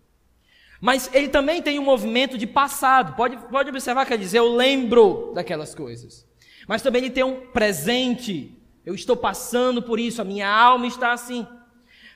Mas 0.81 1.11
ele 1.13 1.29
também 1.29 1.63
tem 1.63 1.79
um 1.79 1.85
movimento 1.85 2.37
de 2.37 2.47
passado. 2.47 3.15
Pode, 3.17 3.37
pode 3.51 3.71
observar 3.71 4.07
que 4.07 4.13
ele 4.13 4.23
diz, 4.23 4.35
eu 4.35 4.55
lembro 4.55 5.33
daquelas 5.35 5.75
coisas. 5.75 6.27
Mas 6.69 6.83
também 6.83 7.03
ele 7.03 7.11
tem 7.11 7.25
um 7.25 7.47
presente. 7.47 8.57
Eu 8.85 8.95
estou 8.95 9.17
passando 9.17 9.83
por 9.83 9.99
isso, 9.99 10.21
a 10.21 10.25
minha 10.25 10.49
alma 10.49 10.87
está 10.87 11.13
assim. 11.13 11.47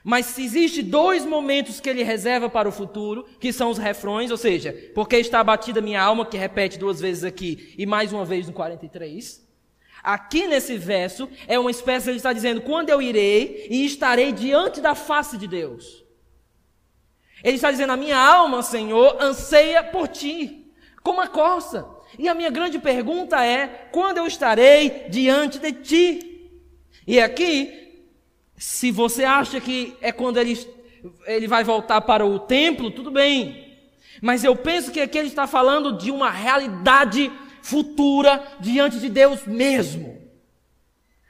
Mas 0.02 0.26
se 0.26 0.42
existe 0.42 0.82
dois 0.82 1.26
momentos 1.26 1.78
que 1.78 1.88
ele 1.88 2.02
reserva 2.02 2.48
para 2.48 2.68
o 2.68 2.72
futuro, 2.72 3.26
que 3.38 3.52
são 3.52 3.70
os 3.70 3.76
refrões, 3.76 4.30
ou 4.30 4.36
seja, 4.36 4.72
porque 4.94 5.16
está 5.16 5.40
abatida 5.40 5.80
minha 5.80 6.02
alma, 6.02 6.24
que 6.24 6.38
repete 6.38 6.78
duas 6.78 7.00
vezes 7.00 7.22
aqui 7.22 7.74
e 7.76 7.84
mais 7.84 8.12
uma 8.12 8.24
vez 8.24 8.46
no 8.46 8.52
43. 8.52 9.46
Aqui 10.02 10.46
nesse 10.46 10.78
verso 10.78 11.28
é 11.46 11.58
uma 11.58 11.70
espécie, 11.70 12.08
ele 12.08 12.16
está 12.16 12.32
dizendo, 12.32 12.62
quando 12.62 12.88
eu 12.88 13.02
irei 13.02 13.66
e 13.70 13.84
estarei 13.84 14.32
diante 14.32 14.80
da 14.80 14.94
face 14.94 15.36
de 15.36 15.46
Deus. 15.46 16.02
Ele 17.42 17.56
está 17.56 17.70
dizendo, 17.70 17.92
a 17.92 17.96
minha 17.96 18.18
alma, 18.18 18.62
Senhor, 18.62 19.16
anseia 19.20 19.82
por 19.82 20.08
ti, 20.08 20.72
como 21.02 21.20
a 21.20 21.26
coça. 21.26 21.88
E 22.18 22.28
a 22.28 22.34
minha 22.34 22.50
grande 22.50 22.78
pergunta 22.78 23.44
é, 23.44 23.88
quando 23.92 24.18
eu 24.18 24.26
estarei 24.26 25.06
diante 25.08 25.58
de 25.58 25.72
ti? 25.72 26.50
E 27.06 27.20
aqui 27.20 27.80
se 28.60 28.90
você 28.90 29.24
acha 29.24 29.58
que 29.58 29.96
é 30.02 30.12
quando 30.12 30.36
ele, 30.36 30.54
ele 31.24 31.48
vai 31.48 31.64
voltar 31.64 32.02
para 32.02 32.26
o 32.26 32.38
templo, 32.38 32.90
tudo 32.90 33.10
bem. 33.10 33.74
Mas 34.20 34.44
eu 34.44 34.54
penso 34.54 34.92
que 34.92 35.00
aqui 35.00 35.16
ele 35.16 35.28
está 35.28 35.46
falando 35.46 35.96
de 35.96 36.10
uma 36.10 36.28
realidade 36.28 37.32
futura 37.62 38.46
diante 38.60 39.00
de 39.00 39.08
Deus 39.08 39.46
mesmo. 39.46 40.20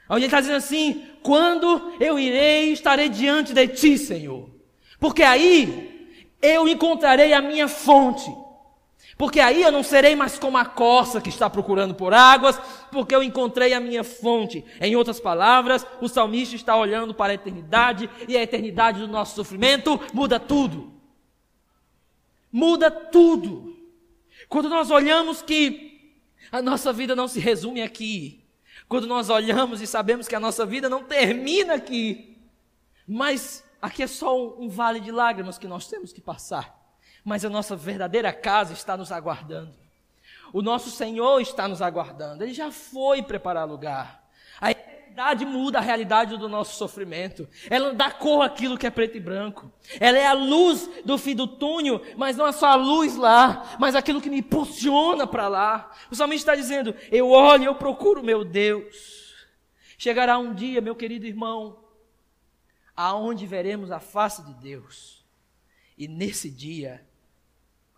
Onde 0.09 0.19
ele 0.19 0.25
está 0.25 0.41
dizendo 0.41 0.57
assim: 0.57 1.05
quando 1.23 1.93
eu 2.01 2.19
irei, 2.19 2.73
estarei 2.73 3.07
diante 3.07 3.53
de 3.53 3.65
ti, 3.69 3.97
Senhor. 3.97 4.49
Porque 4.99 5.23
aí 5.23 5.90
eu 6.41 6.67
encontrarei 6.67 7.33
a 7.33 7.41
minha 7.41 7.67
fonte. 7.67 8.31
Porque 9.17 9.39
aí 9.39 9.61
eu 9.61 9.71
não 9.71 9.83
serei 9.83 10.15
mais 10.15 10.39
como 10.39 10.57
a 10.57 10.65
coça 10.65 11.21
que 11.21 11.29
está 11.29 11.49
procurando 11.49 11.93
por 11.93 12.13
águas, 12.13 12.59
porque 12.91 13.13
eu 13.13 13.21
encontrei 13.21 13.73
a 13.73 13.79
minha 13.79 14.03
fonte. 14.03 14.65
Em 14.79 14.95
outras 14.95 15.19
palavras, 15.19 15.85
o 16.01 16.07
salmista 16.07 16.55
está 16.55 16.75
olhando 16.75 17.13
para 17.13 17.31
a 17.31 17.35
eternidade 17.35 18.09
e 18.27 18.35
a 18.35 18.41
eternidade 18.41 18.99
do 18.99 19.07
nosso 19.07 19.35
sofrimento 19.35 19.99
muda 20.13 20.39
tudo. 20.39 20.91
Muda 22.51 22.89
tudo. 22.89 23.77
Quando 24.49 24.69
nós 24.69 24.89
olhamos 24.89 25.41
que 25.41 26.15
a 26.51 26.61
nossa 26.61 26.91
vida 26.91 27.15
não 27.15 27.27
se 27.27 27.39
resume 27.39 27.81
aqui, 27.81 28.43
quando 28.89 29.07
nós 29.07 29.29
olhamos 29.29 29.81
e 29.81 29.87
sabemos 29.87 30.27
que 30.27 30.35
a 30.35 30.39
nossa 30.39 30.65
vida 30.65 30.89
não 30.89 31.03
termina 31.03 31.75
aqui, 31.75 32.37
mas 33.07 33.63
aqui 33.81 34.03
é 34.03 34.07
só 34.07 34.37
um, 34.37 34.65
um 34.65 34.69
vale 34.69 34.99
de 34.99 35.11
lágrimas 35.11 35.57
que 35.57 35.67
nós 35.67 35.87
temos 35.87 36.13
que 36.13 36.21
passar 36.21 36.81
mas 37.23 37.45
a 37.45 37.49
nossa 37.49 37.75
verdadeira 37.75 38.33
casa 38.33 38.73
está 38.73 38.97
nos 38.97 39.11
aguardando. 39.11 39.73
O 40.53 40.61
nosso 40.61 40.89
Senhor 40.89 41.39
está 41.39 41.67
nos 41.67 41.81
aguardando. 41.81 42.43
Ele 42.43 42.53
já 42.53 42.71
foi 42.71 43.21
preparar 43.21 43.67
lugar. 43.67 44.27
A 44.59 44.71
eternidade 44.71 45.45
muda 45.45 45.77
a 45.77 45.81
realidade 45.81 46.35
do 46.37 46.49
nosso 46.49 46.75
sofrimento. 46.75 47.47
Ela 47.69 47.93
dá 47.93 48.11
cor 48.11 48.43
àquilo 48.43 48.77
que 48.77 48.85
é 48.85 48.89
preto 48.89 49.17
e 49.17 49.19
branco. 49.19 49.71
Ela 49.99 50.17
é 50.17 50.25
a 50.25 50.33
luz 50.33 50.89
do 51.05 51.17
fim 51.17 51.35
do 51.35 51.47
túnel, 51.47 52.01
mas 52.17 52.35
não 52.35 52.47
é 52.47 52.51
só 52.51 52.67
a 52.67 52.75
luz 52.75 53.15
lá, 53.15 53.77
mas 53.79 53.95
aquilo 53.95 54.21
que 54.21 54.29
me 54.29 54.39
impulsiona 54.39 55.25
para 55.25 55.47
lá. 55.47 55.91
O 56.09 56.15
salmista 56.15 56.51
está 56.51 56.61
dizendo: 56.61 56.93
Eu 57.11 57.29
olho, 57.29 57.65
eu 57.65 57.75
procuro 57.75 58.23
meu 58.23 58.43
Deus. 58.43 59.21
Chegará 59.97 60.37
um 60.37 60.53
dia, 60.53 60.81
meu 60.81 60.95
querido 60.95 61.27
irmão, 61.27 61.77
aonde 62.95 63.45
veremos 63.45 63.91
a 63.91 63.99
face 63.99 64.43
de 64.43 64.53
Deus. 64.55 65.25
E 65.97 66.07
nesse 66.07 66.49
dia, 66.49 67.05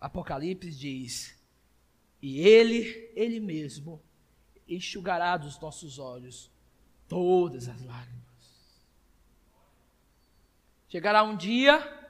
Apocalipse 0.00 0.70
diz: 0.70 1.38
E 2.20 2.40
Ele, 2.40 3.10
Ele 3.14 3.40
mesmo, 3.40 4.02
enxugará 4.68 5.36
dos 5.36 5.58
nossos 5.60 5.98
olhos 5.98 6.50
todas 7.08 7.68
as 7.68 7.82
lágrimas. 7.82 8.24
Chegará 10.88 11.22
um 11.22 11.36
dia 11.36 12.02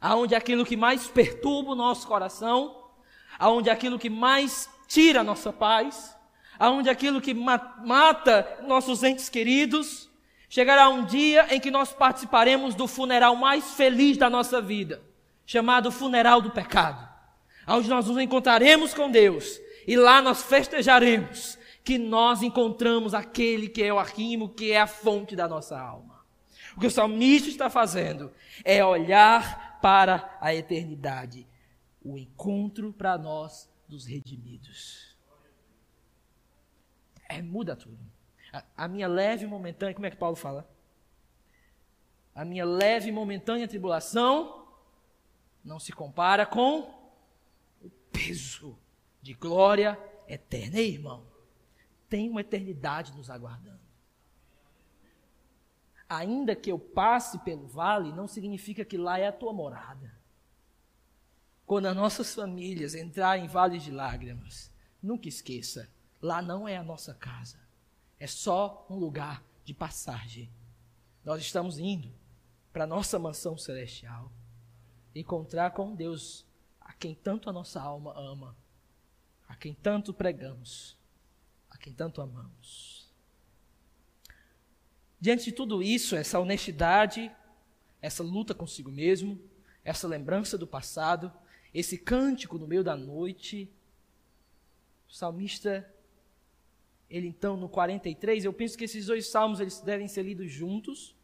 aonde 0.00 0.34
aquilo 0.34 0.64
que 0.64 0.76
mais 0.76 1.06
perturba 1.06 1.70
o 1.70 1.76
nosso 1.76 2.06
coração, 2.06 2.90
aonde 3.38 3.70
aquilo 3.70 3.98
que 3.98 4.10
mais 4.10 4.68
tira 4.88 5.20
a 5.20 5.24
nossa 5.24 5.52
paz, 5.52 6.16
aonde 6.58 6.90
aquilo 6.90 7.20
que 7.20 7.32
mata 7.32 8.62
nossos 8.66 9.02
entes 9.02 9.28
queridos, 9.28 10.10
chegará 10.52 10.90
um 10.90 11.06
dia 11.06 11.46
em 11.50 11.58
que 11.58 11.70
nós 11.70 11.94
participaremos 11.94 12.74
do 12.74 12.86
funeral 12.86 13.34
mais 13.34 13.72
feliz 13.72 14.18
da 14.18 14.28
nossa 14.28 14.60
vida 14.60 15.02
chamado 15.46 15.90
funeral 15.90 16.42
do 16.42 16.50
pecado, 16.50 17.08
onde 17.66 17.88
nós 17.88 18.06
nos 18.06 18.18
encontraremos 18.18 18.92
com 18.92 19.10
Deus 19.10 19.58
e 19.86 19.96
lá 19.96 20.20
nós 20.20 20.42
festejaremos 20.42 21.58
que 21.82 21.96
nós 21.96 22.42
encontramos 22.42 23.14
aquele 23.14 23.66
que 23.66 23.82
é 23.82 23.90
o 23.94 23.98
arrimo, 23.98 24.50
que 24.50 24.72
é 24.72 24.78
a 24.78 24.86
fonte 24.86 25.34
da 25.34 25.48
nossa 25.48 25.80
alma. 25.80 26.22
O 26.76 26.80
que 26.80 26.86
o 26.86 26.90
salmista 26.90 27.48
está 27.48 27.70
fazendo 27.70 28.30
é 28.62 28.84
olhar 28.84 29.80
para 29.80 30.36
a 30.38 30.54
eternidade, 30.54 31.48
o 32.04 32.18
encontro 32.18 32.92
para 32.92 33.16
nós 33.16 33.70
dos 33.88 34.04
redimidos. 34.04 35.16
É, 37.26 37.40
muda 37.40 37.74
tudo. 37.74 38.11
A, 38.52 38.64
a 38.76 38.88
minha 38.88 39.08
leve 39.08 39.44
e 39.44 39.48
momentânea, 39.48 39.94
como 39.94 40.06
é 40.06 40.10
que 40.10 40.16
Paulo 40.16 40.36
fala? 40.36 40.68
A 42.34 42.44
minha 42.44 42.64
leve 42.64 43.08
e 43.08 43.12
momentânea 43.12 43.68
tribulação 43.68 44.66
não 45.64 45.78
se 45.78 45.92
compara 45.92 46.44
com 46.44 46.80
o 47.82 47.90
peso 48.10 48.78
de 49.20 49.34
glória 49.34 49.98
eterna. 50.26 50.78
Ei, 50.78 50.94
irmão, 50.94 51.26
tem 52.08 52.28
uma 52.28 52.40
eternidade 52.40 53.12
nos 53.12 53.30
aguardando. 53.30 53.80
Ainda 56.08 56.54
que 56.54 56.70
eu 56.70 56.78
passe 56.78 57.38
pelo 57.38 57.66
vale, 57.66 58.12
não 58.12 58.28
significa 58.28 58.84
que 58.84 58.98
lá 58.98 59.18
é 59.18 59.28
a 59.28 59.32
tua 59.32 59.52
morada. 59.52 60.12
Quando 61.64 61.86
as 61.86 61.96
nossas 61.96 62.34
famílias 62.34 62.94
entrarem 62.94 63.46
em 63.46 63.48
vales 63.48 63.82
de 63.82 63.90
lágrimas, 63.90 64.70
nunca 65.02 65.28
esqueça, 65.28 65.88
lá 66.20 66.42
não 66.42 66.68
é 66.68 66.76
a 66.76 66.82
nossa 66.82 67.14
casa. 67.14 67.58
É 68.22 68.26
só 68.28 68.86
um 68.88 68.94
lugar 68.94 69.42
de 69.64 69.74
passagem. 69.74 70.48
Nós 71.24 71.42
estamos 71.42 71.80
indo 71.80 72.14
para 72.72 72.84
a 72.84 72.86
nossa 72.86 73.18
mansão 73.18 73.58
celestial 73.58 74.30
encontrar 75.12 75.72
com 75.72 75.92
Deus, 75.92 76.46
a 76.80 76.92
quem 76.92 77.16
tanto 77.16 77.50
a 77.50 77.52
nossa 77.52 77.82
alma 77.82 78.16
ama, 78.16 78.56
a 79.48 79.56
quem 79.56 79.74
tanto 79.74 80.14
pregamos, 80.14 80.96
a 81.68 81.76
quem 81.76 81.92
tanto 81.92 82.22
amamos. 82.22 83.12
Diante 85.20 85.46
de 85.46 85.52
tudo 85.52 85.82
isso, 85.82 86.14
essa 86.14 86.38
honestidade, 86.38 87.28
essa 88.00 88.22
luta 88.22 88.54
consigo 88.54 88.92
mesmo, 88.92 89.36
essa 89.82 90.06
lembrança 90.06 90.56
do 90.56 90.66
passado, 90.66 91.32
esse 91.74 91.98
cântico 91.98 92.56
no 92.56 92.68
meio 92.68 92.84
da 92.84 92.96
noite. 92.96 93.68
O 95.08 95.12
salmista, 95.12 95.91
ele 97.12 97.28
então 97.28 97.56
no 97.56 97.68
43, 97.68 98.44
eu 98.46 98.52
penso 98.52 98.76
que 98.76 98.84
esses 98.84 99.06
dois 99.06 99.28
salmos 99.28 99.60
eles 99.60 99.80
devem 99.80 100.08
ser 100.08 100.22
lidos 100.22 100.50
juntos. 100.50 101.14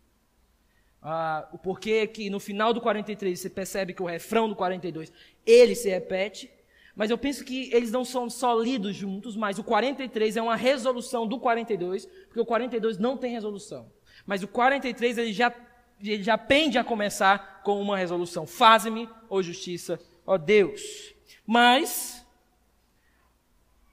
Ah, 1.00 1.48
o 1.52 1.58
porquê 1.58 2.06
que 2.06 2.28
no 2.28 2.38
final 2.38 2.74
do 2.74 2.80
43 2.80 3.40
você 3.40 3.48
percebe 3.48 3.94
que 3.94 4.02
o 4.02 4.06
refrão 4.06 4.48
do 4.48 4.54
42 4.54 5.10
ele 5.46 5.74
se 5.74 5.88
repete. 5.88 6.50
Mas 6.94 7.10
eu 7.10 7.16
penso 7.16 7.44
que 7.44 7.72
eles 7.72 7.90
não 7.92 8.04
são 8.04 8.28
só 8.28 8.60
lidos 8.60 8.94
juntos, 8.94 9.36
mas 9.36 9.58
o 9.58 9.64
43 9.64 10.36
é 10.36 10.42
uma 10.42 10.56
resolução 10.56 11.26
do 11.26 11.38
42, 11.38 12.06
porque 12.26 12.40
o 12.40 12.44
42 12.44 12.98
não 12.98 13.16
tem 13.16 13.32
resolução. 13.32 13.90
Mas 14.26 14.42
o 14.42 14.48
43 14.48 15.16
ele 15.16 15.32
já, 15.32 15.54
ele 16.02 16.22
já 16.24 16.36
pende 16.36 16.76
a 16.76 16.82
começar 16.82 17.62
com 17.62 17.80
uma 17.80 17.96
resolução. 17.96 18.46
Faze-me, 18.46 19.08
ó 19.30 19.40
justiça, 19.40 20.00
ó 20.26 20.36
Deus. 20.36 21.14
Mas, 21.46 22.17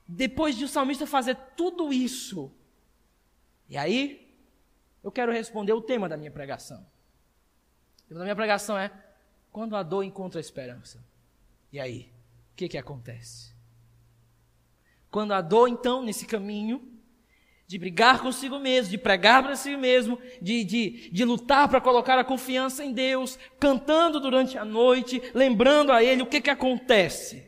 depois 0.07 0.55
de 0.55 0.65
o 0.65 0.67
salmista 0.67 1.07
fazer 1.07 1.35
tudo 1.55 1.91
isso, 1.91 2.51
e 3.69 3.77
aí, 3.77 4.35
eu 5.03 5.11
quero 5.11 5.31
responder 5.31 5.73
o 5.73 5.81
tema 5.81 6.07
da 6.07 6.17
minha 6.17 6.31
pregação. 6.31 6.85
O 8.05 8.07
tema 8.07 8.19
da 8.19 8.25
minha 8.25 8.35
pregação 8.35 8.77
é: 8.77 8.91
quando 9.51 9.75
a 9.75 9.83
dor 9.83 10.03
encontra 10.03 10.39
a 10.39 10.41
esperança. 10.41 11.03
E 11.71 11.79
aí? 11.79 12.11
o 12.51 12.55
que, 12.55 12.69
que 12.69 12.77
acontece? 12.77 13.53
Quando 15.11 15.33
a 15.33 15.41
dor, 15.41 15.67
então, 15.67 16.01
nesse 16.01 16.25
caminho, 16.25 16.89
de 17.67 17.77
brigar 17.77 18.21
consigo 18.21 18.59
mesmo, 18.59 18.91
de 18.91 18.97
pregar 18.97 19.43
para 19.43 19.57
si 19.57 19.75
mesmo, 19.75 20.17
de, 20.41 20.63
de, 20.63 21.09
de 21.09 21.25
lutar 21.25 21.67
para 21.67 21.81
colocar 21.81 22.17
a 22.17 22.23
confiança 22.23 22.83
em 22.85 22.93
Deus, 22.93 23.37
cantando 23.59 24.21
durante 24.21 24.57
a 24.57 24.63
noite, 24.63 25.21
lembrando 25.33 25.91
a 25.91 26.01
Ele, 26.01 26.21
o 26.21 26.25
que, 26.25 26.39
que 26.39 26.49
acontece? 26.49 27.44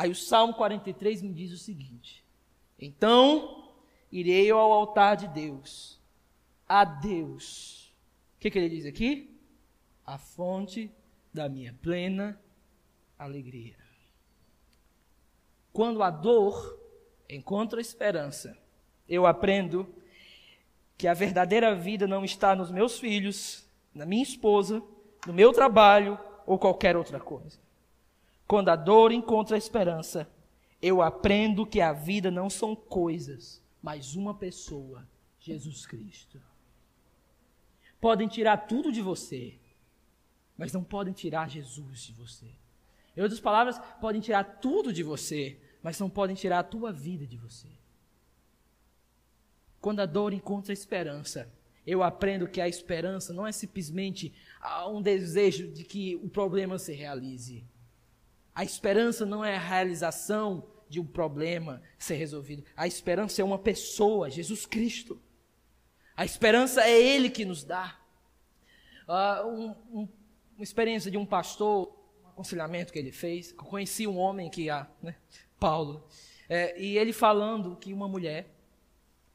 Aí 0.00 0.10
o 0.10 0.14
Salmo 0.14 0.54
43 0.54 1.20
me 1.20 1.30
diz 1.30 1.52
o 1.52 1.58
seguinte: 1.58 2.24
Então 2.78 3.70
irei 4.10 4.50
ao 4.50 4.72
altar 4.72 5.14
de 5.14 5.28
Deus, 5.28 6.00
a 6.66 6.86
Deus. 6.86 7.94
O 8.34 8.40
que, 8.40 8.50
que 8.50 8.58
ele 8.58 8.70
diz 8.70 8.86
aqui? 8.86 9.38
A 10.06 10.16
fonte 10.16 10.90
da 11.34 11.50
minha 11.50 11.74
plena 11.82 12.40
alegria. 13.18 13.76
Quando 15.70 16.02
a 16.02 16.08
dor 16.08 16.80
encontra 17.28 17.78
esperança, 17.78 18.56
eu 19.06 19.26
aprendo 19.26 19.86
que 20.96 21.06
a 21.06 21.12
verdadeira 21.12 21.74
vida 21.74 22.06
não 22.06 22.24
está 22.24 22.56
nos 22.56 22.70
meus 22.70 22.98
filhos, 22.98 23.68
na 23.94 24.06
minha 24.06 24.22
esposa, 24.22 24.82
no 25.26 25.34
meu 25.34 25.52
trabalho 25.52 26.18
ou 26.46 26.58
qualquer 26.58 26.96
outra 26.96 27.20
coisa. 27.20 27.60
Quando 28.50 28.68
a 28.68 28.74
dor 28.74 29.12
encontra 29.12 29.56
esperança, 29.56 30.28
eu 30.82 31.00
aprendo 31.00 31.64
que 31.64 31.80
a 31.80 31.92
vida 31.92 32.32
não 32.32 32.50
são 32.50 32.74
coisas, 32.74 33.62
mas 33.80 34.16
uma 34.16 34.34
pessoa, 34.34 35.08
Jesus 35.38 35.86
Cristo. 35.86 36.42
Podem 38.00 38.26
tirar 38.26 38.56
tudo 38.66 38.90
de 38.90 39.00
você, 39.00 39.56
mas 40.58 40.72
não 40.72 40.82
podem 40.82 41.12
tirar 41.12 41.48
Jesus 41.48 42.00
de 42.00 42.12
você. 42.12 42.50
Em 43.16 43.20
outras 43.20 43.38
palavras, 43.38 43.78
podem 44.00 44.20
tirar 44.20 44.42
tudo 44.42 44.92
de 44.92 45.04
você, 45.04 45.56
mas 45.80 46.00
não 46.00 46.10
podem 46.10 46.34
tirar 46.34 46.58
a 46.58 46.64
tua 46.64 46.92
vida 46.92 47.24
de 47.24 47.36
você. 47.36 47.68
Quando 49.80 50.00
a 50.00 50.06
dor 50.06 50.32
encontra 50.32 50.72
esperança, 50.72 51.48
eu 51.86 52.02
aprendo 52.02 52.48
que 52.48 52.60
a 52.60 52.66
esperança 52.66 53.32
não 53.32 53.46
é 53.46 53.52
simplesmente 53.52 54.34
um 54.88 55.00
desejo 55.00 55.68
de 55.68 55.84
que 55.84 56.16
o 56.16 56.28
problema 56.28 56.80
se 56.80 56.92
realize. 56.92 57.64
A 58.60 58.62
esperança 58.62 59.24
não 59.24 59.42
é 59.42 59.56
a 59.56 59.58
realização 59.58 60.68
de 60.86 61.00
um 61.00 61.06
problema 61.06 61.80
ser 61.98 62.16
resolvido. 62.16 62.62
A 62.76 62.86
esperança 62.86 63.40
é 63.40 63.44
uma 63.44 63.58
pessoa, 63.58 64.28
Jesus 64.28 64.66
Cristo. 64.66 65.18
A 66.14 66.26
esperança 66.26 66.82
é 66.82 66.90
Ele 66.90 67.30
que 67.30 67.46
nos 67.46 67.64
dá. 67.64 67.98
Uh, 69.08 69.46
um, 69.46 69.70
um, 70.00 70.08
uma 70.56 70.62
experiência 70.62 71.10
de 71.10 71.16
um 71.16 71.24
pastor 71.24 71.90
aconselhamento 72.26 72.92
que 72.92 72.98
ele 72.98 73.10
fez. 73.10 73.50
Eu 73.52 73.64
conheci 73.64 74.06
um 74.06 74.18
homem 74.18 74.50
que, 74.50 74.68
ah, 74.68 74.86
né, 75.02 75.16
Paulo, 75.58 76.06
é, 76.46 76.78
e 76.78 76.98
ele 76.98 77.14
falando 77.14 77.76
que 77.76 77.94
uma 77.94 78.08
mulher, 78.08 78.54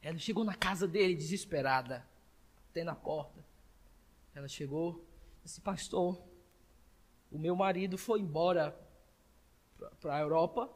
ela 0.03 0.19
chegou 0.19 0.43
na 0.43 0.53
casa 0.53 0.88
dele 0.88 1.15
desesperada, 1.15 2.07
tendo 2.71 2.91
a 2.91 2.95
porta. 2.95 3.43
Ela 4.36 4.47
chegou, 4.47 5.03
disse, 5.43 5.59
pastor, 5.61 6.21
o 7.32 7.39
meu 7.39 7.55
marido 7.55 7.97
foi 7.97 8.19
embora 8.19 8.85
para 10.01 10.15
a 10.15 10.19
Europa 10.19 10.69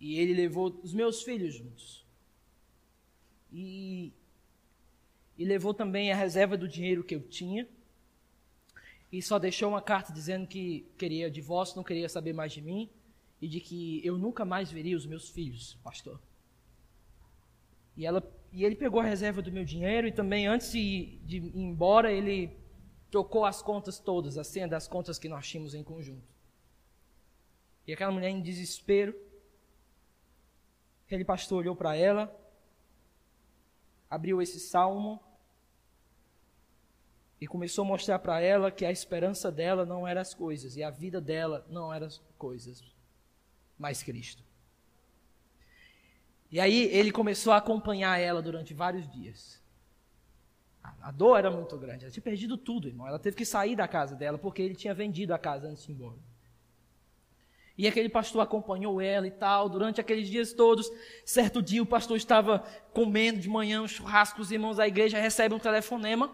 e 0.00 0.18
ele 0.18 0.34
levou 0.34 0.78
os 0.82 0.92
meus 0.92 1.22
filhos 1.22 1.54
juntos. 1.54 2.04
E, 3.52 4.12
e 5.36 5.44
levou 5.44 5.72
também 5.72 6.12
a 6.12 6.16
reserva 6.16 6.56
do 6.56 6.68
dinheiro 6.68 7.02
que 7.02 7.14
eu 7.14 7.20
tinha 7.20 7.66
e 9.10 9.22
só 9.22 9.38
deixou 9.38 9.70
uma 9.70 9.80
carta 9.80 10.12
dizendo 10.12 10.46
que 10.46 10.86
queria 10.98 11.30
divórcio, 11.30 11.76
não 11.76 11.84
queria 11.84 12.08
saber 12.08 12.32
mais 12.32 12.52
de 12.52 12.60
mim 12.60 12.90
e 13.40 13.48
de 13.48 13.60
que 13.60 14.04
eu 14.04 14.18
nunca 14.18 14.44
mais 14.44 14.70
veria 14.70 14.96
os 14.96 15.06
meus 15.06 15.30
filhos, 15.30 15.78
pastor. 15.82 16.20
E, 17.96 18.04
ela, 18.04 18.22
e 18.52 18.64
ele 18.64 18.76
pegou 18.76 19.00
a 19.00 19.04
reserva 19.04 19.40
do 19.40 19.50
meu 19.50 19.64
dinheiro 19.64 20.06
e 20.06 20.12
também 20.12 20.46
antes 20.46 20.70
de, 20.72 21.18
de 21.24 21.38
ir 21.38 21.56
embora 21.56 22.12
ele 22.12 22.56
trocou 23.10 23.44
as 23.44 23.62
contas 23.62 23.98
todas, 23.98 24.36
a 24.36 24.66
das 24.66 24.86
contas 24.86 25.18
que 25.18 25.28
nós 25.28 25.48
tínhamos 25.48 25.74
em 25.74 25.82
conjunto. 25.82 26.37
E 27.88 27.92
aquela 27.94 28.12
mulher 28.12 28.28
em 28.28 28.42
desespero, 28.42 29.18
aquele 31.06 31.24
pastor 31.24 31.60
olhou 31.60 31.74
para 31.74 31.96
ela, 31.96 32.30
abriu 34.10 34.42
esse 34.42 34.60
salmo 34.60 35.18
e 37.40 37.46
começou 37.46 37.86
a 37.86 37.88
mostrar 37.88 38.18
para 38.18 38.42
ela 38.42 38.70
que 38.70 38.84
a 38.84 38.92
esperança 38.92 39.50
dela 39.50 39.86
não 39.86 40.06
era 40.06 40.20
as 40.20 40.34
coisas 40.34 40.76
e 40.76 40.82
a 40.82 40.90
vida 40.90 41.18
dela 41.18 41.66
não 41.70 41.90
era 41.90 42.04
as 42.04 42.18
coisas, 42.36 42.84
mas 43.78 44.02
Cristo. 44.02 44.44
E 46.50 46.60
aí 46.60 46.94
ele 46.94 47.10
começou 47.10 47.54
a 47.54 47.56
acompanhar 47.56 48.18
ela 48.18 48.42
durante 48.42 48.74
vários 48.74 49.10
dias. 49.10 49.62
A 51.00 51.10
dor 51.10 51.38
era 51.38 51.50
muito 51.50 51.78
grande, 51.78 52.04
ela 52.04 52.12
tinha 52.12 52.22
perdido 52.22 52.58
tudo, 52.58 52.86
irmão. 52.86 53.06
Ela 53.06 53.18
teve 53.18 53.34
que 53.34 53.46
sair 53.46 53.74
da 53.74 53.88
casa 53.88 54.14
dela 54.14 54.36
porque 54.36 54.60
ele 54.60 54.74
tinha 54.74 54.92
vendido 54.92 55.32
a 55.32 55.38
casa 55.38 55.68
antes 55.68 55.86
de 55.86 55.92
ir 55.92 55.94
embora. 55.94 56.27
E 57.78 57.86
aquele 57.86 58.08
pastor 58.08 58.42
acompanhou 58.42 59.00
ela 59.00 59.26
e 59.26 59.30
tal, 59.30 59.68
durante 59.68 60.00
aqueles 60.00 60.28
dias 60.28 60.52
todos. 60.52 60.90
Certo 61.24 61.62
dia 61.62 61.82
o 61.82 61.86
pastor 61.86 62.16
estava 62.16 62.64
comendo 62.92 63.38
de 63.38 63.48
manhã 63.48 63.80
um 63.80 63.88
churrasco, 63.88 64.42
os 64.42 64.50
irmãos 64.50 64.76
da 64.76 64.86
igreja 64.86 65.18
recebem 65.18 65.56
um 65.56 65.60
telefonema 65.60 66.30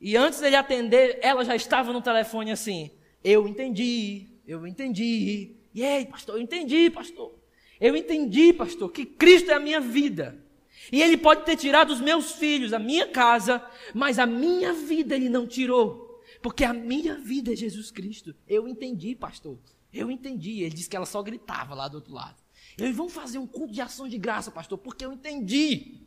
e 0.00 0.16
antes 0.16 0.40
dele 0.40 0.56
atender, 0.56 1.18
ela 1.22 1.44
já 1.44 1.56
estava 1.56 1.92
no 1.92 2.00
telefone 2.00 2.50
assim: 2.50 2.90
Eu 3.22 3.48
entendi, 3.48 4.28
eu 4.46 4.66
entendi. 4.66 5.56
E 5.74 5.84
aí, 5.84 6.06
pastor, 6.06 6.36
eu 6.36 6.42
entendi, 6.42 6.90
pastor. 6.90 7.34
Eu 7.80 7.96
entendi, 7.96 8.52
pastor, 8.52 8.90
que 8.90 9.04
Cristo 9.04 9.50
é 9.50 9.54
a 9.54 9.60
minha 9.60 9.80
vida. 9.80 10.44
E 10.90 11.02
Ele 11.02 11.16
pode 11.16 11.44
ter 11.44 11.56
tirado 11.56 11.90
os 11.90 12.00
meus 12.00 12.32
filhos, 12.32 12.72
a 12.72 12.78
minha 12.78 13.08
casa, 13.08 13.64
mas 13.94 14.18
a 14.18 14.26
minha 14.26 14.72
vida 14.72 15.14
Ele 15.14 15.28
não 15.28 15.46
tirou. 15.46 16.20
Porque 16.40 16.64
a 16.64 16.72
minha 16.72 17.16
vida 17.16 17.52
é 17.52 17.56
Jesus 17.56 17.90
Cristo. 17.90 18.34
Eu 18.46 18.68
entendi, 18.68 19.14
pastor. 19.14 19.58
Eu 19.92 20.10
entendi. 20.10 20.62
Ele 20.62 20.74
disse 20.74 20.88
que 20.88 20.96
ela 20.96 21.06
só 21.06 21.22
gritava 21.22 21.74
lá 21.74 21.88
do 21.88 21.96
outro 21.96 22.12
lado. 22.12 22.36
Eles 22.76 22.96
vão 22.96 23.08
fazer 23.08 23.38
um 23.38 23.46
culto 23.46 23.72
de 23.72 23.80
ação 23.80 24.08
de 24.08 24.18
graça, 24.18 24.50
pastor, 24.50 24.78
porque 24.78 25.04
eu 25.04 25.12
entendi. 25.12 26.00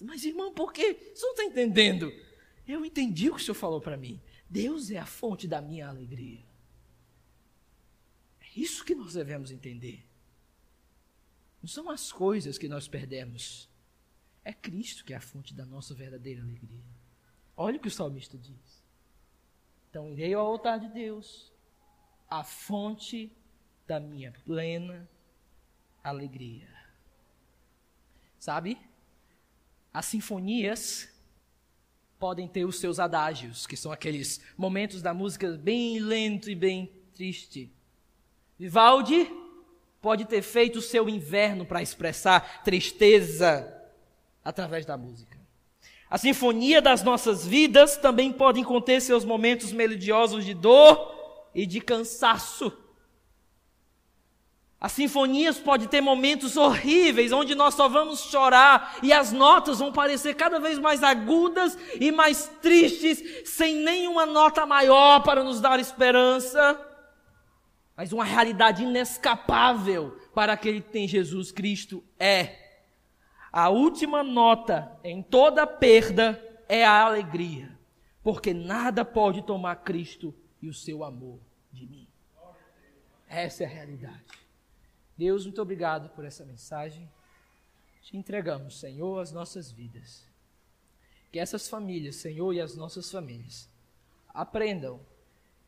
Mas, 0.00 0.24
irmão, 0.24 0.52
por 0.52 0.72
quê? 0.72 1.12
Você 1.14 1.24
não 1.24 1.32
está 1.32 1.44
entendendo. 1.44 2.12
Eu 2.66 2.84
entendi 2.84 3.28
o 3.28 3.34
que 3.34 3.40
o 3.40 3.44
Senhor 3.44 3.54
falou 3.54 3.80
para 3.80 3.96
mim. 3.96 4.20
Deus 4.48 4.90
é 4.90 4.98
a 4.98 5.06
fonte 5.06 5.48
da 5.48 5.60
minha 5.60 5.88
alegria. 5.88 6.44
É 8.40 8.60
isso 8.60 8.84
que 8.84 8.94
nós 8.94 9.14
devemos 9.14 9.50
entender. 9.50 10.04
Não 11.62 11.68
são 11.68 11.88
as 11.88 12.10
coisas 12.10 12.58
que 12.58 12.68
nós 12.68 12.88
perdemos. 12.88 13.68
É 14.44 14.52
Cristo 14.52 15.04
que 15.04 15.14
é 15.14 15.16
a 15.16 15.20
fonte 15.20 15.54
da 15.54 15.64
nossa 15.64 15.94
verdadeira 15.94 16.42
alegria. 16.42 16.84
Olha 17.56 17.76
o 17.76 17.80
que 17.80 17.88
o 17.88 17.90
salmista 17.90 18.36
diz. 18.36 18.82
Então 19.88 20.08
irei 20.08 20.34
ao 20.34 20.46
altar 20.46 20.80
de 20.80 20.88
Deus, 20.88 21.51
a 22.32 22.42
fonte 22.42 23.30
da 23.86 24.00
minha 24.00 24.32
plena 24.46 25.06
alegria. 26.02 26.66
Sabe? 28.38 28.78
As 29.92 30.06
sinfonias 30.06 31.10
podem 32.18 32.48
ter 32.48 32.64
os 32.64 32.80
seus 32.80 32.98
adágios, 32.98 33.66
que 33.66 33.76
são 33.76 33.92
aqueles 33.92 34.40
momentos 34.56 35.02
da 35.02 35.12
música 35.12 35.50
bem 35.50 35.98
lento 35.98 36.50
e 36.50 36.54
bem 36.54 36.90
triste. 37.14 37.70
Vivaldi 38.58 39.30
pode 40.00 40.24
ter 40.24 40.40
feito 40.40 40.78
o 40.78 40.82
seu 40.82 41.10
inverno 41.10 41.66
para 41.66 41.82
expressar 41.82 42.62
tristeza 42.62 43.78
através 44.42 44.86
da 44.86 44.96
música. 44.96 45.38
A 46.08 46.16
sinfonia 46.16 46.80
das 46.80 47.02
nossas 47.02 47.46
vidas 47.46 47.98
também 47.98 48.32
pode 48.32 48.64
conter 48.64 49.02
seus 49.02 49.22
momentos 49.22 49.70
melodiosos 49.70 50.46
de 50.46 50.54
dor 50.54 51.21
e 51.54 51.66
de 51.66 51.80
cansaço. 51.80 52.72
As 54.80 54.90
sinfonias 54.90 55.60
podem 55.60 55.86
ter 55.86 56.00
momentos 56.00 56.56
horríveis, 56.56 57.30
onde 57.30 57.54
nós 57.54 57.74
só 57.74 57.88
vamos 57.88 58.20
chorar 58.22 58.98
e 59.00 59.12
as 59.12 59.30
notas 59.30 59.78
vão 59.78 59.92
parecer 59.92 60.34
cada 60.34 60.58
vez 60.58 60.76
mais 60.76 61.04
agudas 61.04 61.78
e 62.00 62.10
mais 62.10 62.48
tristes, 62.60 63.48
sem 63.48 63.76
nenhuma 63.76 64.26
nota 64.26 64.66
maior 64.66 65.22
para 65.22 65.44
nos 65.44 65.60
dar 65.60 65.78
esperança. 65.78 66.80
Mas 67.96 68.12
uma 68.12 68.24
realidade 68.24 68.82
inescapável 68.82 70.16
para 70.34 70.54
aquele 70.54 70.80
que 70.80 70.90
tem 70.90 71.06
Jesus 71.06 71.52
Cristo 71.52 72.02
é 72.18 72.58
a 73.52 73.68
última 73.68 74.24
nota 74.24 74.98
em 75.04 75.22
toda 75.22 75.64
perda 75.64 76.42
é 76.68 76.84
a 76.84 77.02
alegria, 77.02 77.78
porque 78.22 78.54
nada 78.54 79.04
pode 79.04 79.42
tomar 79.42 79.76
Cristo 79.76 80.34
e 80.62 80.68
o 80.68 80.74
seu 80.74 81.02
amor 81.02 81.40
de 81.72 81.86
mim. 81.86 82.08
Essa 83.28 83.64
é 83.64 83.66
a 83.66 83.68
realidade. 83.68 84.24
Deus, 85.18 85.44
muito 85.44 85.60
obrigado 85.60 86.08
por 86.10 86.24
essa 86.24 86.44
mensagem. 86.44 87.10
Te 88.00 88.16
entregamos, 88.16 88.78
Senhor, 88.78 89.20
as 89.20 89.32
nossas 89.32 89.70
vidas. 89.70 90.26
Que 91.30 91.38
essas 91.38 91.68
famílias, 91.68 92.16
Senhor, 92.16 92.52
e 92.52 92.60
as 92.60 92.76
nossas 92.76 93.10
famílias 93.10 93.68
aprendam 94.28 95.00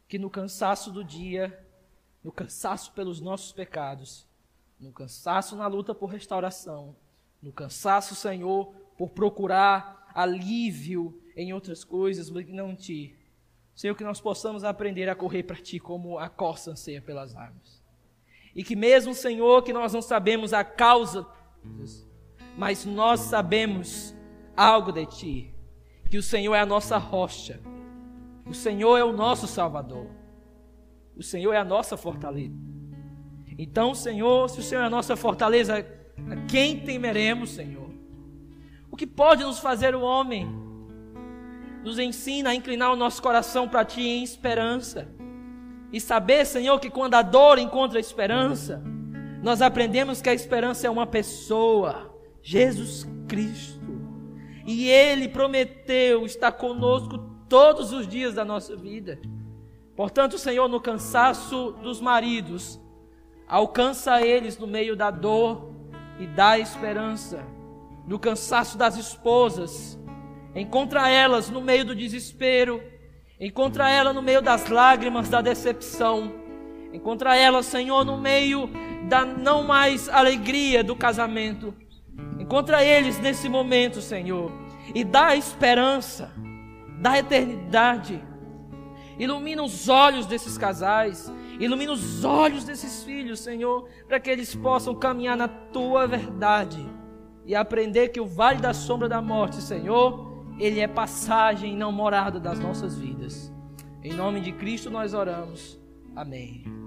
que 0.09 0.19
no 0.19 0.31
cansaço 0.31 0.93
do 0.93 1.03
dia, 1.03 1.67
no 2.23 2.31
cansaço 2.31 2.93
pelos 2.93 3.21
nossos 3.21 3.53
pecados, 3.53 4.27
no 4.79 4.93
cansaço 4.93 5.57
na 5.57 5.67
luta 5.67 5.95
por 5.95 6.07
restauração, 6.07 6.95
no 7.43 7.53
cansaço, 7.53 8.15
Senhor, 8.15 8.75
por 8.97 9.11
procurar 9.11 10.11
alívio 10.15 11.21
em 11.37 11.53
outras 11.53 11.83
coisas, 11.83 12.31
mas 12.31 12.47
não 12.49 12.71
em 12.71 12.75
Ti. 12.75 13.24
Senhor, 13.75 13.95
que 13.97 14.05
nós 14.05 14.21
possamos 14.21 14.63
aprender 14.63 15.09
a 15.09 15.15
correr 15.15 15.43
para 15.43 15.57
Ti 15.57 15.81
como 15.81 16.19
a 16.19 16.29
corça 16.29 16.71
anseia 16.71 17.03
pelas 17.03 17.35
águas. 17.35 17.83
E 18.55 18.63
que 18.63 18.77
mesmo, 18.77 19.13
Senhor, 19.15 19.63
que 19.63 19.73
nós 19.73 19.93
não 19.93 20.01
sabemos 20.01 20.53
a 20.53 20.63
causa, 20.63 21.27
mas 22.57 22.85
nós 22.85 23.21
sabemos 23.21 24.15
algo 24.57 24.93
de 24.93 25.07
Ti. 25.07 25.55
Que 26.09 26.17
o 26.17 26.23
Senhor 26.23 26.55
é 26.55 26.61
a 26.61 26.67
nossa 26.67 26.97
rocha. 26.97 27.61
O 28.47 28.55
Senhor 28.55 28.97
é 28.97 29.03
o 29.03 29.13
nosso 29.13 29.49
Salvador. 29.49 30.07
O 31.17 31.23
Senhor 31.23 31.53
é 31.53 31.57
a 31.57 31.65
nossa 31.65 31.97
fortaleza. 31.97 32.55
Então, 33.59 33.95
Senhor, 33.95 34.49
se 34.49 34.61
o 34.61 34.63
Senhor 34.63 34.83
é 34.83 34.87
a 34.87 34.91
nossa 34.91 35.17
fortaleza, 35.17 35.79
a 35.79 36.37
quem 36.47 36.81
temeremos, 36.81 37.51
Senhor? 37.51 37.91
O 38.91 38.97
que 38.97 39.07
pode 39.07 39.43
nos 39.43 39.59
fazer 39.59 39.95
o 39.95 40.03
homem? 40.03 40.64
Nos 41.85 41.99
ensina 41.99 42.51
a 42.51 42.55
inclinar 42.55 42.93
o 42.93 42.97
nosso 42.97 43.23
coração 43.23 43.69
para 43.69 43.85
Ti 43.85 44.01
em 44.01 44.25
esperança. 44.25 45.07
E 45.93 46.01
saber, 46.01 46.45
Senhor, 46.47 46.81
que 46.81 46.91
quando 46.91 47.15
a 47.15 47.23
dor 47.23 47.59
encontra 47.59 47.99
a 47.99 48.01
esperança, 48.01 48.83
nós 49.43 49.61
aprendemos 49.61 50.23
que 50.23 50.29
a 50.29 50.35
esperança 50.35 50.87
é 50.87 50.91
uma 50.91 51.07
pessoa, 51.07 52.13
Jesus 52.43 53.07
Cristo. 53.29 53.79
E 54.67 54.89
Ele 54.89 55.29
prometeu 55.29 56.25
estar 56.25 56.53
conosco 56.53 57.19
todos 57.49 57.93
os 57.93 58.09
dias 58.09 58.35
da 58.35 58.45
nossa 58.45 58.75
vida. 58.75 59.21
Portanto, 59.95 60.39
Senhor, 60.39 60.67
no 60.67 60.81
cansaço 60.81 61.73
dos 61.83 62.01
maridos, 62.01 62.81
alcança 63.47 64.21
eles 64.23 64.59
no 64.59 64.67
meio 64.67 64.97
da 64.97 65.11
dor, 65.11 65.75
e 66.19 66.27
dá 66.27 66.59
esperança. 66.59 67.45
No 68.07 68.19
cansaço 68.19 68.77
das 68.77 68.97
esposas, 68.97 69.99
encontra 70.55 71.09
elas 71.09 71.51
no 71.51 71.61
meio 71.61 71.85
do 71.85 71.95
desespero, 71.95 72.83
encontra 73.41 73.91
ela 73.91 74.13
no 74.13 74.23
meio 74.23 74.41
das 74.41 74.69
lágrimas 74.69 75.29
da 75.29 75.41
decepção, 75.41 76.33
encontra 76.93 77.37
ela, 77.37 77.63
Senhor, 77.63 78.05
no 78.05 78.19
meio 78.19 78.69
da 79.09 79.25
não 79.25 79.63
mais 79.65 80.09
alegria 80.09 80.83
do 80.83 80.95
casamento. 80.95 81.75
Encontra 82.39 82.85
eles 82.85 83.19
nesse 83.19 83.49
momento, 83.49 84.01
Senhor, 84.01 84.53
e 84.95 85.03
dá 85.03 85.35
esperança, 85.35 86.33
dá 87.01 87.19
eternidade. 87.19 88.23
Ilumina 89.19 89.63
os 89.63 89.89
olhos 89.89 90.27
desses 90.27 90.59
casais 90.59 91.33
Ilumina 91.59 91.93
os 91.93 92.25
olhos 92.25 92.65
desses 92.65 93.05
filhos, 93.05 93.41
Senhor, 93.41 93.89
para 94.09 94.19
que 94.19 94.29
eles 94.29 94.55
possam 94.55 94.95
caminhar 94.95 95.37
na 95.37 95.47
tua 95.47 96.07
verdade 96.07 96.85
e 97.47 97.55
aprender 97.55 98.09
que 98.09 98.21
o 98.21 98.27
vale 98.27 98.61
da 98.61 98.75
sombra 98.75 99.09
da 99.09 99.23
morte, 99.23 99.63
Senhor, 99.63 100.34
ele 100.59 100.81
é 100.81 100.89
passagem 100.89 101.77
não 101.77 101.91
morada 101.91 102.39
das 102.39 102.59
nossas 102.59 102.97
vidas. 102.97 103.53
Em 104.03 104.13
nome 104.13 104.41
de 104.41 104.53
Cristo 104.53 104.91
nós 104.91 105.15
oramos. 105.15 105.79
Amém. 106.15 106.84